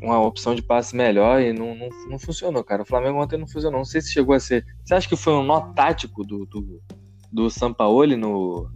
uma 0.00 0.20
opção 0.20 0.54
de 0.54 0.62
passe 0.62 0.96
melhor 0.96 1.42
e 1.42 1.52
não, 1.52 1.74
não, 1.74 1.88
não, 2.08 2.18
funcionou, 2.18 2.64
cara. 2.64 2.82
O 2.82 2.86
Flamengo 2.86 3.20
ontem 3.20 3.36
não 3.36 3.46
funcionou. 3.46 3.78
Não 3.78 3.84
sei 3.84 4.00
se 4.00 4.12
chegou 4.12 4.34
a 4.34 4.40
ser. 4.40 4.64
Você 4.82 4.94
acha 4.94 5.08
que 5.08 5.16
foi 5.16 5.34
um 5.34 5.42
nó 5.42 5.60
tático 5.72 6.24
do, 6.24 6.46
do, 6.46 6.80
do 7.30 7.50
Sampaoli 7.50 8.16
no. 8.16 8.70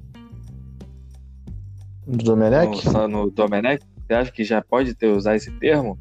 Do 2.06 2.24
Domenech? 2.24 2.86
No, 2.88 3.08
no 3.08 3.30
Domenech? 3.30 3.82
Você 4.06 4.14
acha 4.14 4.32
que 4.32 4.44
já 4.44 4.60
pode 4.60 4.94
ter 4.94 5.06
usar 5.06 5.36
esse 5.36 5.50
termo? 5.52 5.98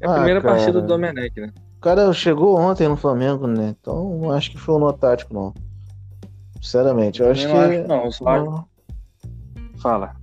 É 0.00 0.06
a 0.06 0.10
ah, 0.10 0.14
primeira 0.14 0.40
cara. 0.40 0.54
partida 0.54 0.80
do 0.80 0.86
Domenech, 0.86 1.40
né? 1.40 1.52
O 1.76 1.80
cara 1.80 2.12
chegou 2.12 2.58
ontem 2.58 2.88
no 2.88 2.96
Flamengo, 2.96 3.46
né? 3.46 3.74
Então 3.80 4.18
não 4.18 4.30
acho 4.30 4.50
que 4.50 4.58
foi 4.58 4.74
um 4.74 4.78
nó 4.78 4.92
tático, 4.92 5.32
não. 5.34 5.54
Sinceramente, 6.60 7.20
eu, 7.20 7.26
eu 7.26 7.32
acho 7.32 7.46
que. 7.46 7.52
Acho, 7.52 7.88
não, 7.88 8.04
eu 8.04 8.12
só 8.12 8.28
acho... 8.28 8.64
Fala. 9.78 10.16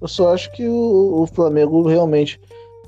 Eu 0.00 0.08
só 0.08 0.34
acho 0.34 0.52
que 0.52 0.68
o, 0.68 1.22
o 1.22 1.26
Flamengo 1.26 1.86
realmente 1.86 2.40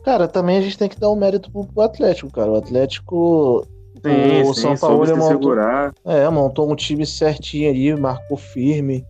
Cara, 0.03 0.27
também 0.27 0.59
a 0.59 0.61
gente 0.61 0.79
tem 0.79 0.89
que 0.89 0.99
dar 0.99 1.11
um 1.11 1.17
mérito 1.17 1.51
pro, 1.51 1.65
pro 1.65 1.83
Atlético, 1.83 2.31
cara. 2.31 2.51
O 2.51 2.57
Atlético. 2.57 3.67
Sim, 4.05 4.43
o 4.43 4.55
sim, 4.55 4.61
São 4.63 4.77
Paulo 4.77 5.07
montou, 5.07 5.29
segurar. 5.29 5.93
É, 6.05 6.29
montou 6.31 6.71
um 6.71 6.75
time 6.75 7.05
certinho 7.05 7.69
ali, 7.69 7.95
marcou 7.95 8.37
firme. 8.37 9.05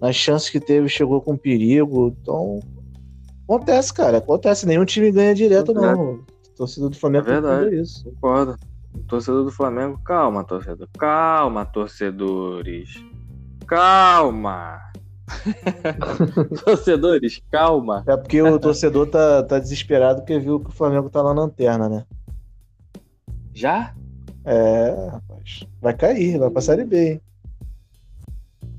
Nas 0.00 0.16
chances 0.16 0.48
que 0.48 0.58
teve, 0.58 0.88
chegou 0.88 1.20
com 1.20 1.36
perigo. 1.36 2.16
Então. 2.20 2.60
Acontece, 3.44 3.92
cara. 3.92 4.18
Acontece. 4.18 4.66
Nenhum 4.66 4.84
time 4.84 5.12
ganha 5.12 5.34
direto, 5.34 5.74
não. 5.74 6.20
Torcedor 6.56 6.90
do 6.90 6.96
Flamengo 6.96 7.28
é 7.28 7.32
verdade. 7.32 7.76
isso. 7.76 8.04
Concordo. 8.04 8.56
Torcedor 9.08 9.44
do 9.44 9.50
Flamengo, 9.50 9.98
calma, 10.04 10.44
torcedor. 10.44 10.88
Calma, 10.98 11.64
torcedores. 11.64 13.02
Calma. 13.66 14.80
Torcedores, 16.64 17.40
calma. 17.50 18.04
É 18.06 18.16
porque 18.16 18.42
o 18.42 18.58
torcedor 18.58 19.06
tá, 19.06 19.42
tá 19.42 19.58
desesperado 19.58 20.20
porque 20.20 20.38
viu 20.38 20.60
que 20.60 20.68
o 20.68 20.72
Flamengo 20.72 21.08
tá 21.08 21.22
lá 21.22 21.32
na 21.32 21.42
lanterna, 21.42 21.88
né? 21.88 22.04
Já? 23.54 23.94
É, 24.44 25.08
rapaz. 25.10 25.66
Vai 25.80 25.94
cair, 25.94 26.38
vai 26.38 26.50
pra 26.50 26.60
Série 26.60 26.84
B, 26.84 27.12
hein? 27.12 27.20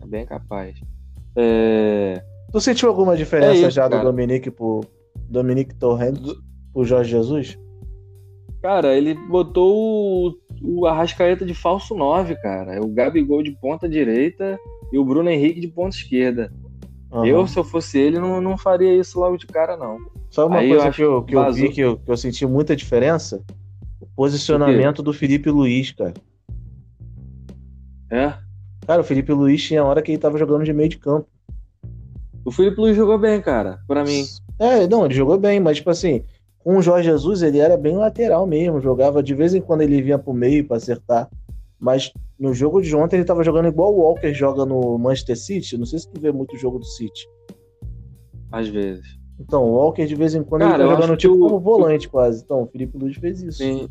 É 0.02 0.06
bem 0.06 0.26
capaz. 0.26 0.80
É... 1.36 2.24
Tu 2.52 2.62
sentiu 2.62 2.90
alguma 2.90 3.18
diferença 3.18 3.54
é 3.54 3.62
isso, 3.62 3.72
já 3.72 3.90
cara. 3.90 4.04
do 4.04 4.12
Dominique 4.12 4.52
pro 4.52 4.82
Dominique 5.30 5.74
Torrent 5.76 6.20
pro 6.72 6.84
Jorge 6.84 7.12
Jesus? 7.12 7.58
Cara, 8.64 8.96
ele 8.96 9.14
botou 9.14 9.76
o, 9.76 10.38
o 10.62 10.88
Arrascaeta 10.88 11.46
de 11.46 11.54
falso 11.54 11.94
9, 11.94 12.34
cara. 12.38 12.82
O 12.82 12.88
Gabigol 12.88 13.44
de 13.44 13.52
ponta 13.52 13.90
direita 13.90 14.58
e 14.90 14.98
o 14.98 15.04
Bruno 15.04 15.30
Henrique 15.30 15.60
de 15.60 15.68
ponta 15.68 15.98
esquerda. 15.98 16.50
Uhum. 17.12 17.26
Eu, 17.26 17.46
se 17.46 17.60
eu 17.60 17.66
fosse 17.66 18.00
ele, 18.00 18.18
não, 18.20 18.40
não 18.40 18.58
faria 18.58 18.96
isso 18.96 19.20
logo 19.20 19.36
de 19.36 19.46
cara, 19.48 19.76
não. 19.76 19.98
Só 20.30 20.48
uma 20.48 20.60
Aí 20.60 20.70
coisa 20.70 20.88
eu 20.88 20.92
que, 20.94 21.02
eu, 21.02 21.24
que 21.24 21.36
eu 21.36 21.52
vi 21.52 21.70
que 21.72 21.82
eu, 21.82 21.98
que 21.98 22.10
eu 22.10 22.16
senti 22.16 22.46
muita 22.46 22.74
diferença? 22.74 23.44
O 24.00 24.08
posicionamento 24.16 25.00
o 25.00 25.04
do 25.04 25.12
Felipe 25.12 25.50
Luiz, 25.50 25.92
cara. 25.92 26.14
É? 28.10 28.34
Cara, 28.88 29.02
o 29.02 29.04
Felipe 29.04 29.34
Luiz 29.34 29.62
tinha 29.62 29.84
hora 29.84 30.02
que 30.02 30.10
ele 30.10 30.18
tava 30.18 30.38
jogando 30.38 30.64
de 30.64 30.72
meio 30.72 30.88
de 30.88 31.00
campo. 31.00 31.28
O 32.46 32.52
Felipe 32.52 32.80
Luiz 32.80 32.96
jogou 32.96 33.18
bem, 33.18 33.42
cara, 33.42 33.80
pra 33.86 34.06
mim. 34.06 34.24
É, 34.58 34.88
não, 34.88 35.04
ele 35.04 35.14
jogou 35.14 35.38
bem, 35.38 35.60
mas 35.60 35.78
tipo 35.78 35.90
assim, 35.90 36.24
com 36.64 36.78
o 36.78 36.82
Jorge 36.82 37.10
Jesus 37.10 37.42
ele 37.42 37.60
era 37.60 37.76
bem 37.76 37.98
lateral 37.98 38.48
mesmo, 38.48 38.80
jogava 38.80 39.22
de 39.22 39.36
vez 39.36 39.54
em 39.54 39.62
quando 39.62 39.82
ele 39.82 40.02
vinha 40.02 40.18
pro 40.18 40.34
meio 40.34 40.66
para 40.66 40.78
acertar. 40.78 41.30
Mas 41.80 42.14
no 42.40 42.54
jogo 42.54 42.82
de 42.82 42.96
ontem 42.96 43.18
ele 43.18 43.26
tava 43.26 43.44
jogando 43.44 43.68
igual 43.68 43.94
o 43.94 44.00
Walker 44.00 44.34
joga 44.34 44.66
no 44.66 44.98
Manchester 44.98 45.38
City. 45.38 45.78
Não 45.78 45.86
sei 45.86 46.00
se 46.00 46.10
tu 46.10 46.20
vê 46.22 46.32
muito 46.32 46.56
o 46.56 46.58
jogo 46.58 46.80
do 46.80 46.86
City. 46.86 47.28
Às 48.52 48.70
vezes. 48.70 49.06
Então, 49.40 49.64
o 49.64 49.74
Walker 49.74 50.06
de 50.06 50.16
vez 50.16 50.34
em 50.34 50.44
quando 50.44 50.62
Cara, 50.62 50.84
ele 50.84 50.90
tá 50.90 51.02
jogando 51.02 51.18
tipo 51.18 51.38
como 51.38 51.60
volante 51.60 52.08
quase. 52.08 52.42
Então, 52.44 52.64
o 52.64 52.68
Felipe 52.68 52.98
Luiz 52.98 53.18
fez 53.18 53.42
isso. 53.42 53.58
Sim. 53.58 53.90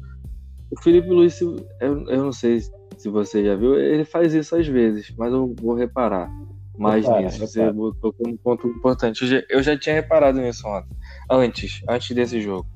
O 0.71 0.81
Felipe 0.81 1.09
Luiz, 1.09 1.39
eu, 1.41 1.57
eu 1.81 2.25
não 2.25 2.33
sei 2.33 2.61
se 2.97 3.09
você 3.11 3.45
já 3.45 3.55
viu, 3.55 3.79
ele 3.79 4.05
faz 4.05 4.33
isso 4.33 4.57
às 4.57 4.67
vezes, 4.67 5.13
mas 5.19 5.31
eu 5.33 5.55
vou 5.61 5.75
reparar 5.75 6.31
mais 6.79 7.05
repara, 7.05 7.23
nisso. 7.23 7.41
Repara. 7.41 7.73
Você 7.73 7.99
tocou 8.01 8.29
um 8.29 8.37
ponto 8.37 8.69
importante. 8.69 9.23
Eu 9.23 9.29
já, 9.29 9.43
eu 9.51 9.63
já 9.63 9.79
tinha 9.79 9.95
reparado 9.95 10.41
nisso 10.41 10.67
ontem. 10.67 10.97
Antes, 11.35 11.83
antes 11.89 12.15
desse 12.15 12.41
jogo. 12.41 12.67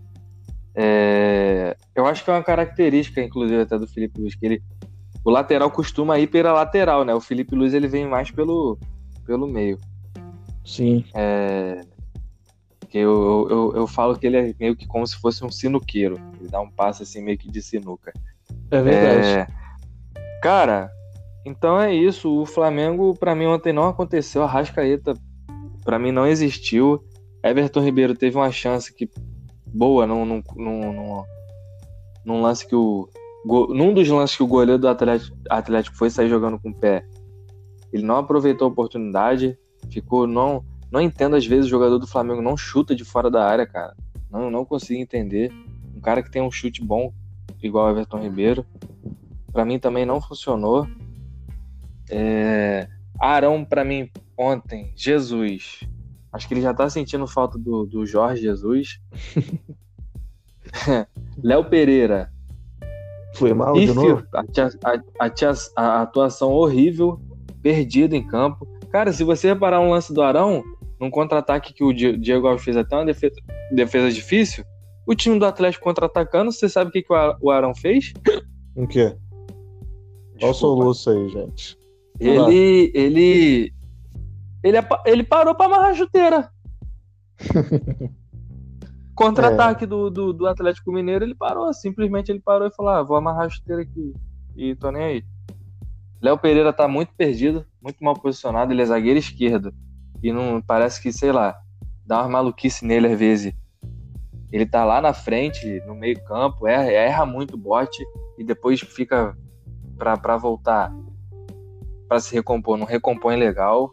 É, 0.75 1.77
eu 1.95 2.07
acho 2.07 2.25
que 2.25 2.31
é 2.31 2.33
uma 2.33 2.43
característica, 2.43 3.23
inclusive, 3.23 3.63
até 3.63 3.79
do 3.79 3.87
Felipe 3.87 4.21
Luiz, 4.21 4.35
que 4.35 4.47
ele 4.47 4.63
o 5.25 5.31
lateral 5.31 5.71
costuma 5.73 6.19
ir 6.21 6.29
pela 6.29 6.53
lateral, 6.53 7.05
né? 7.05 7.13
O 7.13 7.21
Felipe 7.21 7.57
Luiz 7.57 7.75
ele 7.75 7.89
vem 7.89 8.07
mais 8.07 8.31
pelo, 8.31 8.79
pelo 9.27 9.47
meio. 9.47 9.77
Sim. 10.65 11.05
É, 11.15 11.81
que 12.89 12.99
eu, 12.99 13.49
eu, 13.51 13.73
eu 13.75 13.87
falo 13.89 14.17
que 14.17 14.25
ele 14.25 14.37
é 14.37 14.55
meio 14.59 14.77
que 14.77 14.87
como 14.87 15.05
se 15.05 15.17
fosse 15.17 15.45
um 15.45 15.51
sinuqueiro. 15.51 16.17
Ele 16.39 16.49
dá 16.49 16.61
um 16.61 16.71
passe 16.71 17.03
assim 17.03 17.23
meio 17.23 17.37
que 17.37 17.51
de 17.51 17.61
sinuca. 17.61 18.13
É 18.71 18.81
verdade. 18.81 19.27
É, 19.27 19.47
cara, 20.41 20.91
então 21.45 21.81
é 21.81 21.93
isso. 21.93 22.43
O 22.43 22.47
Flamengo, 22.47 23.15
para 23.19 23.35
mim, 23.35 23.47
ontem 23.47 23.73
não 23.73 23.89
aconteceu. 23.89 24.45
A 24.45 24.47
Rascaeta, 24.47 25.15
para 25.85 25.99
mim, 25.99 26.13
não 26.13 26.27
existiu. 26.27 27.05
Everton 27.51 27.81
Ribeiro 27.81 28.15
teve 28.15 28.37
uma 28.37 28.51
chance 28.51 28.93
que 28.93 29.09
boa 29.67 30.07
num, 30.07 30.25
num, 30.25 30.43
num, 30.57 31.25
num 32.25 32.41
lance 32.41 32.67
que 32.67 32.75
o 32.75 33.09
num 33.47 33.95
dos 33.95 34.09
lances 34.09 34.37
que 34.37 34.43
o 34.43 34.47
goleiro 34.47 34.81
do 34.81 34.89
Atlético, 34.89 35.37
Atlético 35.49 35.97
foi 35.97 36.11
sair 36.11 36.29
jogando 36.29 36.59
com 36.59 36.71
o 36.71 36.75
pé, 36.75 37.07
ele 37.93 38.03
não 38.03 38.17
aproveitou 38.17 38.67
a 38.67 38.71
oportunidade, 38.71 39.57
ficou 39.89 40.27
não 40.27 40.65
não 40.91 41.01
entendo 41.01 41.37
às 41.37 41.47
vezes 41.47 41.67
o 41.67 41.71
jogador 41.71 41.99
do 41.99 42.07
Flamengo 42.07 42.43
não 42.43 42.57
chuta 42.57 42.95
de 42.95 43.05
fora 43.05 43.31
da 43.31 43.45
área, 43.45 43.67
cara. 43.67 43.95
Não 44.31 44.51
não 44.51 44.65
consigo 44.65 45.01
entender. 45.01 45.53
Um 45.95 46.01
cara 46.01 46.23
que 46.23 46.31
tem 46.31 46.43
um 46.43 46.51
chute 46.51 46.83
bom 46.83 47.13
igual 47.63 47.87
o 47.87 47.91
Everton 47.91 48.21
Ribeiro, 48.21 48.67
para 49.53 49.65
mim 49.65 49.79
também 49.79 50.05
não 50.05 50.21
funcionou. 50.21 50.87
É... 52.11 52.89
Arão 53.19 53.65
para 53.65 53.85
mim 53.85 54.11
ontem, 54.37 54.93
Jesus. 54.95 55.81
Acho 56.37 56.47
que 56.47 56.53
ele 56.53 56.61
já 56.61 56.75
tá 56.75 56.89
sentindo 56.91 57.27
falta 57.27 57.59
do, 57.59 57.87
do 57.87 58.05
Jorge 58.05 58.43
Jesus. 58.43 59.01
Léo 61.43 61.65
Pereira, 61.65 62.31
foi 63.35 63.55
mal 63.55 63.75
e, 63.75 63.87
de 63.87 63.95
novo? 63.95 64.23
A, 64.35 64.41
a, 64.41 65.27
a, 65.27 65.31
a, 65.77 66.03
atuação 66.03 66.53
horrível, 66.53 67.19
perdido 67.63 68.15
em 68.15 68.27
campo. 68.27 68.69
Cara, 68.91 69.13
se 69.15 69.25
você 69.25 69.49
reparar 69.49 69.81
um 69.81 69.91
lance 69.91 70.13
do 70.13 70.21
Arão, 70.21 70.63
num 71.01 71.11
contra-ataque 71.11 71.73
que 71.73 71.83
o 71.83 71.93
Diego 71.93 72.47
Alves 72.47 72.65
fez 72.65 72.77
até 72.77 72.97
uma 72.97 73.07
defesa, 73.07 73.35
defesa 73.73 74.13
difícil, 74.13 74.63
o 75.07 75.15
time 75.15 75.39
do 75.39 75.47
Atlético 75.47 75.85
contra-atacando, 75.85 76.53
você 76.53 76.69
sabe 76.69 76.91
o 76.91 76.93
que, 76.93 77.03
que 77.03 77.13
o 77.13 77.51
Arão 77.51 77.75
fez? 77.75 78.13
O 78.75 78.87
quê? 78.87 79.17
Olha 80.43 80.51
o 80.51 80.55
soluço 80.55 81.09
aí, 81.09 81.31
gente. 81.31 81.79
Ele, 82.21 82.91
ele, 82.95 83.73
ele, 84.63 84.79
ele 85.05 85.23
parou 85.23 85.55
para 85.55 85.67
amarrar 85.67 85.91
a 85.91 85.95
chuteira. 85.95 86.51
Contra-ataque 89.15 89.85
é. 89.85 89.87
do, 89.87 90.11
do, 90.11 90.33
do, 90.33 90.47
Atlético 90.47 90.93
Mineiro, 90.93 91.25
ele 91.25 91.35
parou. 91.35 91.73
Simplesmente 91.73 92.31
ele 92.31 92.41
parou 92.41 92.69
e 92.69 92.75
falou: 92.75 92.93
ah, 92.93 93.03
vou 93.03 93.17
amarrar 93.17 93.47
a 93.47 93.49
chuteira 93.49 93.83
aqui. 93.83 94.15
E 94.55 94.75
tô 94.75 94.91
nem 94.91 95.03
aí. 95.03 95.25
Léo 96.21 96.39
Pereira 96.39 96.73
tá 96.73 96.89
muito 96.89 97.15
perdido, 97.15 97.67
muito 97.83 98.03
mal 98.03 98.15
posicionado. 98.15 98.73
Ele 98.73 98.83
é 98.83 98.87
zagueiro 98.87 99.19
esquerdo. 99.19 99.73
e 100.23 100.33
não 100.33 100.61
parece 100.61 101.01
que, 101.01 101.13
sei 101.13 101.33
lá, 101.33 101.59
dá 102.05 102.21
uma 102.21 102.29
maluquice 102.29 102.85
nele 102.85 103.09
às 103.09 103.19
vezes. 103.19 103.55
Ele 104.53 104.65
tá 104.65 104.85
lá 104.85 105.01
na 105.01 105.13
frente, 105.13 105.83
no 105.87 105.95
meio 105.95 106.23
campo, 106.25 106.67
erra, 106.67 106.91
erra 106.91 107.27
muito 107.27 107.55
o 107.55 107.59
bote 107.59 108.05
e 108.39 108.45
depois 108.45 108.81
fica 108.81 109.37
pra, 109.99 110.17
pra 110.17 110.37
voltar 110.37 110.93
para 112.09 112.21
se 112.21 112.33
recompor, 112.35 112.77
não 112.77 112.87
recompõe 112.87 113.37
legal. 113.37 113.93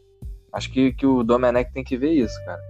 Acho 0.54 0.72
que, 0.72 0.93
que 0.93 1.06
o 1.06 1.24
Domenech 1.24 1.72
tem 1.74 1.84
que 1.84 1.97
ver 1.97 2.12
isso, 2.12 2.36
cara. 2.45 2.62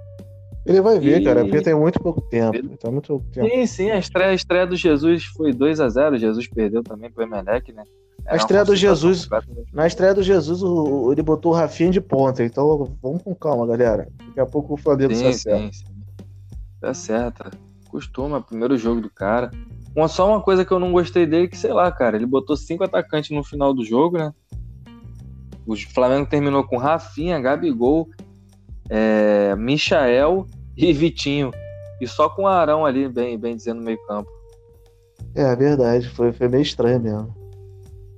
Ele 0.65 0.81
vai 0.81 0.97
ver, 0.97 1.21
e... 1.21 1.25
cara, 1.25 1.41
porque 1.43 1.61
tem 1.61 1.75
muito 1.75 1.99
pouco 1.99 2.21
tempo. 2.21 2.55
Ele... 2.55 2.77
Tá 2.77 2.89
muito 2.89 3.07
pouco 3.07 3.25
tempo. 3.31 3.49
Sim, 3.49 3.65
sim, 3.65 3.91
a 3.91 3.99
estreia, 3.99 4.29
a 4.29 4.33
estreia 4.33 4.65
do 4.65 4.75
Jesus 4.75 5.25
foi 5.25 5.51
2 5.51 5.81
a 5.81 5.89
0 5.89 6.17
Jesus 6.17 6.47
perdeu 6.47 6.81
também 6.81 7.11
pro 7.11 7.23
Emelec, 7.23 7.73
né? 7.73 7.83
Era 8.25 8.35
a 8.35 8.37
estreia 8.37 8.63
do 8.63 8.75
Jesus. 8.75 9.27
Na 9.73 9.85
estreia 9.85 10.13
do 10.13 10.23
Jesus, 10.23 10.63
o, 10.63 11.11
ele 11.11 11.21
botou 11.21 11.51
o 11.51 11.55
Rafinha 11.55 11.91
de 11.91 11.99
ponta. 11.99 12.41
Então 12.43 12.97
vamos 13.01 13.21
com 13.21 13.35
calma, 13.35 13.67
galera. 13.67 14.07
Daqui 14.27 14.39
a 14.39 14.45
pouco 14.45 14.75
o 14.75 14.77
Flamengo 14.77 15.13
sim, 15.13 15.33
se 15.33 15.49
acerta. 15.49 15.65
Sim, 15.65 15.71
sim. 15.73 15.93
Tá 16.79 16.93
certo. 16.93 17.51
Costuma, 17.89 18.41
primeiro 18.41 18.77
jogo 18.77 19.01
do 19.01 19.09
cara. 19.09 19.51
Uma, 19.95 20.07
só 20.07 20.27
uma 20.27 20.41
coisa 20.41 20.63
que 20.63 20.71
eu 20.71 20.79
não 20.79 20.93
gostei 20.93 21.25
dele, 21.25 21.49
que 21.49 21.57
sei 21.57 21.73
lá, 21.73 21.91
cara, 21.91 22.15
ele 22.15 22.25
botou 22.25 22.55
cinco 22.55 22.83
atacantes 22.83 23.29
no 23.31 23.43
final 23.43 23.73
do 23.73 23.85
jogo, 23.85 24.17
né? 24.17 24.33
O 25.65 25.75
Flamengo 25.75 26.29
terminou 26.29 26.63
com 26.63 26.77
Rafinha, 26.77 27.39
Gabigol, 27.39 28.09
é, 28.89 29.55
Michael 29.55 30.47
e 30.75 30.91
Vitinho. 30.91 31.51
E 32.01 32.07
só 32.07 32.29
com 32.29 32.43
o 32.43 32.47
Arão 32.47 32.85
ali, 32.85 33.07
bem, 33.07 33.37
bem 33.37 33.55
dizendo, 33.55 33.79
no 33.79 33.85
meio 33.85 33.99
campo. 34.05 34.29
É, 35.35 35.55
verdade. 35.55 36.09
Foi, 36.09 36.31
foi 36.31 36.47
meio 36.47 36.63
estranho 36.63 36.99
mesmo. 36.99 37.33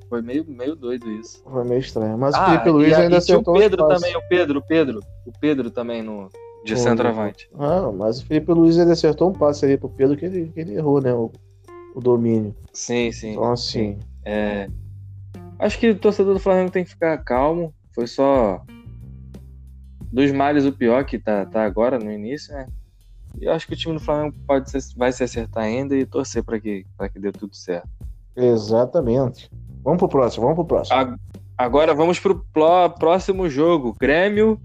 Foi 0.09 0.21
meio, 0.21 0.45
meio 0.47 0.75
doido 0.75 1.09
isso. 1.11 1.43
Foi 1.43 1.63
meio 1.63 1.79
estranho. 1.79 2.17
Mas 2.17 2.35
ah, 2.35 2.43
o 2.43 2.45
Felipe 2.45 2.69
Luiz 2.69 2.93
ainda 2.93 3.17
acertou 3.17 3.55
o 3.55 3.59
Pedro 3.59 3.87
também, 3.87 4.15
o 4.15 4.21
Pedro, 4.27 4.59
o 4.59 4.61
Pedro. 4.61 4.99
O 5.25 5.31
Pedro 5.39 5.71
também 5.71 6.01
no, 6.01 6.29
de 6.63 6.77
centroavante. 6.77 7.49
Ah, 7.57 7.91
mas 7.91 8.19
o 8.19 8.25
Felipe 8.25 8.51
Luiz 8.51 8.77
ele 8.77 8.91
acertou 8.91 9.29
um 9.29 9.33
passe 9.33 9.65
ali 9.65 9.77
pro 9.77 9.89
Pedro 9.89 10.17
que 10.17 10.25
ele, 10.25 10.51
que 10.53 10.59
ele 10.59 10.75
errou, 10.75 11.01
né? 11.01 11.13
O, 11.13 11.31
o 11.93 11.99
domínio. 11.99 12.55
Sim, 12.73 13.11
sim. 13.11 13.31
Então, 13.31 13.51
assim. 13.51 13.99
É, 14.23 14.67
Acho 15.59 15.79
que 15.79 15.89
o 15.89 15.99
torcedor 15.99 16.33
do 16.33 16.39
Flamengo 16.39 16.71
tem 16.71 16.83
que 16.83 16.89
ficar 16.89 17.17
calmo. 17.23 17.73
Foi 17.93 18.07
só 18.07 18.63
dos 20.11 20.31
males 20.31 20.65
o 20.65 20.71
pior 20.71 21.05
que 21.05 21.19
tá, 21.19 21.45
tá 21.45 21.63
agora 21.63 21.99
no 21.99 22.11
início, 22.11 22.53
né? 22.53 22.67
E 23.39 23.45
eu 23.45 23.53
acho 23.53 23.67
que 23.67 23.73
o 23.73 23.77
time 23.77 23.95
do 23.95 23.99
Flamengo 23.99 24.35
pode 24.47 24.69
ser, 24.69 24.79
vai 24.95 25.11
se 25.11 25.23
acertar 25.23 25.63
ainda 25.63 25.95
e 25.95 26.05
torcer 26.05 26.43
para 26.43 26.59
que, 26.59 26.85
pra 26.97 27.09
que 27.09 27.19
dê 27.19 27.31
tudo 27.31 27.55
certo. 27.55 27.89
Exatamente. 28.35 29.51
Vamos 29.83 29.99
pro 29.99 30.09
próximo, 30.09 30.43
vamos 30.43 30.55
pro 30.55 30.65
próximo. 30.65 31.19
Agora 31.57 31.93
vamos 31.93 32.19
pro 32.19 32.45
próximo 32.97 33.49
jogo. 33.49 33.95
Grêmio 33.99 34.59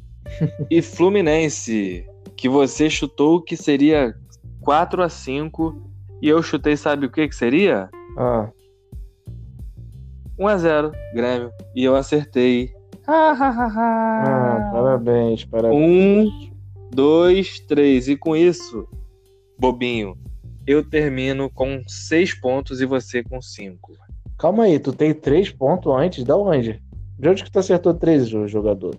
e 0.70 0.80
Fluminense. 0.82 2.06
Que 2.36 2.48
você 2.48 2.88
chutou 2.88 3.42
que 3.42 3.56
seria 3.56 4.14
4 4.62 5.02
a 5.02 5.08
5 5.08 5.76
e 6.22 6.28
eu 6.28 6.42
chutei, 6.42 6.76
sabe 6.76 7.06
o 7.06 7.10
que 7.10 7.28
que 7.28 7.36
seria? 7.36 7.90
Ah. 8.16 8.48
1x0, 10.40 10.92
Grêmio. 11.12 11.52
E 11.74 11.84
eu 11.84 11.94
acertei. 11.94 12.74
ah, 14.26 14.70
parabéns, 14.72 15.44
parabéns. 15.44 15.76
Um, 15.76 16.50
dois, 16.90 17.60
três. 17.60 18.08
E 18.08 18.16
com 18.16 18.34
isso, 18.34 18.88
bobinho, 19.58 20.16
eu 20.66 20.82
termino 20.82 21.50
com 21.50 21.82
seis 21.86 22.32
pontos 22.32 22.80
e 22.80 22.86
você 22.86 23.22
com 23.22 23.42
cinco. 23.42 23.92
Calma 24.38 24.64
aí, 24.64 24.78
tu 24.78 24.92
tem 24.92 25.12
três 25.12 25.50
pontos 25.50 25.92
antes? 25.92 26.24
Da 26.24 26.36
onde? 26.36 26.82
De 27.18 27.28
onde 27.28 27.44
que 27.44 27.50
tu 27.50 27.58
acertou 27.58 27.92
três, 27.92 28.26
jogador? 28.28 28.96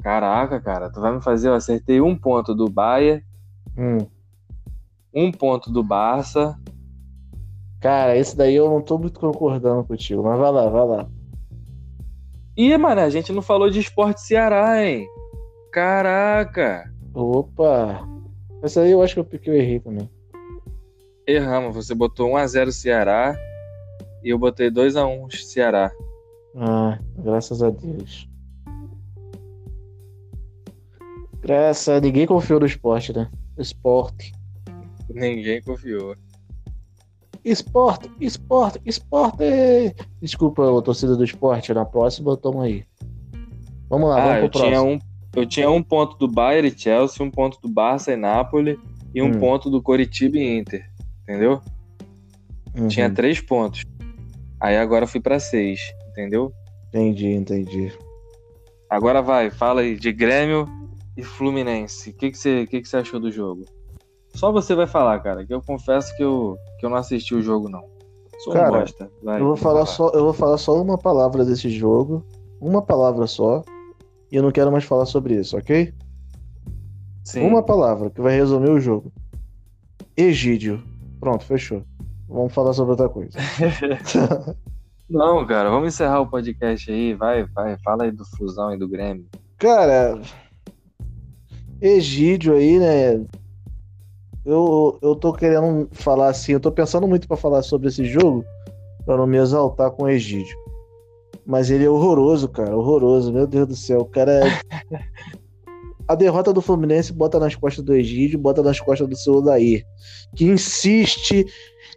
Caraca, 0.00 0.60
cara, 0.60 0.90
tu 0.90 1.00
vai 1.00 1.12
me 1.12 1.22
fazer, 1.22 1.48
eu 1.48 1.54
acertei 1.54 2.00
um 2.00 2.14
ponto 2.14 2.54
do 2.54 2.68
Bahia, 2.68 3.24
hum. 3.76 4.06
um 5.12 5.32
ponto 5.32 5.72
do 5.72 5.82
Barça, 5.82 6.56
Cara, 7.84 8.16
esse 8.16 8.34
daí 8.34 8.54
eu 8.54 8.70
não 8.70 8.80
tô 8.80 8.96
muito 8.96 9.20
concordando 9.20 9.84
contigo, 9.84 10.22
mas 10.22 10.38
vai 10.38 10.50
lá, 10.50 10.70
vai 10.70 10.86
lá. 10.86 11.10
Ih, 12.56 12.78
mano, 12.78 13.02
a 13.02 13.10
gente 13.10 13.30
não 13.30 13.42
falou 13.42 13.68
de 13.68 13.78
esporte 13.78 14.22
Ceará, 14.22 14.82
hein? 14.82 15.06
Caraca! 15.70 16.90
Opa! 17.12 18.08
Essa 18.62 18.80
aí 18.80 18.90
eu 18.90 19.02
acho 19.02 19.12
que 19.12 19.20
eu, 19.20 19.52
eu 19.52 19.60
errei 19.60 19.80
também. 19.80 20.08
Erramos, 21.26 21.76
você 21.76 21.94
botou 21.94 22.30
1x0 22.30 22.72
Ceará 22.72 23.36
e 24.22 24.30
eu 24.30 24.38
botei 24.38 24.70
2x1 24.70 25.30
Ceará. 25.44 25.92
Ah, 26.56 26.98
graças 27.18 27.62
a 27.62 27.68
Deus. 27.68 28.26
Graças, 31.42 32.00
ninguém 32.00 32.26
confiou 32.26 32.60
no 32.60 32.64
esporte, 32.64 33.12
né? 33.12 33.30
Esporte. 33.58 34.32
Ninguém 35.10 35.60
confiou. 35.60 36.16
Esporte, 37.44 38.10
esporte, 38.20 38.80
esporte. 38.86 39.44
Desculpa, 40.20 40.78
a 40.78 40.82
torcida 40.82 41.14
do 41.14 41.24
esporte. 41.24 41.74
Na 41.74 41.84
próxima, 41.84 42.36
toma 42.36 42.64
aí. 42.64 42.84
Vamos 43.90 44.08
lá, 44.08 44.16
ah, 44.16 44.26
vamos 44.26 44.42
eu 44.42 44.50
pro 44.50 44.60
tinha 44.60 44.82
um 44.82 44.98
Eu 45.36 45.46
tinha 45.46 45.70
um 45.70 45.82
ponto 45.82 46.16
do 46.16 46.26
Bayern 46.26 46.68
e 46.68 46.78
Chelsea, 46.78 47.24
um 47.24 47.30
ponto 47.30 47.60
do 47.60 47.68
Barça 47.68 48.12
e 48.12 48.16
Nápoles 48.16 48.78
e 49.14 49.20
um 49.20 49.26
hum. 49.26 49.38
ponto 49.38 49.68
do 49.68 49.82
Coritiba 49.82 50.38
e 50.38 50.58
Inter. 50.58 50.88
Entendeu? 51.22 51.60
Uhum. 52.76 52.88
Tinha 52.88 53.10
três 53.10 53.40
pontos. 53.40 53.82
Aí 54.58 54.76
agora 54.76 55.06
fui 55.06 55.20
para 55.20 55.38
seis, 55.38 55.80
entendeu? 56.08 56.52
Entendi, 56.88 57.28
entendi. 57.28 57.92
Agora 58.88 59.20
vai, 59.20 59.50
fala 59.50 59.82
aí 59.82 59.96
de 59.96 60.12
Grêmio 60.12 60.66
e 61.16 61.22
Fluminense. 61.22 62.10
O 62.10 62.14
que, 62.14 62.30
que, 62.30 62.38
você, 62.38 62.66
que, 62.66 62.80
que 62.80 62.88
você 62.88 62.96
achou 62.96 63.20
do 63.20 63.30
jogo? 63.30 63.64
Só 64.34 64.50
você 64.50 64.74
vai 64.74 64.86
falar, 64.86 65.20
cara, 65.20 65.46
que 65.46 65.54
eu 65.54 65.62
confesso 65.62 66.14
que 66.16 66.22
eu, 66.22 66.58
que 66.78 66.84
eu 66.84 66.90
não 66.90 66.96
assisti 66.96 67.34
o 67.34 67.42
jogo, 67.42 67.68
não. 67.68 67.84
Sou 68.40 68.52
cara, 68.52 68.68
um 68.68 68.80
bosta. 68.80 69.10
Vai, 69.22 69.40
eu, 69.40 69.46
vou 69.46 69.56
falar, 69.56 69.86
falar, 69.86 69.86
Só, 69.86 70.10
eu 70.10 70.24
vou 70.24 70.34
falar 70.34 70.58
só 70.58 70.82
uma 70.82 70.98
palavra 70.98 71.44
desse 71.44 71.70
jogo. 71.70 72.24
Uma 72.60 72.82
palavra 72.82 73.26
só. 73.26 73.62
E 74.30 74.36
eu 74.36 74.42
não 74.42 74.50
quero 74.50 74.72
mais 74.72 74.84
falar 74.84 75.06
sobre 75.06 75.34
isso, 75.34 75.56
ok? 75.56 75.94
Sim. 77.22 77.46
Uma 77.46 77.62
palavra 77.62 78.10
que 78.10 78.20
vai 78.20 78.34
resumir 78.34 78.70
o 78.70 78.80
jogo. 78.80 79.12
Egídio. 80.16 80.82
Pronto, 81.20 81.44
fechou. 81.44 81.82
Vamos 82.28 82.52
falar 82.52 82.72
sobre 82.72 82.90
outra 82.90 83.08
coisa. 83.08 83.38
não, 85.08 85.46
cara, 85.46 85.70
vamos 85.70 85.88
encerrar 85.88 86.20
o 86.20 86.26
podcast 86.26 86.90
aí. 86.90 87.14
Vai, 87.14 87.44
vai, 87.44 87.78
fala 87.78 88.04
aí 88.04 88.10
do 88.10 88.24
Fusão 88.24 88.74
e 88.74 88.78
do 88.78 88.88
Grêmio. 88.88 89.26
Cara, 89.58 90.20
Egídio 91.80 92.54
aí, 92.54 92.78
né? 92.78 93.24
Eu, 94.44 94.98
eu 95.02 95.16
tô 95.16 95.32
querendo 95.32 95.88
falar 95.92 96.28
assim, 96.28 96.52
eu 96.52 96.60
tô 96.60 96.70
pensando 96.70 97.08
muito 97.08 97.26
para 97.26 97.36
falar 97.36 97.62
sobre 97.62 97.88
esse 97.88 98.04
jogo, 98.04 98.44
para 99.06 99.16
não 99.16 99.26
me 99.26 99.38
exaltar 99.38 99.90
com 99.90 100.04
o 100.04 100.08
Egídio. 100.08 100.56
Mas 101.46 101.70
ele 101.70 101.84
é 101.84 101.90
horroroso, 101.90 102.48
cara, 102.48 102.76
horroroso, 102.76 103.32
meu 103.32 103.46
Deus 103.46 103.68
do 103.68 103.76
céu. 103.76 104.00
O 104.00 104.06
cara 104.06 104.46
é... 104.46 104.60
A 106.06 106.14
derrota 106.14 106.52
do 106.52 106.60
Fluminense 106.60 107.12
bota 107.12 107.38
nas 107.40 107.54
costas 107.54 107.82
do 107.82 107.94
Egídio, 107.94 108.38
bota 108.38 108.62
nas 108.62 108.78
costas 108.78 109.08
do 109.08 109.16
seu 109.16 109.36
Odair, 109.36 109.86
que 110.36 110.44
insiste, 110.44 111.46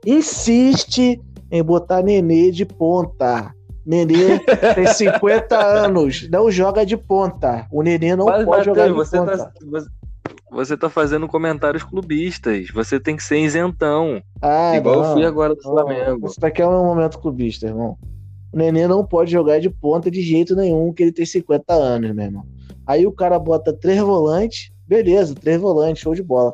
insiste 0.06 1.22
em 1.52 1.62
botar 1.62 2.02
Nenê 2.02 2.50
de 2.50 2.66
ponta. 2.66 3.54
Nenê 3.86 4.40
tem 4.76 4.88
50 4.88 5.58
anos, 5.60 6.28
não 6.30 6.50
joga 6.50 6.86
de 6.86 6.96
ponta. 6.96 7.68
O 7.70 7.82
Nenê 7.82 8.16
não 8.16 8.26
Mas, 8.28 8.46
pode 8.46 8.48
Mateus, 8.48 8.66
jogar 8.66 8.88
de 8.88 8.94
você 8.94 9.18
ponta. 9.18 9.38
Tá, 9.38 9.52
você, 9.66 9.88
você 10.52 10.78
tá 10.78 10.90
fazendo 10.90 11.28
comentários 11.28 11.84
clubistas. 11.84 12.70
Você 12.72 13.00
tem 13.00 13.16
que 13.16 13.24
ser 13.24 13.40
isentão. 13.40 14.22
Ah, 14.42 14.76
igual 14.76 14.96
não, 14.96 15.06
eu 15.06 15.14
fui 15.14 15.26
agora 15.26 15.56
do 15.56 15.62
não, 15.64 15.72
Flamengo. 15.72 16.28
Isso 16.28 16.40
daqui 16.40 16.62
é 16.62 16.68
um 16.68 16.86
momento 16.86 17.20
clubista, 17.20 17.68
irmão. 17.68 17.98
O 18.54 18.58
Nenê 18.58 18.88
não 18.88 19.06
pode 19.06 19.32
jogar 19.32 19.60
de 19.60 19.70
ponta 19.70 20.10
de 20.10 20.22
jeito 20.22 20.56
nenhum, 20.56 20.94
que 20.94 21.04
ele 21.04 21.12
tem 21.12 21.26
50 21.26 21.74
anos, 21.74 22.14
meu 22.14 22.26
irmão. 22.26 22.46
Aí 22.86 23.06
o 23.06 23.12
cara 23.12 23.38
bota 23.38 23.74
três 23.74 24.00
volantes, 24.00 24.72
beleza, 24.88 25.36
três 25.36 25.60
volantes, 25.60 26.02
show 26.02 26.16
de 26.16 26.24
bola. 26.24 26.54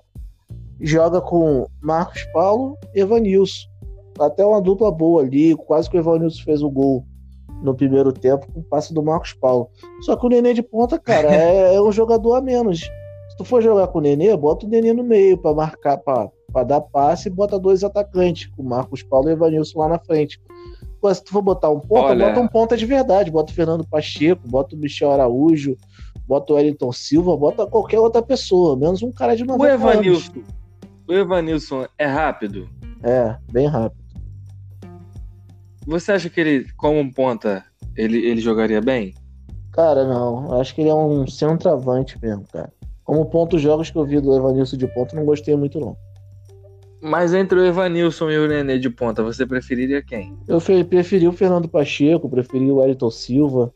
Joga 0.81 1.21
com 1.21 1.67
Marcos 1.81 2.25
Paulo 2.33 2.77
e 2.95 3.01
Evanilson. 3.01 3.67
Até 4.19 4.45
uma 4.45 4.61
dupla 4.61 4.91
boa 4.91 5.21
ali, 5.21 5.55
quase 5.55 5.89
que 5.89 5.97
o 5.97 5.99
Evanilson 5.99 6.43
fez 6.43 6.61
o 6.63 6.69
gol 6.69 7.05
no 7.61 7.73
primeiro 7.73 8.11
tempo 8.11 8.51
com 8.51 8.59
o 8.59 8.63
passe 8.63 8.93
do 8.93 9.01
Marcos 9.01 9.33
Paulo. 9.33 9.69
Só 10.01 10.15
que 10.15 10.25
o 10.25 10.29
Nenê 10.29 10.53
de 10.53 10.63
ponta, 10.63 10.99
cara, 10.99 11.29
é, 11.33 11.75
é 11.75 11.81
um 11.81 11.91
jogador 11.91 12.35
a 12.35 12.41
menos. 12.41 12.81
Se 13.33 13.37
tu 13.37 13.45
for 13.45 13.63
jogar 13.63 13.87
com 13.87 13.97
o 13.97 14.01
Nenê, 14.01 14.37
bota 14.37 14.63
o 14.63 14.69
Nenê 14.69 14.93
no 14.93 15.03
meio 15.03 15.35
para 15.35 15.55
marcar, 15.55 15.97
para 15.97 16.63
dar 16.63 16.81
passe 16.81 17.29
e 17.29 17.31
bota 17.31 17.57
dois 17.57 17.83
atacantes, 17.83 18.45
com 18.55 18.61
o 18.61 18.65
Marcos 18.65 19.01
Paulo 19.01 19.27
e 19.27 19.31
o 19.31 19.33
Evanilson 19.33 19.79
lá 19.79 19.89
na 19.89 19.97
frente. 19.97 20.39
Pô, 21.01 21.11
se 21.11 21.23
tu 21.23 21.31
for 21.31 21.41
botar 21.41 21.71
um 21.71 21.79
ponta, 21.79 22.09
Olha... 22.09 22.27
bota 22.27 22.39
um 22.41 22.47
ponta 22.47 22.77
de 22.77 22.85
verdade. 22.85 23.31
Bota 23.31 23.51
o 23.51 23.55
Fernando 23.55 23.87
Pacheco, 23.87 24.47
bota 24.47 24.75
o 24.75 24.77
Michel 24.77 25.11
Araújo, 25.11 25.75
bota 26.27 26.53
o 26.53 26.55
Wellington 26.57 26.91
Silva, 26.91 27.35
bota 27.35 27.65
qualquer 27.65 27.99
outra 27.99 28.21
pessoa, 28.21 28.77
menos 28.77 29.01
um 29.01 29.11
cara 29.11 29.35
de 29.35 29.43
90 29.43 29.63
o 29.63 29.67
Evanilson, 29.67 30.31
anos. 30.31 30.47
O 31.07 31.13
Evanilson 31.13 31.87
é 31.97 32.05
rápido? 32.05 32.69
É, 33.01 33.35
bem 33.51 33.65
rápido. 33.65 34.03
Você 35.87 36.11
acha 36.11 36.29
que 36.29 36.39
ele, 36.39 36.67
como 36.77 36.99
um 36.99 37.11
ponta, 37.11 37.65
ele, 37.97 38.23
ele 38.27 38.39
jogaria 38.39 38.79
bem? 38.79 39.15
Cara, 39.71 40.05
não. 40.07 40.61
Acho 40.61 40.75
que 40.75 40.81
ele 40.81 40.91
é 40.91 40.95
um 40.95 41.25
centroavante 41.25 42.19
mesmo, 42.21 42.45
cara. 42.53 42.71
Como 43.03 43.25
pontos 43.25 43.61
jogos 43.61 43.89
que 43.91 43.97
eu 43.97 44.05
vi 44.05 44.19
do 44.19 44.35
Evanilson 44.35 44.77
de 44.77 44.87
ponta, 44.87 45.15
não 45.15 45.25
gostei 45.25 45.55
muito, 45.55 45.79
não. 45.79 45.97
Mas 47.01 47.33
entre 47.33 47.59
o 47.59 47.65
Evanilson 47.65 48.31
e 48.31 48.37
o 48.37 48.47
Nenê 48.47 48.79
de 48.79 48.89
ponta, 48.89 49.21
você 49.21 49.45
preferiria 49.45 50.01
quem? 50.01 50.33
Eu 50.47 50.61
preferi 50.85 51.27
o 51.27 51.33
Fernando 51.33 51.67
Pacheco, 51.67 52.29
preferi 52.29 52.71
o 52.71 52.77
Wellington 52.77 53.11
Silva. 53.11 53.73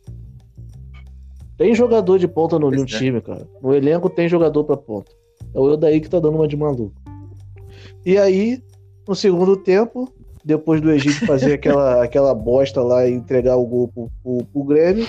Tem 1.57 1.75
jogador 1.75 2.19
de 2.19 2.28
ponta 2.28 2.57
no, 2.57 2.71
no 2.71 2.86
time, 2.86 3.19
cara. 3.19 3.45
No 3.61 3.73
elenco 3.73 4.09
tem 4.09 4.30
jogador 4.30 4.63
pra 4.63 4.78
ponta. 4.78 5.11
É 5.53 5.59
o 5.59 5.75
daí 5.75 5.99
que 5.99 6.09
tá 6.09 6.19
dando 6.19 6.36
uma 6.36 6.47
de 6.47 6.55
maluco. 6.55 6.93
E 8.05 8.17
aí, 8.17 8.63
no 9.05 9.13
segundo 9.13 9.57
tempo, 9.57 10.09
depois 10.45 10.80
do 10.80 10.89
Egito 10.89 11.25
fazer 11.25 11.55
aquela, 11.59 12.03
aquela 12.03 12.34
bosta 12.34 12.82
lá 12.82 13.05
e 13.05 13.11
entregar 13.11 13.57
o 13.57 13.65
gol 13.65 13.89
pro, 13.89 14.09
pro, 14.23 14.45
pro 14.45 14.63
Grêmio, 14.63 15.05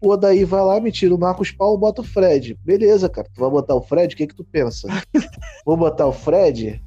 o 0.00 0.10
Odaí 0.10 0.44
vai 0.44 0.62
lá, 0.62 0.80
me 0.80 0.92
tira 0.92 1.14
o 1.14 1.18
Marcos 1.18 1.50
Paulo, 1.50 1.78
bota 1.78 2.02
o 2.02 2.04
Fred. 2.04 2.58
Beleza, 2.64 3.08
cara. 3.08 3.28
Tu 3.32 3.40
vai 3.40 3.50
botar 3.50 3.74
o 3.74 3.82
Fred? 3.82 4.14
O 4.14 4.16
que 4.16 4.26
que 4.26 4.34
tu 4.34 4.44
pensa? 4.44 4.88
Vou 5.66 5.76
botar 5.76 6.06
o 6.06 6.12
Fred? 6.12 6.82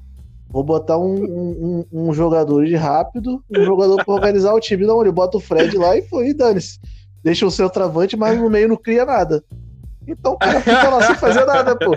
Vou 0.49 0.63
botar 0.63 0.97
um, 0.97 1.23
um, 1.23 1.85
um 1.91 2.13
jogador 2.13 2.65
de 2.65 2.75
rápido, 2.75 3.41
um 3.49 3.63
jogador 3.63 4.03
pra 4.03 4.13
organizar 4.13 4.53
o 4.53 4.59
time. 4.59 4.85
Não, 4.85 5.01
ele 5.01 5.11
bota 5.11 5.37
o 5.37 5.41
Fred 5.41 5.77
lá 5.77 5.95
e 5.95 6.01
foi, 6.01 6.33
dane-se. 6.33 6.77
Deixa 7.23 7.45
o 7.45 7.51
seu 7.51 7.69
travante, 7.69 8.17
mas 8.17 8.37
no 8.39 8.49
meio 8.49 8.67
não 8.67 8.75
cria 8.75 9.05
nada. 9.05 9.43
Então, 10.07 10.37
cara, 10.37 10.59
fica 10.59 10.89
lá 10.89 11.03
sem 11.03 11.15
fazer 11.15 11.45
nada, 11.45 11.75
pô. 11.75 11.95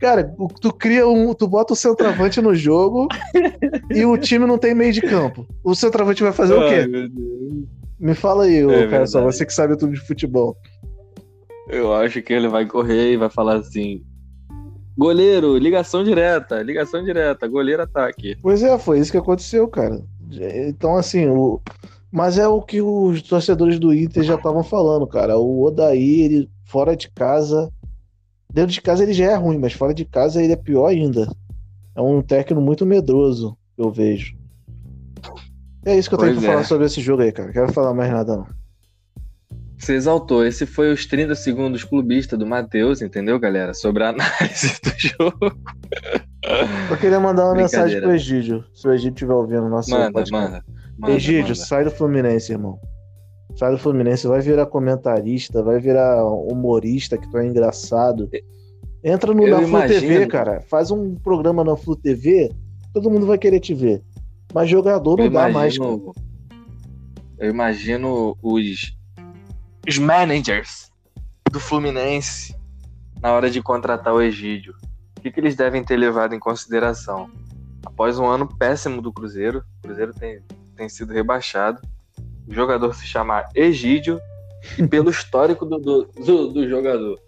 Cara, 0.00 0.34
tu 0.60 0.72
cria 0.72 1.06
um. 1.06 1.32
Tu 1.34 1.46
bota 1.46 1.72
o 1.72 1.76
centroavante 1.76 2.40
no 2.40 2.54
jogo 2.54 3.08
e 3.90 4.04
o 4.04 4.16
time 4.16 4.46
não 4.46 4.58
tem 4.58 4.74
meio 4.74 4.92
de 4.92 5.00
campo. 5.00 5.46
O 5.62 5.74
centroavante 5.74 6.22
vai 6.22 6.32
fazer 6.32 6.54
Ai, 6.58 6.58
o 6.58 6.68
quê? 6.68 7.10
Me 8.04 8.14
fala 8.14 8.44
aí, 8.44 8.58
é 8.58 8.86
cara, 8.86 9.06
só 9.06 9.22
você 9.22 9.46
que 9.46 9.54
sabe 9.54 9.78
tudo 9.78 9.94
de 9.94 10.00
futebol. 10.00 10.54
Eu 11.66 11.94
acho 11.94 12.20
que 12.20 12.34
ele 12.34 12.48
vai 12.48 12.66
correr 12.66 13.14
e 13.14 13.16
vai 13.16 13.30
falar 13.30 13.56
assim: 13.56 14.04
Goleiro, 14.94 15.56
ligação 15.56 16.04
direta, 16.04 16.60
ligação 16.62 17.02
direta, 17.02 17.48
goleiro 17.48 17.82
ataque. 17.82 18.36
Pois 18.42 18.62
é, 18.62 18.78
foi 18.78 18.98
isso 18.98 19.10
que 19.10 19.16
aconteceu, 19.16 19.66
cara. 19.68 20.04
Então, 20.68 20.98
assim, 20.98 21.26
o... 21.28 21.62
mas 22.12 22.36
é 22.36 22.46
o 22.46 22.60
que 22.60 22.82
os 22.82 23.22
torcedores 23.22 23.78
do 23.78 23.94
Inter 23.94 24.22
já 24.22 24.34
estavam 24.34 24.62
falando, 24.62 25.06
cara. 25.06 25.38
O 25.38 25.62
Odaí, 25.62 26.20
ele 26.20 26.50
fora 26.66 26.94
de 26.94 27.10
casa. 27.10 27.72
Dentro 28.52 28.72
de 28.72 28.82
casa 28.82 29.02
ele 29.02 29.14
já 29.14 29.32
é 29.32 29.34
ruim, 29.34 29.56
mas 29.56 29.72
fora 29.72 29.94
de 29.94 30.04
casa 30.04 30.42
ele 30.42 30.52
é 30.52 30.56
pior 30.56 30.88
ainda. 30.88 31.26
É 31.96 32.02
um 32.02 32.20
técnico 32.20 32.60
muito 32.60 32.84
medroso, 32.84 33.56
eu 33.78 33.90
vejo. 33.90 34.43
É 35.86 35.96
isso 35.96 36.08
que 36.08 36.14
eu 36.14 36.18
tenho 36.18 36.38
que 36.38 36.44
é. 36.44 36.48
falar 36.48 36.64
sobre 36.64 36.86
esse 36.86 37.00
jogo 37.00 37.22
aí, 37.22 37.32
cara. 37.32 37.52
Quero 37.52 37.72
falar 37.72 37.92
mais 37.94 38.10
nada, 38.10 38.36
não. 38.36 38.46
Você 39.78 39.94
exaltou. 39.94 40.46
Esse 40.46 40.64
foi 40.64 40.92
os 40.92 41.04
30 41.04 41.34
segundos 41.34 41.84
clubista 41.84 42.36
do 42.36 42.46
Matheus, 42.46 43.02
entendeu, 43.02 43.38
galera? 43.38 43.74
Sobre 43.74 44.04
a 44.04 44.08
análise 44.10 44.80
do 44.82 44.90
jogo. 44.98 45.58
Eu 46.90 46.96
queria 46.96 47.20
mandar 47.20 47.44
uma 47.44 47.54
mensagem 47.54 48.00
pro 48.00 48.12
Egídio, 48.12 48.64
se 48.72 48.86
o 48.88 48.92
Egídio 48.92 49.14
estiver 49.14 49.34
ouvindo 49.34 49.64
o 49.64 49.68
nosso 49.68 49.90
manda, 49.90 50.12
podcast. 50.12 50.32
Manda, 50.32 50.64
manda, 50.98 51.14
Egídio, 51.14 51.42
manda. 51.42 51.54
sai 51.54 51.84
do 51.84 51.90
Fluminense, 51.90 52.52
irmão. 52.52 52.78
Sai 53.56 53.72
do 53.72 53.78
Fluminense, 53.78 54.26
vai 54.26 54.40
virar 54.40 54.66
comentarista, 54.66 55.62
vai 55.62 55.78
virar 55.78 56.24
humorista, 56.24 57.18
que 57.18 57.30
tu 57.30 57.38
é 57.38 57.46
engraçado. 57.46 58.28
Entra 59.02 59.34
no, 59.34 59.46
na 59.46 59.60
Flu 59.62 59.86
TV, 59.86 60.26
cara. 60.26 60.62
Faz 60.62 60.90
um 60.90 61.14
programa 61.14 61.62
na 61.62 61.76
Flu 61.76 61.94
TV, 61.94 62.50
todo 62.92 63.10
mundo 63.10 63.26
vai 63.26 63.38
querer 63.38 63.60
te 63.60 63.74
ver. 63.74 64.02
Mas 64.54 64.70
jogador 64.70 65.18
não 65.18 65.24
eu 65.24 65.30
dá 65.30 65.50
imagino, 65.50 65.84
mais. 65.88 66.16
Cara. 66.16 66.26
Eu 67.38 67.50
imagino 67.50 68.38
os 68.40 68.96
os 69.86 69.98
managers 69.98 70.90
do 71.50 71.60
Fluminense 71.60 72.56
na 73.20 73.32
hora 73.32 73.50
de 73.50 73.62
contratar 73.62 74.14
o 74.14 74.22
Egídio? 74.22 74.74
O 75.18 75.20
que, 75.20 75.30
que 75.30 75.40
eles 75.40 75.54
devem 75.54 75.84
ter 75.84 75.96
levado 75.96 76.34
em 76.34 76.38
consideração? 76.38 77.30
Após 77.84 78.18
um 78.18 78.26
ano 78.26 78.46
péssimo 78.46 79.00
do 79.02 79.12
Cruzeiro, 79.12 79.64
o 79.78 79.82
Cruzeiro 79.86 80.12
tem, 80.14 80.40
tem 80.76 80.88
sido 80.88 81.12
rebaixado, 81.12 81.80
o 82.46 82.52
jogador 82.52 82.94
se 82.94 83.06
chamar 83.06 83.48
Egídio 83.54 84.18
e 84.78 84.86
pelo 84.86 85.08
histórico 85.10 85.64
do, 85.64 85.78
do, 85.78 86.04
do, 86.04 86.52
do 86.52 86.68
jogador. 86.68 87.18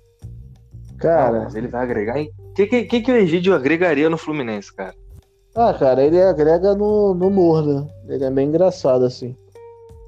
Cara. 0.99 1.45
Não, 1.45 1.57
ele 1.57 1.69
vai 1.69 1.83
agregar 1.83 2.19
em. 2.19 2.31
O 2.39 2.53
que, 2.55 2.67
que, 2.67 3.01
que 3.03 3.13
o 3.13 3.17
Egídio 3.17 3.55
agregaria 3.55 4.09
no 4.09 4.17
Fluminense, 4.17 4.75
cara? 4.75 4.95
Ah, 5.57 5.73
cara, 5.73 6.05
ele 6.05 6.21
agrega 6.21 6.75
no, 6.75 7.15
no 7.15 7.29
humor, 7.29 7.65
né? 7.65 7.89
Ele 8.09 8.25
é 8.25 8.31
bem 8.31 8.49
engraçado, 8.49 9.07
assim. 9.07 9.35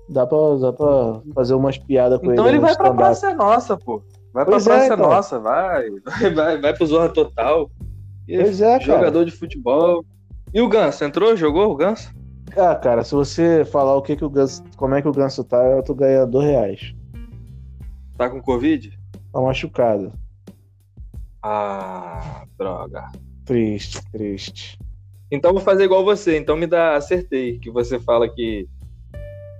Dá 0.06 0.26
pra, 0.26 0.56
dá 0.60 0.72
pra 0.72 1.20
fazer 1.34 1.54
umas 1.54 1.78
piadas 1.78 2.20
com 2.20 2.32
então 2.32 2.46
ele. 2.46 2.58
Então 2.58 2.68
ele 2.68 2.76
vai 2.76 2.76
pra 2.76 2.94
Praça 2.94 3.34
Nossa, 3.34 3.76
pô. 3.76 4.02
Vai 4.32 4.44
pois 4.44 4.64
pra 4.64 4.74
é, 4.74 4.76
Praça 4.76 4.94
então. 4.94 5.10
Nossa, 5.10 5.38
vai. 5.38 5.90
Vai, 6.04 6.34
vai, 6.34 6.60
vai 6.60 6.74
pro 6.74 6.86
Zorra 6.86 7.08
Total. 7.08 7.70
Pois 8.26 8.60
é, 8.60 8.78
Jogador 8.80 9.12
cara. 9.12 9.24
de 9.24 9.30
futebol. 9.30 10.04
E 10.52 10.60
o 10.60 10.68
Ganso, 10.68 11.02
entrou? 11.02 11.34
Jogou 11.34 11.70
o 11.70 11.76
Ganso? 11.76 12.12
Ah, 12.54 12.74
cara, 12.74 13.02
se 13.02 13.14
você 13.14 13.64
falar 13.64 13.96
o 13.96 14.02
que 14.02 14.16
que 14.16 14.24
o 14.24 14.30
Ganso, 14.30 14.62
como 14.76 14.94
é 14.94 15.02
que 15.02 15.08
o 15.08 15.12
Ganso 15.12 15.44
tá, 15.44 15.62
eu 15.64 15.82
tô 15.82 15.94
ganhando 15.94 16.32
dois 16.32 16.46
reais. 16.46 16.94
Tá 18.18 18.28
com 18.28 18.42
Covid? 18.42 18.98
Tá 19.32 19.40
machucado. 19.40 20.12
Ah, 21.42 22.44
droga. 22.58 23.10
Triste, 23.44 24.02
triste. 24.12 24.78
Então 25.30 25.52
vou 25.52 25.60
fazer 25.60 25.84
igual 25.84 26.04
você. 26.04 26.36
Então 26.38 26.56
me 26.56 26.66
dá, 26.66 26.96
acertei. 26.96 27.58
Que 27.58 27.70
você 27.70 27.98
fala 27.98 28.28
que 28.28 28.66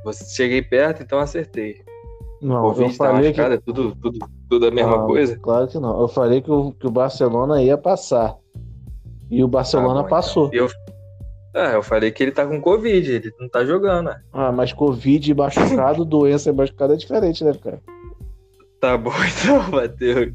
você 0.05 0.25
cheguei 0.25 0.63
perto, 0.63 1.03
então 1.03 1.19
acertei. 1.19 1.83
Não, 2.41 2.63
Covid 2.63 2.91
eu 2.91 2.95
falei 2.95 3.33
que... 3.33 3.41
é 3.41 3.57
tudo, 3.59 3.97
tudo, 3.97 4.19
tudo 4.49 4.67
a 4.67 4.71
mesma 4.71 4.99
não, 4.99 5.07
coisa? 5.07 5.37
Claro 5.39 5.67
que 5.67 5.79
não. 5.79 6.01
Eu 6.01 6.09
falei 6.09 6.41
que 6.41 6.51
o, 6.51 6.73
que 6.73 6.87
o 6.87 6.91
Barcelona 6.91 7.63
ia 7.63 7.77
passar. 7.77 8.37
E 9.31 9.43
o 9.43 9.49
Barcelona 9.49 10.01
ah, 10.01 10.03
bom, 10.05 10.09
passou. 10.09 10.47
Então. 10.47 10.67
Eu, 11.55 11.61
é, 11.61 11.75
eu 11.75 11.83
falei 11.83 12.11
que 12.11 12.23
ele 12.23 12.33
tá 12.33 12.47
com 12.47 12.61
Covid, 12.61 13.11
ele 13.11 13.33
não 13.41 13.49
tá 13.49 13.65
jogando, 13.65 14.07
né? 14.07 14.21
Ah, 14.33 14.53
mas 14.53 14.73
Covid 14.73 15.31
e 15.31 15.35
machucado, 15.35 16.05
doença 16.07 16.51
e 16.51 16.53
machucado 16.53 16.95
é 16.95 16.97
diferente, 16.97 17.43
né, 17.43 17.53
cara? 17.55 17.81
Tá 18.81 18.97
bom 18.97 19.11
então, 19.43 19.71
Matheus. 19.71 20.33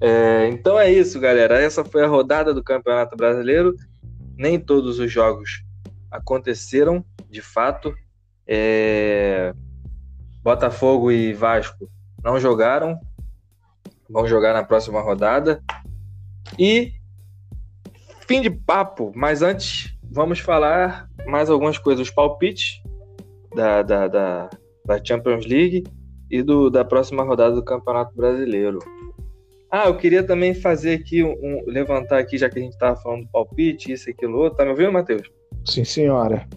É, 0.00 0.48
então 0.48 0.78
é 0.78 0.90
isso, 0.90 1.20
galera. 1.20 1.60
Essa 1.60 1.84
foi 1.84 2.02
a 2.02 2.08
rodada 2.08 2.54
do 2.54 2.64
Campeonato 2.64 3.16
Brasileiro. 3.16 3.74
Nem 4.36 4.60
todos 4.60 4.98
os 4.98 5.10
jogos 5.10 5.64
aconteceram, 6.10 7.04
de 7.30 7.40
fato. 7.40 7.94
É... 8.46 9.54
Botafogo 10.42 11.10
e 11.10 11.32
Vasco 11.32 11.90
não 12.22 12.38
jogaram. 12.38 12.98
Vão 14.08 14.26
jogar 14.26 14.52
na 14.52 14.62
próxima 14.62 15.00
rodada. 15.00 15.62
E 16.58 16.92
fim 18.26 18.40
de 18.40 18.50
papo, 18.50 19.12
mas 19.14 19.42
antes 19.42 19.96
vamos 20.10 20.38
falar 20.38 21.08
mais 21.26 21.50
algumas 21.50 21.78
coisas. 21.78 22.08
Os 22.08 22.14
palpites 22.14 22.80
da, 23.54 23.82
da, 23.82 24.08
da, 24.08 24.50
da 24.84 25.04
Champions 25.04 25.46
League 25.46 25.84
e 26.30 26.42
do, 26.42 26.70
da 26.70 26.84
próxima 26.84 27.22
rodada 27.24 27.54
do 27.54 27.64
Campeonato 27.64 28.14
Brasileiro. 28.14 28.78
Ah, 29.78 29.88
eu 29.88 29.96
queria 29.98 30.22
também 30.22 30.54
fazer 30.54 30.94
aqui 30.94 31.22
um, 31.22 31.62
levantar 31.66 32.18
aqui, 32.18 32.38
já 32.38 32.48
que 32.48 32.58
a 32.58 32.62
gente 32.62 32.72
estava 32.72 32.96
falando 32.96 33.24
do 33.24 33.28
palpite, 33.28 33.92
isso 33.92 34.08
e 34.08 34.12
aquilo 34.12 34.38
outro. 34.38 34.56
Tá 34.56 34.64
me 34.64 34.70
ouvindo, 34.70 34.90
Matheus? 34.90 35.30
Sim, 35.66 35.84
senhora. 35.84 36.48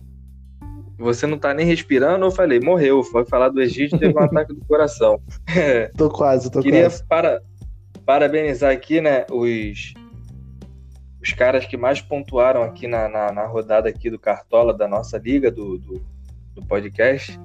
Você 0.97 1.28
não 1.28 1.38
tá 1.38 1.53
nem 1.53 1.65
respirando, 1.65 2.24
eu 2.24 2.32
falei, 2.32 2.61
morreu. 2.61 3.03
Foi 3.03 3.26
falar 3.26 3.49
do 3.49 3.61
Egito 3.61 3.99
teve 3.99 4.17
um 4.17 4.20
ataque 4.24 4.53
do 4.53 4.63
coração. 4.65 5.22
tô 5.97 6.09
quase, 6.09 6.49
tô 6.49 6.61
Queria 6.61 6.84
quase. 6.84 7.05
Para, 7.07 7.41
parabenizar 8.05 8.72
aqui, 8.72 9.01
né, 9.01 9.26
os, 9.30 9.93
os 11.22 11.34
caras 11.34 11.65
que 11.65 11.76
mais 11.76 11.99
pontuaram 11.99 12.63
aqui 12.63 12.88
na, 12.88 13.09
na, 13.09 13.34
na 13.34 13.45
rodada 13.45 13.89
aqui 13.89 14.09
do 14.09 14.17
Cartola 14.17 14.74
da 14.74 14.88
nossa 14.88 15.17
liga, 15.17 15.51
do, 15.51 15.78
do, 15.78 16.01
do 16.55 16.65
podcast. 16.65 17.38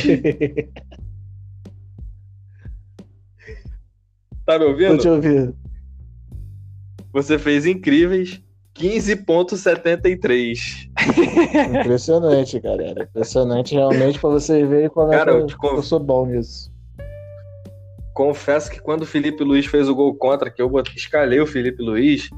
tá 4.45 4.59
me 4.59 4.64
ouvindo? 4.66 4.97
Tô 4.97 5.03
te 5.03 5.09
ouvindo. 5.09 5.57
Você 7.12 7.39
fez 7.39 7.64
incríveis 7.66 8.43
15,73. 8.74 10.91
Impressionante, 11.81 12.59
galera. 12.61 13.05
Impressionante 13.05 13.74
realmente 13.74 14.18
pra 14.18 14.29
vocês 14.31 14.68
verem 14.68 14.89
como 14.91 15.11
Cara, 15.12 15.33
é 15.33 15.47
que 15.47 15.55
eu 15.55 15.59
conf- 15.59 15.77
eu 15.77 15.83
sou 15.83 16.01
bom 16.01 16.27
nisso. 16.27 16.70
Confesso 18.17 18.71
que 18.71 18.81
quando 18.81 19.03
o 19.03 19.07
Felipe 19.07 19.45
Luiz 19.45 19.67
fez 19.67 19.91
o 19.91 19.95
gol 19.95 20.14
contra, 20.14 20.51
que 20.51 20.62
eu 20.62 20.73
escalei 20.97 21.39
o 21.39 21.47
Felipe 21.47 21.83
Luiz, 21.83 22.31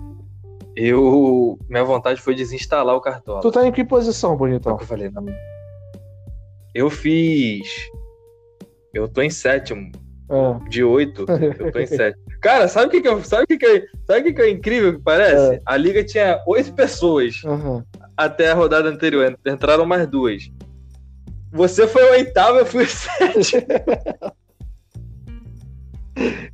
eu. 0.74 1.56
Minha 1.68 1.84
vontade 1.84 2.20
foi 2.20 2.34
desinstalar 2.34 2.96
o 2.96 3.00
cartola. 3.00 3.40
Tu 3.40 3.52
tá 3.52 3.64
em 3.64 3.70
que 3.70 3.84
posição, 3.84 4.36
bonitão? 4.36 4.76
que 4.76 4.82
eu 4.82 4.88
falei, 4.88 5.08
não. 5.08 5.24
Eu 6.74 6.90
fiz. 6.90 7.68
Eu 8.92 9.06
tô 9.06 9.22
em 9.22 9.30
sétimo. 9.30 9.92
Ah, 10.28 10.58
De 10.68 10.82
oito, 10.82 11.24
eu 11.28 11.70
tô 11.70 11.78
em 11.78 11.86
sétimo. 11.86 12.24
Cara, 12.42 12.66
sabe 12.66 12.88
o 12.88 12.90
que, 12.90 13.00
que, 13.00 13.06
eu, 13.06 13.22
sabe 13.22 13.44
o 13.44 13.46
que, 13.46 13.56
que, 13.56 13.66
é, 13.66 13.86
sabe 14.04 14.22
que, 14.24 14.32
que 14.32 14.42
é 14.42 14.50
incrível 14.50 14.94
que 14.94 15.02
parece? 15.02 15.54
É. 15.54 15.60
A 15.64 15.76
liga 15.76 16.02
tinha 16.02 16.42
oito 16.48 16.74
pessoas 16.74 17.40
aham. 17.44 17.84
até 18.16 18.50
a 18.50 18.54
rodada 18.54 18.88
anterior. 18.88 19.38
Entraram 19.46 19.86
mais 19.86 20.08
duas. 20.08 20.50
Você 21.52 21.86
foi 21.86 22.02
o 22.02 22.10
oitavo, 22.14 22.58
eu 22.58 22.66
fui 22.66 22.82
o 22.82 22.86
sétimo. 22.90 23.62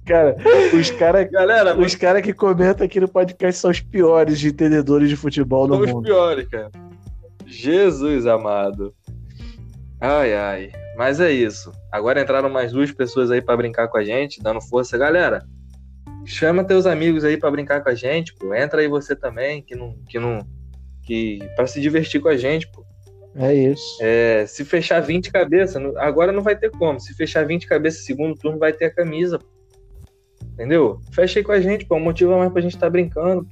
Cara, 0.04 0.36
os 0.78 0.90
caras 0.90 1.30
Galera, 1.30 1.78
os 1.78 1.94
cara 1.94 2.20
que 2.20 2.32
comentam 2.32 2.84
aqui 2.84 3.00
no 3.00 3.08
podcast 3.08 3.60
são 3.60 3.70
os 3.70 3.80
piores 3.80 4.38
de 4.38 4.48
entendedores 4.48 5.08
de 5.08 5.16
futebol 5.16 5.66
no 5.66 5.74
São 5.74 5.84
os 5.84 5.92
mundo. 5.92 6.04
piores, 6.04 6.48
cara. 6.48 6.70
Jesus 7.46 8.26
amado. 8.26 8.94
Ai, 10.00 10.34
ai. 10.34 10.72
Mas 10.96 11.20
é 11.20 11.32
isso. 11.32 11.72
Agora 11.90 12.20
entraram 12.20 12.48
mais 12.50 12.72
duas 12.72 12.90
pessoas 12.92 13.30
aí 13.30 13.40
pra 13.40 13.56
brincar 13.56 13.88
com 13.88 13.96
a 13.98 14.04
gente, 14.04 14.42
dando 14.42 14.60
força. 14.60 14.98
Galera, 14.98 15.44
chama 16.24 16.64
teus 16.64 16.86
amigos 16.86 17.24
aí 17.24 17.36
pra 17.36 17.50
brincar 17.50 17.82
com 17.82 17.88
a 17.88 17.94
gente, 17.94 18.34
pô. 18.34 18.54
Entra 18.54 18.80
aí 18.80 18.88
você 18.88 19.16
também, 19.16 19.62
que 19.62 19.74
não. 19.74 19.96
Que 20.08 20.18
não 20.18 20.40
que 21.02 21.38
para 21.54 21.66
se 21.66 21.80
divertir 21.80 22.20
com 22.20 22.28
a 22.28 22.36
gente, 22.36 22.66
pô. 22.70 22.84
É 23.36 23.52
isso. 23.52 23.98
É, 24.00 24.46
se 24.46 24.64
fechar 24.64 25.00
20 25.00 25.30
cabeças, 25.32 25.82
agora 25.96 26.32
não 26.32 26.42
vai 26.42 26.56
ter 26.56 26.70
como. 26.70 27.00
Se 27.00 27.14
fechar 27.14 27.44
20 27.46 27.66
cabeças 27.66 28.04
segundo 28.04 28.34
turno, 28.36 28.58
vai 28.58 28.72
ter 28.72 28.86
a 28.86 28.94
camisa. 28.94 29.38
pô. 29.38 29.46
Entendeu? 30.54 31.00
Fecha 31.12 31.40
aí 31.40 31.44
com 31.44 31.52
a 31.52 31.60
gente, 31.60 31.84
pô. 31.84 31.96
Um 31.96 32.00
motivo 32.00 32.32
a 32.32 32.38
mais 32.38 32.52
pra 32.52 32.62
gente 32.62 32.74
estar 32.74 32.88
brincando. 32.88 33.46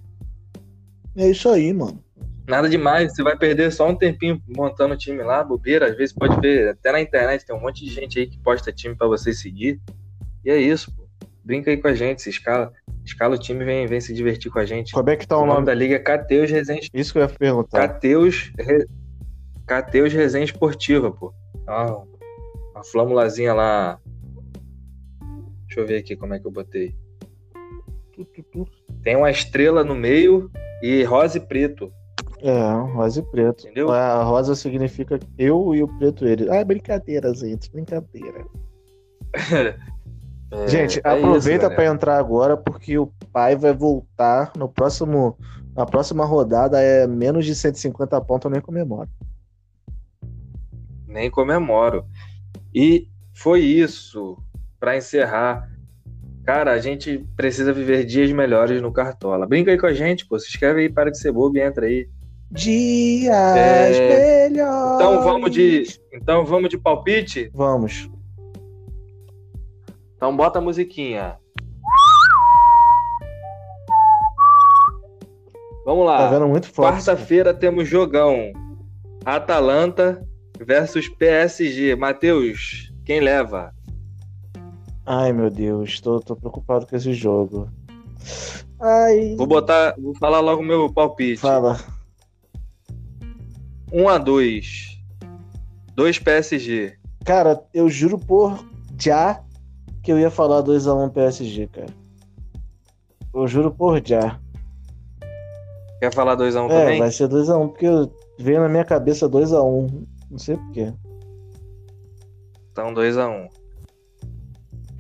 É 1.17 1.29
isso 1.29 1.49
aí, 1.49 1.73
mano. 1.73 2.03
Nada 2.49 2.69
demais, 2.69 3.15
você 3.15 3.23
vai 3.23 3.37
perder 3.37 3.71
só 3.73 3.89
um 3.89 3.95
tempinho 3.95 4.41
montando 4.57 4.95
o 4.95 4.97
time 4.97 5.23
lá, 5.23 5.45
bobeira. 5.45 5.87
Às 5.91 5.97
vezes 5.97 6.15
pode 6.15 6.41
ver, 6.41 6.71
até 6.71 6.91
na 6.93 7.01
internet 7.01 7.45
tem 7.47 7.55
um 7.55 7.61
monte 7.61 7.85
de 7.85 7.91
gente 7.93 8.19
aí 8.19 8.27
que 8.27 8.39
posta 8.39 8.73
time 8.73 8.95
pra 8.97 9.07
você 9.07 9.33
seguir. 9.33 9.81
E 10.45 10.51
é 10.51 10.57
isso, 10.57 10.93
pô. 10.95 11.03
Brinca 11.45 11.71
aí 11.71 11.77
com 11.77 11.89
a 11.89 11.95
gente, 11.95 12.23
se 12.23 12.31
escala, 12.31 12.73
escala 13.05 13.35
o 13.35 13.39
time 13.39 13.63
e 13.63 13.65
vem, 13.65 13.87
vem 13.87 14.01
se 14.01 14.13
divertir 14.15 14.51
com 14.51 14.59
a 14.59 14.65
gente. 14.65 14.93
Como 14.93 15.11
é 15.11 15.17
que 15.17 15.27
tá 15.27 15.37
O 15.37 15.41
o 15.43 15.43
nome 15.43 15.55
nome? 15.55 15.67
da 15.67 15.75
liga 15.75 15.97
é 15.97 15.99
Cateus 15.99 16.51
Resenha, 16.51 16.81
Isso 16.95 17.13
que 17.13 17.19
eu 17.19 17.23
ia 17.23 17.29
perguntar. 17.29 17.79
Cateus, 17.89 18.53
Re... 18.59 18.87
Cateus 19.67 20.13
Resenha 20.13 20.45
Esportiva, 20.45 21.11
pô. 21.13 21.33
Ah, 21.67 21.97
uma 22.75 22.85
flâmulazinha 22.85 23.55
lá. 23.55 23.99
Deixa 25.73 25.81
eu 25.81 25.87
ver 25.87 26.01
aqui 26.01 26.15
como 26.15 26.35
é 26.35 26.39
que 26.39 26.47
eu 26.47 26.51
botei. 26.51 26.95
Tem 29.03 29.17
uma 29.17 29.31
estrela 29.31 29.83
no 29.83 29.95
meio 29.95 30.51
e 30.83 31.03
rosa 31.03 31.39
e 31.39 31.41
preto. 31.41 31.91
É, 32.43 32.73
rosa 32.93 33.21
e 33.21 33.23
preto. 33.23 33.65
Entendeu? 33.65 33.91
A 33.91 34.23
rosa 34.23 34.55
significa 34.55 35.19
eu 35.39 35.75
e 35.75 35.83
o 35.83 35.89
preto 35.97 36.27
ele. 36.27 36.51
Ah, 36.51 36.63
brincadeira, 36.63 37.33
gente. 37.35 37.71
Brincadeira. 37.73 38.45
É, 40.55 40.69
Gente, 40.69 41.01
é 41.03 41.09
aproveita 41.09 41.67
galera. 41.71 41.95
entrar 41.95 42.19
agora, 42.19 42.59
porque 42.59 42.99
o 42.99 43.07
pai 43.33 43.57
vai 43.57 43.73
voltar 43.73 44.53
no 44.55 44.69
próximo. 44.69 45.39
Na 45.75 45.87
próxima 45.87 46.27
rodada 46.27 46.79
é 46.79 47.07
menos 47.07 47.47
de 47.47 47.55
150 47.55 48.21
pontos, 48.21 48.45
eu 48.45 48.51
nem 48.51 48.61
comemoro. 48.61 49.09
nem 51.07 51.31
comemoro. 51.31 52.05
E 52.75 53.09
foi 53.33 53.61
isso. 53.61 54.37
Pra 54.83 54.97
encerrar, 54.97 55.71
cara, 56.45 56.73
a 56.73 56.79
gente 56.81 57.25
precisa 57.37 57.73
viver 57.73 58.05
dias 58.05 58.33
melhores 58.33 58.83
no 58.83 58.93
Cartola. 58.93 59.47
Brinca 59.47 59.71
aí 59.71 59.79
com 59.79 59.87
a 59.87 59.93
gente, 59.93 60.27
pô. 60.27 60.37
Se 60.41 60.49
inscreve 60.49 60.81
aí, 60.81 60.89
para 60.89 61.09
de 61.09 61.19
ser 61.21 61.31
bobo 61.31 61.57
e 61.57 61.61
entra 61.61 61.87
aí. 61.87 62.09
Dias 62.51 63.33
É, 63.57 64.49
melhores. 64.49 64.95
Então 64.97 65.23
vamos 65.23 65.53
de, 65.53 65.85
então 66.13 66.45
vamos 66.45 66.69
de 66.69 66.77
palpite. 66.77 67.49
Vamos. 67.55 68.11
Então 70.17 70.37
bota 70.37 70.59
a 70.59 70.63
musiquinha. 70.63 71.39
Vamos 75.87 76.05
lá. 76.05 76.19
Tá 76.19 76.31
vendo 76.31 76.49
muito 76.49 76.69
forte. 76.69 76.97
Quarta-feira 76.97 77.55
temos 77.55 77.87
jogão. 77.87 78.51
Atalanta 79.25 80.27
versus 80.59 81.09
PSG. 81.09 81.95
Matheus, 81.95 82.93
quem 83.05 83.21
leva? 83.21 83.73
Ai, 85.05 85.33
meu 85.33 85.51
Deus, 85.51 86.01
tô, 86.01 86.21
tô 86.21 86.37
preocupado 86.37 86.87
com 86.87 86.97
esse 86.97 87.13
jogo. 87.13 87.69
Ai. 88.81 89.35
Vou 89.37 89.47
botar, 89.47 89.95
vou 89.99 90.15
falar 90.17 90.41
logo 90.41 90.63
o 90.63 90.65
meu 90.65 90.93
palpite. 90.93 91.41
Fala. 91.41 91.79
1 93.93 94.09
a 94.09 94.19
2. 94.19 94.99
2 95.95 96.19
PSG. 96.19 96.97
Cara, 97.25 97.63
eu 97.75 97.89
juro 97.89 98.19
por 98.19 98.65
já 98.99 99.43
que 100.03 100.11
eu 100.13 100.19
ia 100.19 100.31
falar 100.31 100.63
2x1 100.63 101.11
PSG, 101.13 101.67
cara. 101.69 101.95
Eu 103.35 103.47
juro 103.47 103.71
por 103.71 104.01
já. 104.05 104.39
Quer 106.01 106.13
falar 106.13 106.35
2 106.35 106.57
a 106.57 106.63
1 106.63 106.67
É, 106.67 106.69
também? 106.69 106.99
vai 106.99 107.11
ser 107.11 107.29
2x1, 107.29 107.69
porque 107.69 107.87
veio 108.39 108.61
na 108.61 108.69
minha 108.69 108.85
cabeça 108.85 109.29
2x1. 109.29 110.07
Não 110.31 110.39
sei 110.39 110.57
porquê. 110.57 110.93
Então 112.73 112.93
2 112.95 113.19
a 113.19 113.29
1. 113.29 113.49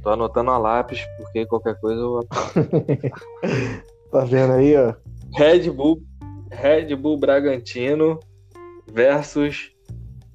Tô 0.03 0.11
anotando 0.11 0.51
a 0.51 0.59
lápis 0.59 1.01
porque 1.17 1.47
qualquer 1.47 1.77
coisa 1.81 2.01
eu 2.01 2.27
Tá 4.11 4.25
vendo 4.25 4.53
aí, 4.55 4.77
ó? 4.77 4.95
Red 5.37 5.71
Bull, 5.71 6.03
Red 6.51 6.95
Bull 6.97 7.17
Bragantino 7.19 8.19
versus 8.93 9.71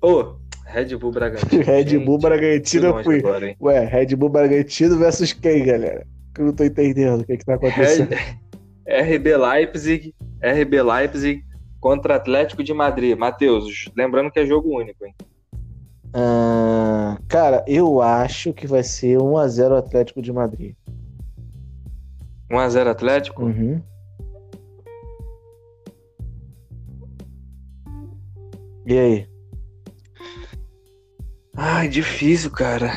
Ô, 0.02 0.36
Red 0.66 0.96
Bull 0.96 1.12
Bragantino. 1.12 1.64
Red 1.66 1.98
Bull 2.00 2.16
Gente, 2.16 2.22
Bragantino 2.22 2.86
eu 2.88 3.04
fui. 3.04 3.20
agora? 3.20 3.56
Ué, 3.60 3.86
Red 3.86 4.16
Bull 4.16 4.30
Bragantino 4.30 4.98
versus 4.98 5.34
quem, 5.34 5.66
galera? 5.66 6.06
Que 6.34 6.42
eu 6.42 6.46
não 6.46 6.54
tô 6.54 6.64
entendendo 6.64 7.22
o 7.22 7.26
que 7.26 7.38
que 7.38 7.46
tá 7.46 7.56
acontecendo. 7.56 8.10
Red- 8.10 8.38
RB 9.18 9.36
Leipzig, 9.38 10.16
RB 10.42 10.82
Leipzig 10.82 11.44
contra 11.82 12.16
Atlético 12.16 12.64
de 12.64 12.74
Madrid. 12.74 13.18
Matheus, 13.18 13.90
lembrando 13.96 14.32
que 14.32 14.40
é 14.40 14.46
jogo 14.46 14.78
único, 14.80 15.06
hein? 15.06 15.14
Ah, 16.20 17.20
cara, 17.28 17.64
eu 17.68 18.02
acho 18.02 18.52
que 18.52 18.66
vai 18.66 18.82
ser 18.82 19.20
1x0 19.20 19.78
Atlético 19.78 20.20
de 20.20 20.34
Madrid. 20.34 20.74
1x0 22.50 22.88
Atlético. 22.88 23.44
Uhum. 23.44 23.80
E 28.88 28.98
aí? 28.98 29.28
Ai, 31.56 31.88
difícil, 31.88 32.50
cara. 32.50 32.92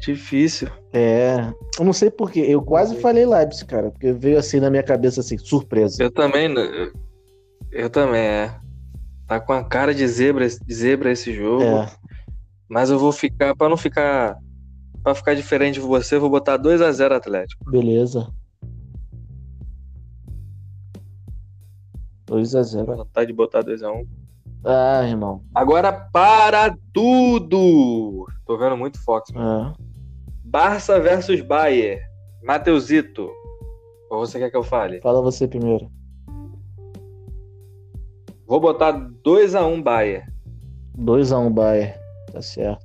Difícil. 0.00 0.68
É. 0.94 1.52
Eu 1.78 1.84
não 1.84 1.92
sei 1.92 2.10
porquê. 2.10 2.40
Eu 2.40 2.62
quase 2.62 2.96
falei 3.02 3.26
Leipzig, 3.26 3.66
cara. 3.66 3.90
Porque 3.90 4.12
veio 4.12 4.38
assim 4.38 4.60
na 4.60 4.70
minha 4.70 4.82
cabeça 4.82 5.20
assim, 5.20 5.36
surpresa. 5.36 6.02
Eu 6.02 6.10
também. 6.10 6.48
Eu 7.70 7.90
também, 7.90 8.22
é. 8.22 8.61
Tá 9.32 9.40
com 9.40 9.54
a 9.54 9.64
cara 9.64 9.94
de 9.94 10.06
zebra, 10.06 10.46
de 10.46 10.74
zebra 10.74 11.10
esse 11.10 11.32
jogo. 11.32 11.62
É. 11.62 11.90
Mas 12.68 12.90
eu 12.90 12.98
vou 12.98 13.10
ficar, 13.12 13.56
pra 13.56 13.66
não 13.66 13.78
ficar. 13.78 14.36
Pra 15.02 15.14
ficar 15.14 15.34
diferente 15.34 15.76
de 15.76 15.80
você, 15.80 16.16
eu 16.16 16.20
vou 16.20 16.28
botar 16.28 16.58
2x0 16.58 17.12
Atlético. 17.12 17.70
Beleza. 17.70 18.30
2x0. 22.26 22.84
Vontade 22.94 23.28
de 23.28 23.32
botar 23.32 23.64
2x1. 23.64 24.06
Ah, 24.66 25.08
irmão. 25.08 25.42
Agora 25.54 25.90
para 25.90 26.76
tudo! 26.92 28.26
Tô 28.44 28.58
vendo 28.58 28.76
muito 28.76 29.02
Fox. 29.02 29.32
Mano. 29.32 29.70
É. 29.70 29.82
Barça 30.44 31.00
versus 31.00 31.40
Bayern. 31.40 32.02
Mateusito. 32.44 33.30
Ou 34.10 34.18
você 34.26 34.38
quer 34.38 34.50
que 34.50 34.56
eu 34.58 34.62
fale? 34.62 35.00
Fala 35.00 35.22
você 35.22 35.48
primeiro. 35.48 35.90
Vou 38.52 38.60
botar 38.60 38.92
2x1 39.24 39.66
um 39.66 39.82
Bayern. 39.82 40.30
2x1 40.98 41.46
um 41.46 41.50
Bayern. 41.50 41.94
Tá 42.30 42.42
certo. 42.42 42.84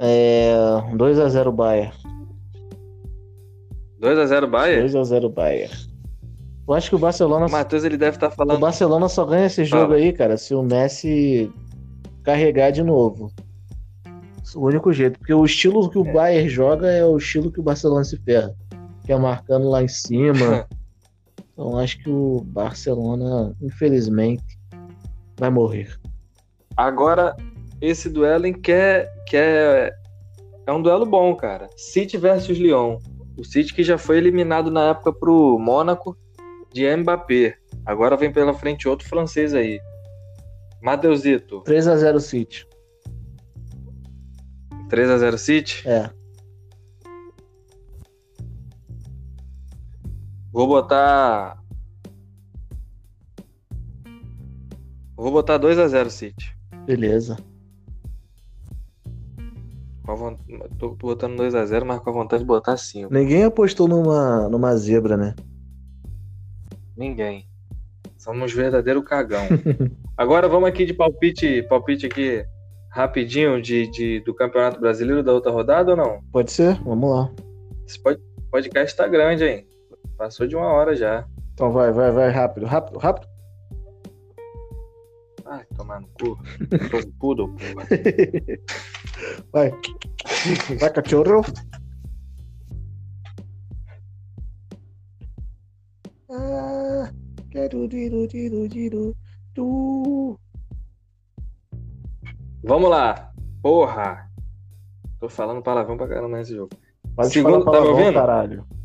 É. 0.00 0.52
2x0 0.96 1.52
Bayern. 1.52 1.92
2x0 4.00 4.50
Bayern? 4.50 4.88
2x0 4.88 5.32
Bayern. 5.32 5.72
Eu 6.66 6.74
acho 6.74 6.90
que 6.90 6.96
o 6.96 6.98
Barcelona. 6.98 7.46
O 7.46 7.50
Matheus 7.52 7.84
ele 7.84 7.96
deve 7.96 8.16
estar 8.16 8.30
tá 8.30 8.34
falando. 8.34 8.56
O 8.56 8.60
Barcelona 8.60 9.08
só 9.08 9.24
ganha 9.24 9.46
esse 9.46 9.64
jogo 9.64 9.92
Fala. 9.92 9.94
aí, 9.94 10.12
cara, 10.12 10.36
se 10.36 10.56
o 10.56 10.62
Messi 10.64 11.48
carregar 12.24 12.72
de 12.72 12.82
novo. 12.82 13.30
O 14.56 14.66
único 14.66 14.92
jeito. 14.92 15.20
Porque 15.20 15.34
o 15.34 15.44
estilo 15.44 15.88
que 15.88 15.98
o 15.98 16.04
é. 16.08 16.12
Bayern 16.12 16.48
joga 16.48 16.90
é 16.90 17.04
o 17.04 17.16
estilo 17.16 17.52
que 17.52 17.60
o 17.60 17.62
Barcelona 17.62 18.02
se 18.02 18.16
ferra. 18.24 18.52
Que 19.06 19.12
é 19.12 19.16
marcando 19.16 19.70
lá 19.70 19.84
em 19.84 19.88
cima. 19.88 20.66
então 21.52 21.78
acho 21.78 21.98
que 21.98 22.08
o 22.08 22.40
Barcelona, 22.46 23.54
infelizmente, 23.60 24.58
vai 25.38 25.50
morrer. 25.50 25.98
Agora, 26.76 27.36
esse 27.80 28.08
duelo 28.08 28.46
em 28.46 28.52
que 28.52 28.72
é, 28.72 29.08
que 29.26 29.36
é, 29.36 29.92
é 30.66 30.72
um 30.72 30.82
duelo 30.82 31.04
bom, 31.04 31.34
cara. 31.34 31.68
City 31.76 32.16
versus 32.16 32.56
Lyon. 32.56 32.98
O 33.36 33.44
City 33.44 33.74
que 33.74 33.82
já 33.82 33.98
foi 33.98 34.18
eliminado 34.18 34.70
na 34.70 34.90
época 34.90 35.12
pro 35.12 35.58
Mônaco 35.58 36.16
de 36.72 36.84
Mbappé. 36.96 37.56
Agora 37.84 38.16
vem 38.16 38.32
pela 38.32 38.54
frente 38.54 38.88
outro 38.88 39.08
francês 39.08 39.54
aí. 39.54 39.80
Mateusito. 40.82 41.62
3x0 41.64 42.20
City. 42.20 42.66
3x0 44.88 45.38
City? 45.38 45.88
É. 45.88 46.10
Vou 50.52 50.66
botar. 50.66 51.58
Vou 55.16 55.32
botar 55.32 55.58
2x0 55.58 56.10
City. 56.10 56.54
Beleza. 56.84 57.38
Tô 60.78 60.90
botando 60.90 61.38
2x0, 61.42 61.84
mas 61.84 62.00
com 62.00 62.10
a 62.10 62.12
vontade 62.12 62.42
de 62.42 62.46
botar 62.46 62.76
5. 62.76 63.12
Ninguém 63.12 63.44
apostou 63.44 63.88
numa, 63.88 64.48
numa 64.48 64.76
zebra, 64.76 65.16
né? 65.16 65.34
Ninguém. 66.94 67.48
Somos 68.18 68.52
verdadeiro 68.52 69.02
cagão. 69.02 69.46
Agora 70.18 70.48
vamos 70.48 70.68
aqui 70.68 70.84
de 70.84 70.92
palpite, 70.92 71.62
palpite 71.62 72.06
aqui 72.06 72.44
rapidinho 72.90 73.62
de, 73.62 73.90
de, 73.90 74.20
do 74.20 74.34
Campeonato 74.34 74.78
Brasileiro 74.78 75.22
da 75.22 75.32
outra 75.32 75.50
rodada 75.50 75.92
ou 75.92 75.96
não? 75.96 76.20
Pode 76.30 76.52
ser, 76.52 76.74
vamos 76.82 77.10
lá. 77.10 77.32
Esse 77.86 77.98
podcast 78.50 78.94
tá 78.96 79.08
grande, 79.08 79.44
hein? 79.44 79.71
Passou 80.22 80.46
de 80.46 80.54
uma 80.54 80.66
hora 80.66 80.94
já. 80.94 81.26
Então 81.52 81.72
vai, 81.72 81.90
vai, 81.90 82.12
vai, 82.12 82.30
rápido, 82.30 82.64
rápido, 82.64 82.96
rápido. 82.96 83.26
Ai, 85.44 85.64
tomar 85.76 86.00
no 86.00 86.06
cu. 86.10 86.38
Tô 86.92 86.98
um 86.98 87.12
poodle, 87.18 87.48
porra. 87.48 87.88
Vai. 89.52 89.70
Vai, 90.78 90.92
cachorro. 90.92 91.42
Ah, 96.30 97.10
quero 97.50 97.88
diru, 97.88 98.28
diru, 98.28 98.68
diru, 98.68 99.16
tu. 99.52 100.38
Vamos 102.62 102.88
lá. 102.88 103.32
Porra. 103.60 104.30
Tô 105.18 105.28
falando 105.28 105.60
palavrão 105.62 105.96
pra 105.96 106.06
caramba 106.06 106.36
nesse 106.36 106.54
jogo. 106.54 106.70
Pode 107.16 107.30
Segundo, 107.32 107.64
falar 107.64 107.64
palavrão, 107.64 107.82
tá 107.82 107.96
me 107.96 108.02
ouvindo? 108.04 108.14
caralho. 108.20 108.81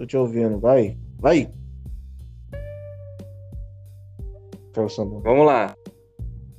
Tô 0.00 0.06
te 0.06 0.16
ouvindo. 0.16 0.58
Vai. 0.58 0.96
Vai. 1.18 1.52
Vamos 4.74 5.44
lá. 5.44 5.76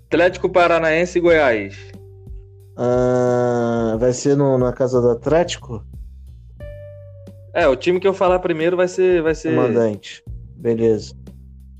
Atlético 0.05 0.47
Paranaense 0.47 1.17
e 1.17 1.21
Goiás. 1.21 1.75
Ah, 2.77 3.97
vai 3.99 4.13
ser 4.13 4.37
no, 4.37 4.59
na 4.59 4.71
casa 4.71 5.01
do 5.01 5.09
Atlético? 5.09 5.83
É, 7.55 7.67
o 7.67 7.75
time 7.75 7.99
que 7.99 8.07
eu 8.07 8.13
falar 8.13 8.37
primeiro 8.37 8.77
vai 8.77 8.87
ser. 8.87 9.23
Vai 9.23 9.33
ser... 9.33 9.55
Mandante. 9.55 10.23
Beleza. 10.57 11.15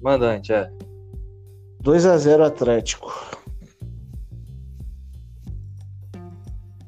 Mandante, 0.02 0.52
é. 0.52 0.68
2x0 1.84 2.44
Atlético. 2.44 3.14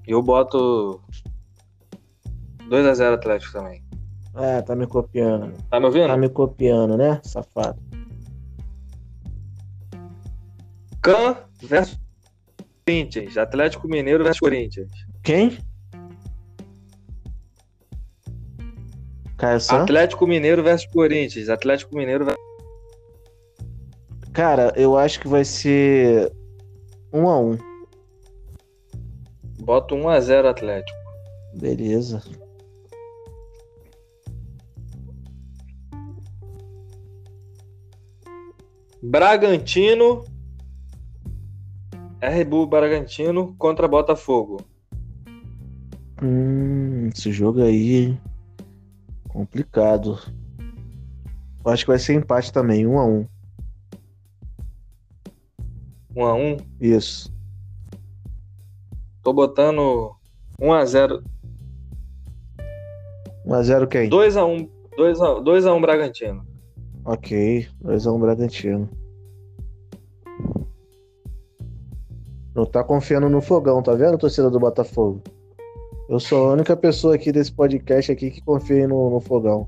Eu 0.08 0.24
boto 0.24 1.00
2x0 2.68 3.14
Atlético 3.14 3.54
também. 3.54 3.83
É, 4.36 4.62
tá 4.62 4.76
me 4.76 4.88
copiando. 4.88 5.54
Tá 5.70 5.80
me 5.80 5.86
ouvindo? 5.86 6.08
Tá 6.08 6.18
me 6.18 6.30
copiando, 6.30 6.98
né, 6.98 7.22
safado? 7.24 7.80
Can 11.04 11.36
versus 11.62 12.00
Corinthians. 12.86 13.38
Atlético 13.38 13.88
Mineiro 13.88 14.24
versus 14.24 14.40
Corinthians. 14.40 14.92
Quem? 15.22 15.58
Caio 19.38 19.60
Atlético 19.70 20.26
Mineiro 20.26 20.64
versus 20.64 20.88
Corinthians. 20.88 21.50
Atlético 21.50 21.96
Mineiro 21.96 22.26
versus... 22.26 22.42
Cara, 24.32 24.74
eu 24.76 24.98
acho 24.98 25.20
que 25.20 25.28
vai 25.28 25.46
ser 25.46 26.32
1 27.12 27.30
a 27.30 27.40
1 27.40 27.58
Bota 29.60 29.94
1 29.94 30.10
a 30.10 30.20
0 30.20 30.48
Atlético. 30.48 30.98
Beleza. 31.56 32.22
Bragantino 39.06 40.24
RB 42.22 42.66
Bragantino 42.66 43.54
contra 43.58 43.86
Botafogo. 43.86 44.62
Hum, 46.22 47.10
esse 47.14 47.30
jogo 47.34 47.62
aí 47.62 48.18
complicado. 49.28 50.18
Eu 51.66 51.72
acho 51.72 51.84
que 51.84 51.92
vai 51.92 52.00
ser 52.00 52.14
empate 52.14 52.54
também, 52.54 52.88
um 52.88 52.98
a 52.98 53.06
um. 53.06 53.28
Um 56.16 56.26
a 56.26 56.34
um? 56.34 56.58
Isso. 56.80 57.30
Tô 59.22 59.34
botando 59.34 60.16
1 60.58 60.72
a 60.72 60.86
0. 60.86 61.22
1 63.46 63.54
a 63.54 63.64
0 63.64 63.86
quem? 63.86 64.08
2 64.08 64.38
a 64.38 64.46
1. 64.46 64.70
2 64.96 65.22
a 65.22 65.40
2 65.42 65.66
a 65.66 65.74
1 65.74 65.82
Bragantino. 65.82 66.53
OK, 67.06 67.68
2 67.82 68.08
a 68.08 68.12
1 68.14 68.20
Bragantino. 68.20 68.90
Não 72.56 72.66
tá 72.66 72.84
confiando 72.84 73.28
no 73.28 73.42
fogão, 73.42 73.84
tá 73.84 73.94
vendo, 73.94 74.18
torcida 74.18 74.50
do 74.50 74.60
Botafogo? 74.60 75.22
Eu 76.08 76.20
sou 76.20 76.50
a 76.50 76.54
única 76.54 76.78
pessoa 76.78 77.16
aqui 77.16 77.32
desse 77.32 77.52
podcast 77.52 78.12
aqui 78.12 78.32
que 78.32 78.42
confia 78.42 78.88
no, 78.88 79.10
no 79.10 79.20
fogão. 79.20 79.68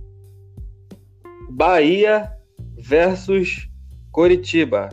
Bahia 1.49 2.31
versus 2.77 3.69
Coritiba. 4.11 4.89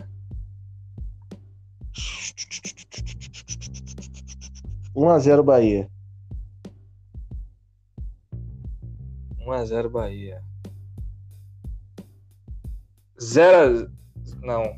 1x0 4.97 5.43
Bahia. 5.43 5.89
1x0 9.47 9.89
Bahia. 9.89 10.52
0 13.23 13.89
Não. 14.43 14.77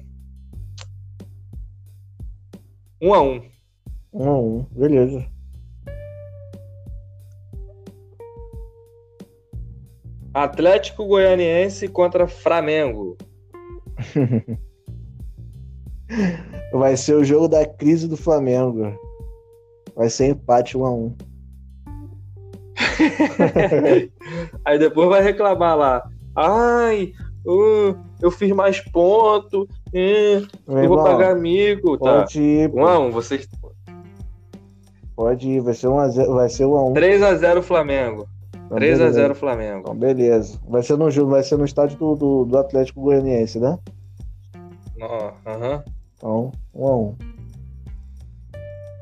1x1. 3.03 3.51
1x1, 4.15 4.67
beleza. 4.73 5.27
Atlético 10.35 11.07
Goianiense 11.07 11.89
contra 11.89 12.27
Flamengo. 12.27 13.17
Vai 16.73 16.97
ser 16.97 17.15
o 17.15 17.25
jogo 17.25 17.49
da 17.49 17.65
crise 17.67 18.09
do 18.09 18.17
Flamengo. 18.17 18.99
Vai 19.95 20.11
ser 20.11 20.31
empate 20.31 20.77
1 20.77 20.85
a 20.85 20.93
1 20.93 21.17
Aí 24.65 24.79
depois 24.79 25.09
vai 25.09 25.23
reclamar 25.23 25.77
lá. 25.77 26.11
Ai, 26.35 27.13
uh, 27.47 27.97
eu 28.21 28.31
fiz 28.31 28.51
mais 28.53 28.81
ponto. 28.81 29.63
Uh, 29.93 30.47
eu 30.67 30.89
vou 30.89 31.03
pagar 31.03 31.33
amigo. 31.33 31.99
Tá. 31.99 32.21
Pode 32.21 32.41
ir. 32.41 32.71
1 32.73 32.87
a 32.87 32.99
1 32.99 33.11
vocês. 33.11 33.49
Pode 35.17 35.49
ir, 35.49 35.61
vai 35.61 35.75
ser 35.75 35.89
1 35.89 35.99
a 35.99 36.09
0, 36.09 36.35
vai 36.35 36.49
ser 36.49 36.65
1 36.65 36.77
a 36.77 36.85
1. 36.89 36.93
3 36.95 37.23
a 37.23 37.35
0 37.37 37.63
Flamengo. 37.63 38.27
Então, 38.67 38.79
3x0 38.79 38.99
beleza. 38.99 39.35
Flamengo. 39.35 39.81
Então, 39.81 39.95
beleza. 39.95 40.61
Vai 40.69 40.83
ser 40.83 40.97
no, 40.97 41.11
vai 41.27 41.43
ser 41.43 41.57
no 41.57 41.65
estádio 41.65 41.99
do, 41.99 42.15
do, 42.15 42.45
do 42.45 42.59
Atlético 42.59 43.03
Goianiense, 43.03 43.61
né? 43.61 43.79
Aham. 45.47 45.85
Então, 46.17 46.53
1 46.75 46.89
a 46.89 46.97
1 46.97 47.15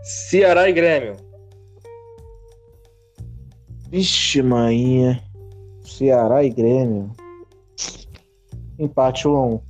Ceará 0.02 0.68
e 0.68 0.72
Grêmio. 0.72 1.16
Vixe, 3.88 4.42
maninha. 4.42 5.22
Ceará 5.84 6.42
e 6.42 6.50
Grêmio. 6.50 7.10
Empate 8.78 9.28
1 9.28 9.36
a 9.36 9.46
1 9.46 9.60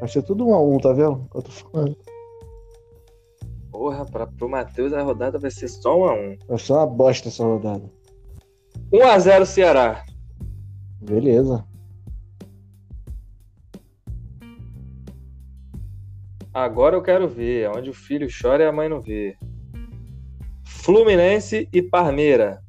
Vai 0.00 0.08
ser 0.08 0.22
tudo 0.22 0.46
1 0.46 0.54
a 0.54 0.62
1 0.62 0.78
tá 0.78 0.92
vendo? 0.92 1.28
que 1.30 1.38
Eu 1.38 1.42
tô 1.42 1.50
falando. 1.50 1.96
Porra, 3.70 4.04
pra, 4.06 4.26
pro 4.26 4.48
Matheus 4.48 4.92
a 4.92 5.02
rodada 5.02 5.38
vai 5.38 5.50
ser 5.50 5.68
só 5.68 5.96
1x1. 5.96 6.38
Vai 6.48 6.58
ser 6.58 6.72
uma 6.72 6.86
bosta 6.86 7.28
essa 7.28 7.44
rodada. 7.44 7.90
1x0 8.92 9.44
Ceará. 9.44 10.04
Beleza. 11.00 11.64
Agora 16.52 16.96
eu 16.96 17.02
quero 17.02 17.28
ver. 17.28 17.64
é 17.64 17.70
Onde 17.70 17.90
o 17.90 17.94
filho 17.94 18.28
chora 18.28 18.64
e 18.64 18.66
a 18.66 18.72
mãe 18.72 18.88
não 18.88 19.00
vê. 19.00 19.36
Fluminense 20.64 21.68
e 21.72 21.82
Parmeira. 21.82 22.62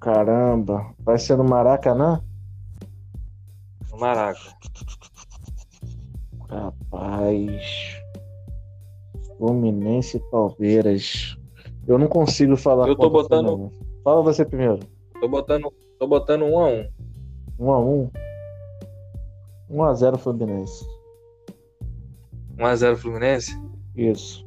Caramba. 0.00 0.94
Vai 0.98 1.18
ser 1.18 1.36
no 1.36 1.44
Maracanã? 1.44 2.22
Maraca. 4.02 4.40
Rapaz. 6.48 8.02
Fluminense 9.38 10.16
e 10.16 10.20
Palmeiras. 10.28 11.36
Eu 11.86 11.98
não 11.98 12.08
consigo 12.08 12.56
falar. 12.56 12.88
Eu 12.88 12.96
tô 12.96 13.08
botando-. 13.08 13.70
Fala 14.02 14.20
você 14.20 14.44
primeiro. 14.44 14.80
Tô 15.20 15.28
botando, 15.28 15.72
tô 16.00 16.08
botando 16.08 16.46
1x1. 16.46 16.90
1x1. 17.60 18.10
1x0 19.70 20.18
Fluminense. 20.18 20.84
1x0 22.56 22.96
Fluminense. 22.96 23.52
Isso. 23.94 24.44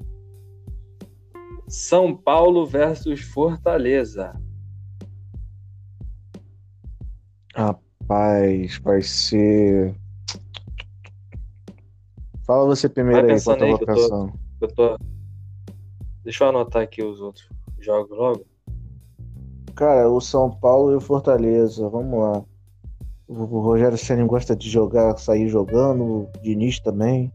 São 1.69 2.13
Paulo 2.13 2.65
versus 2.65 3.21
Fortaleza. 3.21 4.37
Rapaz, 7.55 7.84
vai 8.07 9.01
ser. 9.01 9.95
Fala 12.45 12.65
você 12.65 12.87
primeiro 12.87 13.27
aí, 13.27 13.37
enquanto 13.37 13.63
eu 13.63 13.77
vou 13.77 13.79
eu 13.79 14.09
tô-. 14.09 14.31
Eu 14.61 14.67
tô. 14.73 14.97
Deixa 16.23 16.43
eu 16.43 16.49
anotar 16.49 16.83
aqui 16.83 17.03
os 17.03 17.19
outros 17.21 17.49
jogos 17.79 18.17
logo. 18.17 18.45
Cara, 19.75 20.09
o 20.09 20.21
São 20.21 20.49
Paulo 20.49 20.91
e 20.91 20.95
o 20.95 21.01
Fortaleza, 21.01 21.87
vamos 21.89 22.19
lá. 22.19 22.43
O 23.27 23.43
Rogério 23.59 23.97
Ceni 23.97 24.23
gosta 24.23 24.55
de 24.55 24.69
jogar, 24.69 25.17
sair 25.17 25.49
jogando, 25.49 26.03
o 26.03 26.29
Diniz 26.41 26.79
também. 26.79 27.31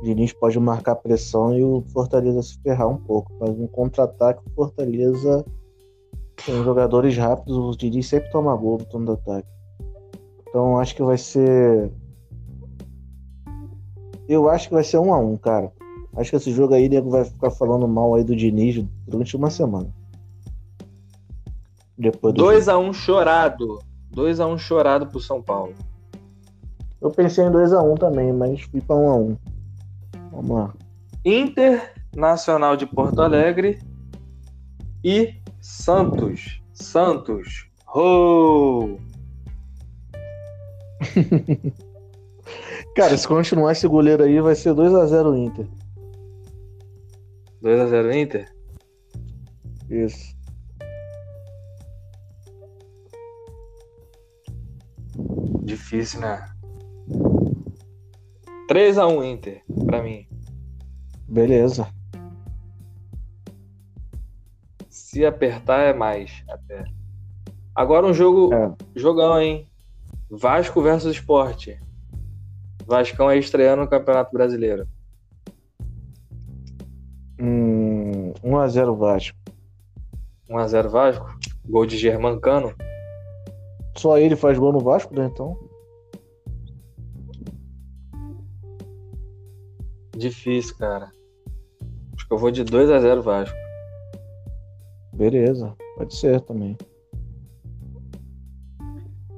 O 0.00 0.04
Diniz 0.04 0.32
pode 0.32 0.58
marcar 0.58 0.96
pressão 0.96 1.56
e 1.56 1.62
o 1.62 1.84
Fortaleza 1.92 2.42
se 2.42 2.58
ferrar 2.60 2.88
um 2.88 2.96
pouco. 2.96 3.32
Mas 3.38 3.50
um 3.50 3.66
contra-ataque, 3.66 4.42
o 4.46 4.50
Fortaleza 4.50 5.44
tem 6.44 6.62
jogadores 6.64 7.16
rápidos, 7.16 7.56
o 7.56 7.76
Diniz 7.76 8.08
sempre 8.08 8.30
toma 8.30 8.56
gol 8.56 8.78
do 8.78 8.86
turno 8.86 9.06
do 9.06 9.12
ataque. 9.12 9.53
Então 10.54 10.78
acho 10.78 10.94
que 10.94 11.02
vai 11.02 11.18
ser. 11.18 11.90
Eu 14.28 14.48
acho 14.48 14.68
que 14.68 14.74
vai 14.74 14.84
ser 14.84 14.98
um 14.98 15.12
a 15.12 15.18
um, 15.18 15.36
cara. 15.36 15.72
Acho 16.16 16.30
que 16.30 16.36
esse 16.36 16.52
jogo 16.52 16.74
aí, 16.74 16.88
nego 16.88 17.10
vai 17.10 17.24
ficar 17.24 17.50
falando 17.50 17.88
mal 17.88 18.14
aí 18.14 18.22
do 18.22 18.36
Diniz 18.36 18.86
durante 19.04 19.36
uma 19.36 19.50
semana. 19.50 19.92
Depois 21.98 22.32
do 22.34 22.44
2x1 22.44 22.94
chorado. 22.94 23.80
2x1 24.14 24.56
chorado 24.58 25.08
pro 25.08 25.18
São 25.18 25.42
Paulo. 25.42 25.74
Eu 27.00 27.10
pensei 27.10 27.44
em 27.44 27.50
2x1 27.50 27.98
também, 27.98 28.32
mas 28.32 28.60
fui 28.60 28.80
pra 28.80 28.94
1x1. 28.94 29.36
Vamos 30.30 30.50
lá. 30.50 30.72
Internacional 31.24 32.76
de 32.76 32.86
Porto 32.86 33.20
Alegre 33.20 33.80
e 35.02 35.34
Santos. 35.60 36.62
Santos. 36.72 37.68
Ho! 37.92 39.00
Cara, 42.96 43.16
se 43.16 43.26
continuar 43.26 43.72
esse 43.72 43.86
goleiro 43.88 44.22
aí, 44.22 44.40
vai 44.40 44.54
ser 44.54 44.70
2x0 44.74 45.36
Inter. 45.36 45.66
2x0 47.62 48.14
Inter. 48.14 48.54
Isso. 49.90 50.34
Difícil, 55.64 56.20
né? 56.20 56.44
3x1 58.68 59.24
Inter, 59.24 59.62
pra 59.86 60.02
mim. 60.02 60.26
Beleza. 61.28 61.86
Se 64.88 65.24
apertar 65.24 65.80
é 65.80 65.92
mais 65.92 66.42
até. 66.48 66.84
Agora 67.74 68.06
um 68.06 68.14
jogo, 68.14 68.52
É. 68.54 68.72
jogão, 68.96 69.40
hein? 69.40 69.68
Vasco 70.30 70.82
versus 70.82 71.16
Sport. 71.16 71.78
Vascão 72.86 73.30
é 73.30 73.38
estreando 73.38 73.82
no 73.82 73.88
Campeonato 73.88 74.32
Brasileiro. 74.32 74.86
Hum, 77.40 78.32
1x0 78.42 78.96
Vasco. 78.96 79.38
1x0 80.48 80.88
Vasco. 80.88 81.38
Gol 81.66 81.86
de 81.86 81.96
Germancano. 81.96 82.74
Só 83.96 84.18
ele 84.18 84.36
faz 84.36 84.58
gol 84.58 84.72
no 84.72 84.80
Vasco, 84.80 85.14
né? 85.14 85.26
Então. 85.26 85.58
Difícil, 90.16 90.76
cara. 90.76 91.10
Acho 92.14 92.26
que 92.26 92.32
eu 92.32 92.38
vou 92.38 92.50
de 92.50 92.64
2x0 92.64 93.20
Vasco. 93.20 93.56
Beleza. 95.12 95.74
Pode 95.96 96.14
ser 96.14 96.40
também. 96.40 96.76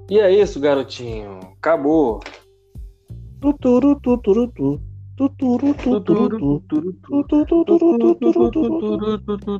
E 0.08 0.20
é 0.20 0.30
isso, 0.30 0.60
garotinho. 0.60 1.40
Acabou. 1.58 2.20
Tuturu, 3.40 3.98
tuturu, 4.00 4.46
tu. 4.48 4.80
Tuturu, 5.16 5.74
tuturu, 5.74 6.38
tu. 6.38 6.60
Tuturu, 6.60 7.20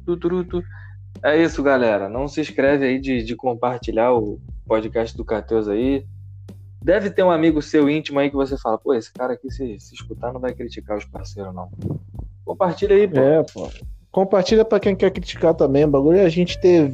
tuturu, 0.01 0.45
tu. 0.45 0.63
É 1.25 1.43
isso, 1.43 1.63
galera. 1.63 2.09
Não 2.09 2.29
se 2.29 2.41
escreve 2.41 2.87
aí 2.87 3.01
de, 3.01 3.25
de 3.25 3.35
compartilhar 3.35 4.13
o 4.13 4.39
podcast 4.67 5.17
do 5.17 5.25
Cateus 5.25 5.69
aí. 5.69 6.07
Deve 6.83 7.11
ter 7.11 7.25
um 7.25 7.31
amigo 7.31 7.61
seu 7.61 7.91
íntimo 7.91 8.21
aí 8.21 8.31
que 8.31 8.37
você 8.37 8.57
fala, 8.57 8.79
pô, 8.79 8.95
esse 8.95 9.13
cara 9.13 9.33
aqui, 9.33 9.51
se, 9.51 9.81
se 9.81 9.95
escutar, 9.95 10.33
não 10.33 10.41
vai 10.41 10.55
criticar 10.55 10.97
os 10.97 11.05
parceiros, 11.05 11.53
não. 11.53 11.69
Compartilha 12.45 12.95
aí, 12.95 13.09
pô. 13.09 13.19
É, 13.19 13.43
pô. 13.43 13.69
Compartilha 14.17 14.65
pra 14.65 14.81
quem 14.81 14.97
quer 14.97 15.11
criticar 15.11 15.53
também. 15.53 15.85
O 15.85 15.89
bagulho 15.89 16.17
é 16.17 16.25
a 16.25 16.29
gente 16.31 16.59
ter 16.59 16.91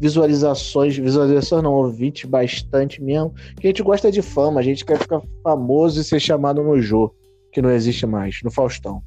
visualizações, 0.00 0.96
visualizações 0.96 1.62
não, 1.62 1.72
ouvintes 1.72 2.28
bastante 2.28 3.00
mesmo. 3.00 3.32
Que 3.60 3.68
a 3.68 3.70
gente 3.70 3.80
gosta 3.80 4.10
de 4.10 4.20
fama, 4.22 4.58
a 4.58 4.62
gente 4.64 4.84
quer 4.84 4.98
ficar 4.98 5.22
famoso 5.40 6.00
e 6.00 6.02
ser 6.02 6.18
chamado 6.18 6.60
no 6.60 6.82
Jô, 6.82 7.14
que 7.52 7.62
não 7.62 7.70
existe 7.70 8.04
mais, 8.06 8.40
no 8.42 8.50
Faustão. 8.50 9.00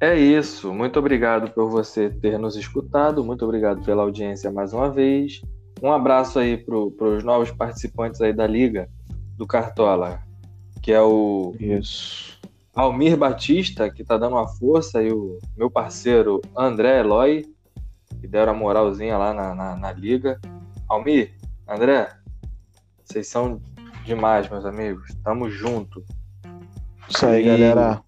É 0.00 0.18
isso. 0.18 0.72
Muito 0.72 0.98
obrigado 0.98 1.50
por 1.50 1.68
você 1.68 2.08
ter 2.08 2.38
nos 2.38 2.56
escutado. 2.56 3.22
Muito 3.22 3.44
obrigado 3.44 3.84
pela 3.84 4.02
audiência 4.02 4.50
mais 4.50 4.72
uma 4.72 4.90
vez. 4.90 5.42
Um 5.82 5.92
abraço 5.92 6.38
aí 6.38 6.56
para 6.56 6.74
os 6.74 7.22
novos 7.22 7.50
participantes 7.50 8.18
aí 8.22 8.32
da 8.32 8.46
Liga 8.46 8.88
do 9.36 9.46
Cartola, 9.46 10.20
que 10.80 10.90
é 10.90 11.02
o 11.02 11.54
Isso. 11.60 12.33
Almir 12.74 13.16
Batista, 13.16 13.88
que 13.90 14.02
tá 14.04 14.16
dando 14.16 14.34
uma 14.36 14.48
força, 14.48 15.02
e 15.02 15.12
o 15.12 15.38
meu 15.56 15.70
parceiro 15.70 16.40
André 16.56 17.00
Eloy, 17.00 17.44
que 18.20 18.26
deram 18.26 18.52
a 18.52 18.56
moralzinha 18.56 19.16
lá 19.16 19.32
na, 19.32 19.54
na, 19.54 19.76
na 19.76 19.92
liga. 19.92 20.40
Almir, 20.88 21.32
André, 21.68 22.08
vocês 23.04 23.28
são 23.28 23.60
demais, 24.04 24.48
meus 24.48 24.64
amigos. 24.64 25.08
Tamo 25.22 25.48
junto. 25.50 26.04
Isso 27.08 27.24
aí, 27.26 27.42
E- 27.42 27.46
galera. 27.46 28.02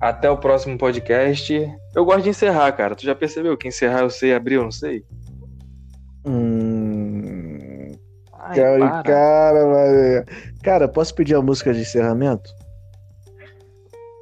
Até 0.00 0.28
o 0.28 0.36
próximo 0.36 0.76
podcast. 0.76 1.52
Eu 1.94 2.04
gosto 2.04 2.22
de 2.24 2.28
encerrar, 2.28 2.70
cara. 2.72 2.94
Tu 2.94 3.04
já 3.06 3.14
percebeu 3.14 3.56
que 3.56 3.68
encerrar 3.68 4.00
eu 4.00 4.10
sei, 4.10 4.34
abrir 4.34 4.56
eu 4.56 4.64
não 4.64 4.70
sei? 4.70 5.02
Hum... 6.26 7.92
Ai, 8.38 8.56
Cara, 8.56 8.78
para. 8.78 9.02
cara, 9.02 10.24
cara, 10.62 10.88
posso 10.88 11.14
pedir 11.14 11.34
a 11.34 11.40
música 11.40 11.72
de 11.72 11.80
encerramento? 11.80 12.50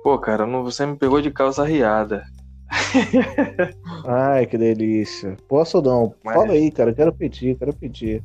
Pô, 0.03 0.19
cara, 0.19 0.47
não- 0.47 0.63
você 0.65 0.85
me 0.87 0.97
pegou 0.97 1.21
de 1.21 1.31
calça 1.31 1.65
riada. 1.65 2.25
Ai, 4.07 4.47
que 4.47 4.57
delícia. 4.59 5.37
Posso 5.49 5.79
ou 5.79 5.83
não? 5.83 6.15
Mas- 6.25 6.35
Fala 6.35 6.53
aí, 6.53 6.71
cara. 6.71 6.93
Quero 6.93 7.13
pedir, 7.13 7.57
quero 7.57 7.73
pedir. 7.75 8.23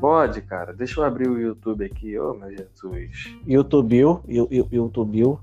Pode, 0.00 0.40
cara. 0.42 0.72
Deixa 0.72 1.00
eu 1.00 1.04
abrir 1.04 1.28
o 1.28 1.38
YouTube 1.38 1.84
aqui. 1.84 2.18
Ô, 2.18 2.34
meu 2.34 2.50
Jesus. 2.50 3.36
YouTube, 3.46 3.96
YouTube, 4.28 4.74
YouTube. 4.76 5.38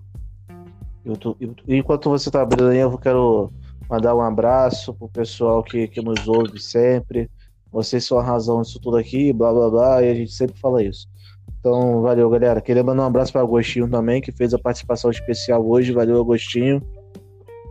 YouTube, 1.06 1.56
Enquanto 1.68 2.10
você 2.10 2.30
tá 2.30 2.42
abrindo 2.42 2.68
aí, 2.70 2.80
eu 2.80 2.98
quero 2.98 3.50
mandar 3.90 4.16
um 4.16 4.22
abraço 4.22 4.94
pro 4.94 5.08
pessoal 5.08 5.64
que, 5.64 5.88
que 5.88 6.02
nos 6.02 6.28
ouve 6.28 6.60
sempre. 6.60 7.30
Vocês 7.72 8.04
são 8.06 8.18
a 8.20 8.24
razão 8.24 8.62
disso 8.62 8.80
tudo 8.82 8.98
aqui, 8.98 9.32
blá 9.32 9.54
blá 9.54 9.70
blá, 9.70 10.04
e 10.04 10.10
a 10.10 10.14
gente 10.14 10.32
sempre 10.34 10.60
fala 10.60 10.84
isso. 10.84 11.08
Então, 11.60 12.02
valeu, 12.02 12.30
galera. 12.30 12.62
Queria 12.62 12.84
mandar 12.84 13.04
um 13.04 13.08
abraço 13.08 13.34
para 13.34 13.42
Agostinho 13.42 13.90
também, 13.90 14.22
que 14.22 14.32
fez 14.32 14.54
a 14.54 14.60
participação 14.60 15.12
especial 15.12 15.66
hoje. 15.68 15.92
Valeu, 15.92 16.22
Agostinho. 16.22 16.82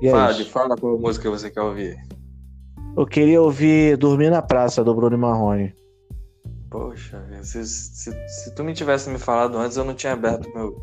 E 0.00 0.08
é 0.08 0.30
isso. 0.30 0.50
fala 0.50 0.76
qual 0.76 0.98
música 0.98 1.30
você 1.30 1.50
quer 1.50 1.62
ouvir. 1.62 1.96
Eu 2.96 3.06
queria 3.06 3.40
ouvir 3.40 3.96
Dormir 3.96 4.30
na 4.30 4.42
Praça, 4.42 4.84
do 4.84 4.94
Bruno 4.94 5.16
Marrone. 5.16 5.74
Poxa, 6.70 7.24
se, 7.42 7.64
se, 7.64 8.12
se, 8.28 8.54
tu 8.54 8.62
me 8.62 8.74
tivesse 8.74 9.08
me 9.08 9.18
falado 9.18 9.56
antes, 9.56 9.76
eu 9.76 9.84
não 9.84 9.94
tinha 9.94 10.12
aberto 10.12 10.52
meu, 10.54 10.76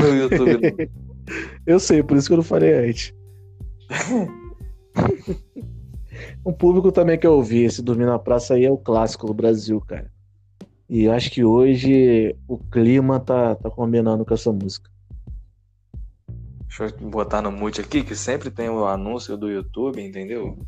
meu 0.00 0.14
YouTube. 0.14 0.90
eu 1.66 1.80
sei, 1.80 2.02
por 2.02 2.16
isso 2.16 2.28
que 2.28 2.34
eu 2.34 2.38
não 2.38 2.44
falei 2.44 2.88
antes. 2.88 3.12
um 6.46 6.52
público 6.52 6.92
também 6.92 7.18
que 7.18 7.26
eu 7.26 7.32
ouvi, 7.32 7.64
esse 7.64 7.82
Dormir 7.82 8.06
na 8.06 8.18
Praça 8.18 8.54
aí 8.54 8.64
é 8.64 8.70
o 8.70 8.78
clássico 8.78 9.26
do 9.26 9.34
Brasil, 9.34 9.80
cara. 9.80 10.10
E 10.88 11.08
acho 11.08 11.30
que 11.30 11.44
hoje 11.44 12.34
o 12.48 12.56
clima 12.56 13.20
tá, 13.20 13.54
tá 13.54 13.70
combinando 13.70 14.24
com 14.24 14.32
essa 14.32 14.50
música. 14.50 14.90
Deixa 16.66 16.84
eu 16.84 17.10
botar 17.10 17.42
no 17.42 17.52
mute 17.52 17.80
aqui, 17.80 18.02
que 18.02 18.16
sempre 18.16 18.50
tem 18.50 18.70
o 18.70 18.86
anúncio 18.86 19.36
do 19.36 19.50
YouTube, 19.50 20.00
entendeu? 20.00 20.58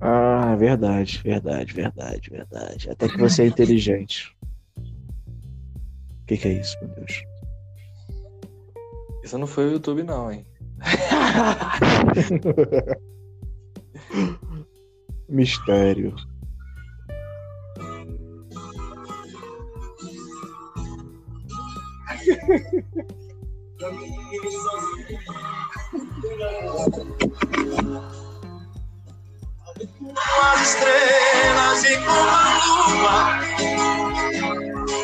Ah, 0.00 0.54
verdade, 0.56 1.20
verdade, 1.22 1.74
verdade, 1.74 2.30
verdade. 2.30 2.90
Até 2.90 3.08
que 3.08 3.18
você 3.18 3.42
é 3.42 3.46
inteligente. 3.46 4.36
O 4.76 6.26
que, 6.26 6.36
que 6.36 6.48
é 6.48 6.52
isso, 6.52 6.78
meu 6.80 6.88
Deus? 6.94 7.24
Isso 9.24 9.36
não 9.36 9.46
foi 9.46 9.66
o 9.66 9.72
YouTube, 9.72 10.04
não, 10.04 10.30
hein? 10.30 10.46
Mistério. 15.28 16.14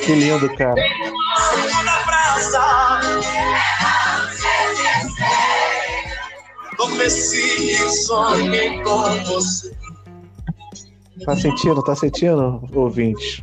Que 0.04 0.12
lindo, 0.14 0.54
cara. 0.56 0.82
Tá 11.24 11.36
sentindo, 11.36 11.82
tá 11.82 11.96
sentindo, 11.96 12.68
ouvinte? 12.74 13.42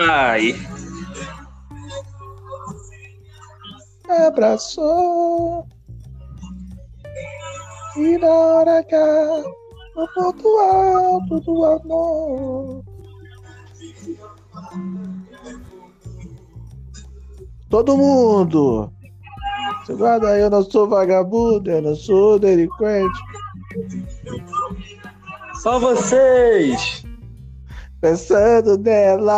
Ai. 0.00 0.54
Abraçou. 4.26 5.66
E 7.96 8.16
na 8.18 8.28
hora 8.28 8.78
H, 8.78 9.44
no 9.96 10.08
ponto 10.14 10.48
alto 10.58 11.40
do 11.40 11.64
amor. 11.64 12.84
Todo 17.68 17.96
mundo! 17.96 18.92
Você 19.84 19.94
guarda, 19.94 20.38
eu 20.38 20.48
não 20.48 20.62
sou 20.62 20.88
vagabundo, 20.88 21.70
eu 21.70 21.82
não 21.82 21.94
sou 21.94 22.38
delinquente. 22.38 23.18
Só 25.54 25.78
vocês! 25.78 27.07
Pensando 28.00 28.78
nela! 28.78 29.34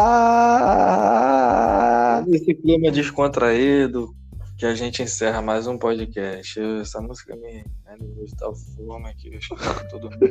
Esse 2.28 2.54
clima 2.54 2.90
descontraído, 2.90 4.14
que 4.58 4.66
a 4.66 4.74
gente 4.74 5.02
encerra 5.02 5.40
mais 5.40 5.66
um 5.66 5.78
podcast. 5.78 6.60
Essa 6.80 7.00
música 7.00 7.34
me 7.36 7.64
animou 7.86 8.26
de 8.26 8.36
tal 8.36 8.54
forma 8.54 9.10
que 9.14 9.28
eu 9.28 9.38
escuto 9.38 9.88
todo 9.88 10.10
mundo. 10.10 10.20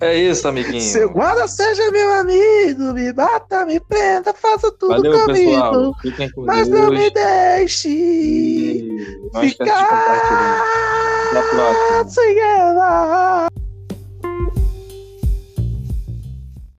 É 0.00 0.12
isso, 0.14 0.46
amiguinho. 0.48 0.82
Seu 0.82 1.08
guarda 1.08 1.46
seja 1.46 1.88
meu 1.90 2.12
amigo, 2.14 2.92
me 2.92 3.12
bata, 3.12 3.64
me 3.64 3.78
prenda, 3.80 4.34
faça 4.34 4.70
tudo 4.72 4.96
Valeu, 4.96 5.24
comigo. 5.24 5.94
Mas 6.44 6.68
Deus. 6.68 6.80
não 6.80 6.90
me 6.90 7.08
deixe 7.10 7.88
e... 7.88 8.88
ficar 9.40 10.66
sem 12.08 12.38
ela. 12.38 13.48